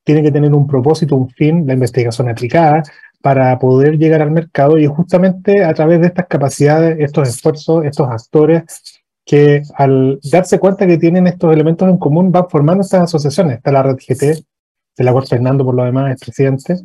tiene 0.05 0.23
que 0.23 0.31
tener 0.31 0.55
un 0.55 0.67
propósito, 0.67 1.17
un 1.17 1.29
fin, 1.29 1.67
la 1.67 1.75
investigación 1.75 2.29
aplicada, 2.29 2.83
para 3.21 3.59
poder 3.59 3.99
llegar 3.99 4.23
al 4.23 4.31
mercado 4.31 4.79
y 4.79 4.87
justamente 4.87 5.65
a 5.65 5.75
través 5.75 6.01
de 6.01 6.07
estas 6.07 6.27
capacidades, 6.29 6.99
estos 7.01 7.29
esfuerzos, 7.29 7.85
estos 7.85 8.09
actores 8.09 8.98
que 9.29 9.63
al 9.75 10.19
darse 10.23 10.59
cuenta 10.59 10.87
que 10.87 10.97
tienen 10.97 11.27
estos 11.27 11.53
elementos 11.53 11.87
en 11.87 11.99
común 11.99 12.33
van 12.33 12.49
formando 12.49 12.81
estas 12.81 13.03
asociaciones. 13.03 13.59
Está 13.59 13.71
la 13.71 13.83
Red 13.83 13.97
GT, 13.97 14.23
de 14.23 15.05
la 15.05 15.13
cual 15.13 15.27
Fernando 15.27 15.67
por 15.67 15.75
lo 15.75 15.85
demás 15.85 16.15
es 16.15 16.21
presidente. 16.21 16.77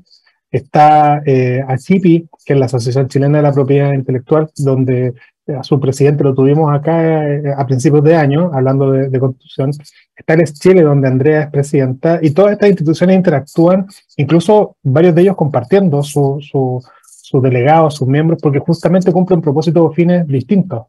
Está 0.51 1.23
eh, 1.25 1.61
ACIPI, 1.65 2.27
que 2.45 2.53
es 2.53 2.59
la 2.59 2.65
Asociación 2.65 3.07
Chilena 3.07 3.37
de 3.37 3.43
la 3.43 3.53
Propiedad 3.53 3.93
Intelectual, 3.93 4.49
donde 4.57 5.13
eh, 5.47 5.55
a 5.57 5.63
su 5.63 5.79
presidente 5.79 6.25
lo 6.25 6.35
tuvimos 6.35 6.75
acá 6.75 7.25
eh, 7.29 7.43
a 7.57 7.65
principios 7.65 8.03
de 8.03 8.17
año, 8.17 8.51
hablando 8.53 8.91
de, 8.91 9.19
constitución. 9.21 9.71
Está 10.13 10.33
el 10.33 10.43
Chile, 10.43 10.81
donde 10.81 11.07
Andrea 11.07 11.43
es 11.43 11.49
presidenta, 11.49 12.19
y 12.21 12.31
todas 12.31 12.51
estas 12.51 12.71
instituciones 12.71 13.15
interactúan, 13.15 13.87
incluso 14.17 14.75
varios 14.83 15.15
de 15.15 15.21
ellos 15.21 15.37
compartiendo 15.37 16.03
sus 16.03 16.45
su, 16.49 16.85
su 17.05 17.39
delegados, 17.39 17.95
sus 17.95 18.07
miembros, 18.07 18.39
porque 18.41 18.59
justamente 18.59 19.13
cumplen 19.13 19.39
propósitos 19.39 19.81
o 19.81 19.93
fines 19.93 20.27
distintos 20.27 20.87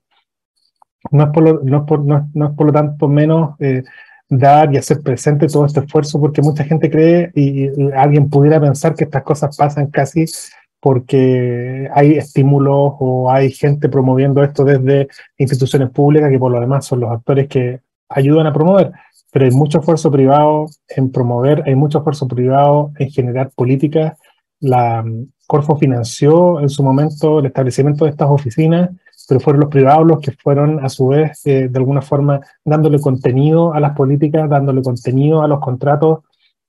no 1.10 1.24
es 1.24 1.30
por 1.30 1.42
lo, 1.42 1.60
no 1.62 1.78
es 1.78 1.84
por, 1.84 2.04
no, 2.04 2.16
es 2.18 2.56
por 2.56 2.66
lo 2.66 2.72
tanto 2.72 3.08
menos 3.08 3.56
eh, 3.60 3.82
dar 4.28 4.72
y 4.72 4.78
hacer 4.78 5.02
presente 5.02 5.46
todo 5.46 5.66
este 5.66 5.80
esfuerzo, 5.80 6.20
porque 6.20 6.42
mucha 6.42 6.64
gente 6.64 6.90
cree 6.90 7.30
y, 7.34 7.68
alguien 7.92 8.30
pudiera 8.30 8.60
pensar 8.60 8.94
que 8.94 9.04
estas 9.04 9.22
cosas 9.22 9.56
pasan 9.56 9.88
casi 9.88 10.24
porque 10.80 11.88
hay 11.94 12.12
estímulos 12.12 12.94
o 12.98 13.30
hay 13.30 13.50
gente 13.50 13.88
promoviendo 13.88 14.42
esto 14.42 14.64
desde 14.64 15.08
instituciones 15.38 15.90
públicas 15.90 16.30
que 16.30 16.38
por 16.38 16.52
lo 16.52 16.60
demás 16.60 16.84
son 16.84 17.00
los 17.00 17.10
actores 17.10 17.48
que 17.48 17.80
ayudan 18.08 18.46
a 18.46 18.52
promover, 18.52 18.92
pero 19.32 19.46
hay 19.46 19.50
mucho 19.50 19.78
esfuerzo 19.78 20.10
privado 20.10 20.66
en 20.88 21.10
promover, 21.10 21.62
hay 21.66 21.74
mucho 21.74 21.98
esfuerzo 21.98 22.28
privado 22.28 22.92
en 22.98 23.10
generar 23.10 23.50
políticas. 23.56 24.18
La 24.60 25.02
mm, 25.02 25.28
Corfo 25.46 25.76
financió 25.76 26.60
en 26.60 26.68
su 26.68 26.82
momento 26.82 27.40
el 27.40 27.46
establecimiento 27.46 28.04
de 28.04 28.10
estas 28.10 28.28
oficinas 28.30 28.90
pero 29.28 29.40
fueron 29.40 29.60
los 29.60 29.70
privados 29.70 30.06
los 30.06 30.20
que 30.20 30.32
fueron 30.32 30.84
a 30.84 30.88
su 30.88 31.08
vez, 31.08 31.44
eh, 31.46 31.68
de 31.68 31.78
alguna 31.78 32.02
forma, 32.02 32.40
dándole 32.64 33.00
contenido 33.00 33.72
a 33.72 33.80
las 33.80 33.92
políticas, 33.92 34.48
dándole 34.48 34.82
contenido 34.82 35.42
a 35.42 35.48
los 35.48 35.60
contratos, 35.60 36.20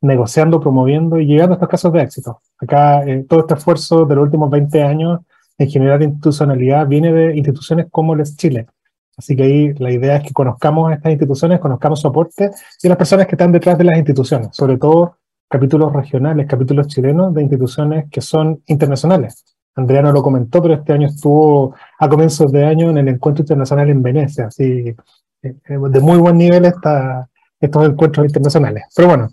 negociando, 0.01 0.59
promoviendo 0.59 1.19
y 1.19 1.25
llegando 1.25 1.53
a 1.53 1.55
estos 1.55 1.69
casos 1.69 1.93
de 1.93 2.01
éxito. 2.01 2.41
Acá 2.59 3.03
eh, 3.03 3.25
todo 3.27 3.41
este 3.41 3.55
esfuerzo 3.55 4.05
de 4.05 4.15
los 4.15 4.23
últimos 4.25 4.49
20 4.49 4.83
años 4.83 5.19
en 5.57 5.69
generar 5.69 6.01
institucionalidad 6.03 6.87
viene 6.87 7.11
de 7.11 7.37
instituciones 7.37 7.87
como 7.89 8.13
el 8.13 8.23
Chile. 8.23 8.67
Así 9.17 9.35
que 9.35 9.43
ahí 9.43 9.73
la 9.75 9.91
idea 9.91 10.17
es 10.17 10.23
que 10.23 10.33
conozcamos 10.33 10.91
estas 10.91 11.11
instituciones, 11.11 11.59
conozcamos 11.59 12.01
su 12.01 12.07
aporte 12.07 12.51
y 12.83 12.87
las 12.87 12.97
personas 12.97 13.27
que 13.27 13.35
están 13.35 13.51
detrás 13.51 13.77
de 13.77 13.85
las 13.85 13.97
instituciones, 13.97 14.49
sobre 14.51 14.77
todo 14.77 15.17
capítulos 15.49 15.93
regionales, 15.93 16.47
capítulos 16.47 16.87
chilenos 16.87 17.33
de 17.33 17.41
instituciones 17.41 18.05
que 18.11 18.19
son 18.19 18.61
internacionales 18.67 19.54
Andrea 19.75 20.01
no 20.01 20.13
lo 20.13 20.23
comentó, 20.23 20.61
pero 20.61 20.75
este 20.75 20.93
año 20.93 21.07
estuvo 21.07 21.75
a 21.99 22.09
comienzos 22.09 22.51
de 22.51 22.65
año 22.65 22.89
en 22.89 22.97
el 22.97 23.09
encuentro 23.09 23.43
internacional 23.43 23.89
en 23.89 24.01
Venecia, 24.01 24.47
así 24.47 24.95
eh, 25.41 25.55
eh, 25.69 25.77
de 25.89 25.99
muy 25.99 26.17
buen 26.17 26.37
nivel 26.37 26.65
estos 26.65 27.85
encuentros 27.85 28.25
internacionales. 28.25 28.85
Pero 28.95 29.09
bueno, 29.09 29.29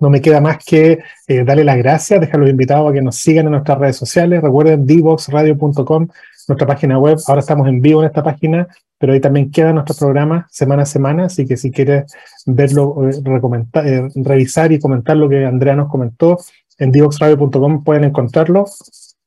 no 0.00 0.10
me 0.10 0.20
queda 0.20 0.40
más 0.40 0.58
que 0.64 1.00
eh, 1.26 1.44
darle 1.44 1.64
las 1.64 1.76
gracias, 1.76 2.20
dejarlos 2.20 2.50
invitados 2.50 2.88
a 2.88 2.92
que 2.92 3.02
nos 3.02 3.16
sigan 3.16 3.46
en 3.46 3.52
nuestras 3.52 3.78
redes 3.78 3.96
sociales. 3.96 4.42
Recuerden 4.42 4.86
dboxradio.com, 4.86 6.08
nuestra 6.46 6.66
página 6.66 6.98
web. 6.98 7.18
Ahora 7.26 7.40
estamos 7.40 7.66
en 7.66 7.80
vivo 7.80 8.02
en 8.02 8.06
esta 8.06 8.22
página, 8.22 8.68
pero 8.96 9.12
ahí 9.12 9.20
también 9.20 9.50
quedan 9.50 9.74
nuestros 9.74 9.98
programas 9.98 10.46
semana 10.52 10.82
a 10.84 10.86
semana. 10.86 11.24
Así 11.24 11.46
que 11.46 11.56
si 11.56 11.72
quieres 11.72 12.12
verlo, 12.46 12.96
revisar 14.14 14.70
y 14.70 14.78
comentar 14.78 15.16
lo 15.16 15.28
que 15.28 15.44
Andrea 15.44 15.74
nos 15.74 15.88
comentó, 15.90 16.38
en 16.78 16.92
dboxradio.com 16.92 17.82
pueden 17.82 18.04
encontrarlo 18.04 18.66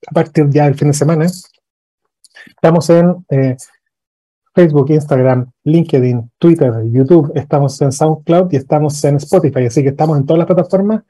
a 0.08 0.12
partir 0.14 0.50
ya 0.50 0.66
del 0.66 0.76
fin 0.76 0.90
de 0.90 0.94
semana. 0.94 1.26
Estamos 1.26 2.90
en 2.90 3.26
eh, 3.30 3.56
Facebook, 4.54 4.90
Instagram, 4.90 5.52
LinkedIn, 5.64 6.32
Twitter, 6.38 6.74
YouTube, 6.92 7.32
estamos 7.36 7.80
en 7.82 7.92
SoundCloud 7.92 8.52
y 8.52 8.58
estamos 8.58 9.04
en 9.04 9.16
Spotify, 9.18 9.66
así 9.66 9.84
que 9.84 9.90
estamos 9.90 10.18
en 10.18 10.26
todas 10.26 10.40
las 10.40 10.48
plataformas 10.48 11.04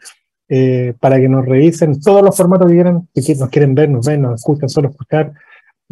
eh, 0.48 0.94
para 1.00 1.20
que 1.20 1.30
nos 1.30 1.46
revisen 1.46 2.00
todos 2.02 2.22
los 2.22 2.36
formatos 2.36 2.68
que 2.68 2.74
quieran, 2.74 3.08
que 3.14 3.36
nos 3.36 3.50
quieren 3.50 3.74
ver, 3.74 3.89
nos 3.89 4.06
ven, 4.06 4.22
nos 4.22 4.42
escuchan, 4.42 4.70
solo 4.70 4.89
escuchar 4.89 5.34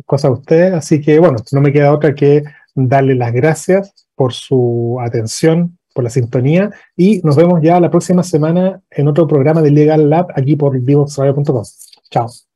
cosas 0.06 0.30
a 0.30 0.34
ustedes. 0.34 0.74
Así 0.74 1.02
que 1.02 1.20
bueno, 1.20 1.38
no 1.52 1.62
me 1.62 1.72
queda 1.72 1.94
otra 1.94 2.14
que 2.14 2.44
darle 2.76 3.16
las 3.16 3.34
gracias 3.34 4.08
por 4.16 4.34
su 4.34 4.98
atención, 5.02 5.78
por 5.94 6.04
la 6.04 6.10
sintonía 6.10 6.72
y 6.96 7.22
nos 7.24 7.36
vemos 7.36 7.62
ya 7.62 7.80
la 7.80 7.90
próxima 7.90 8.24
semana 8.24 8.82
en 8.92 9.08
otro 9.08 9.28
programa 9.28 9.62
de 9.62 9.72
Legal 9.72 10.10
Lab 10.10 10.28
aquí 10.36 10.56
por 10.56 10.80
vivoxradio.com. 10.80 11.64
Chao. 12.12 12.49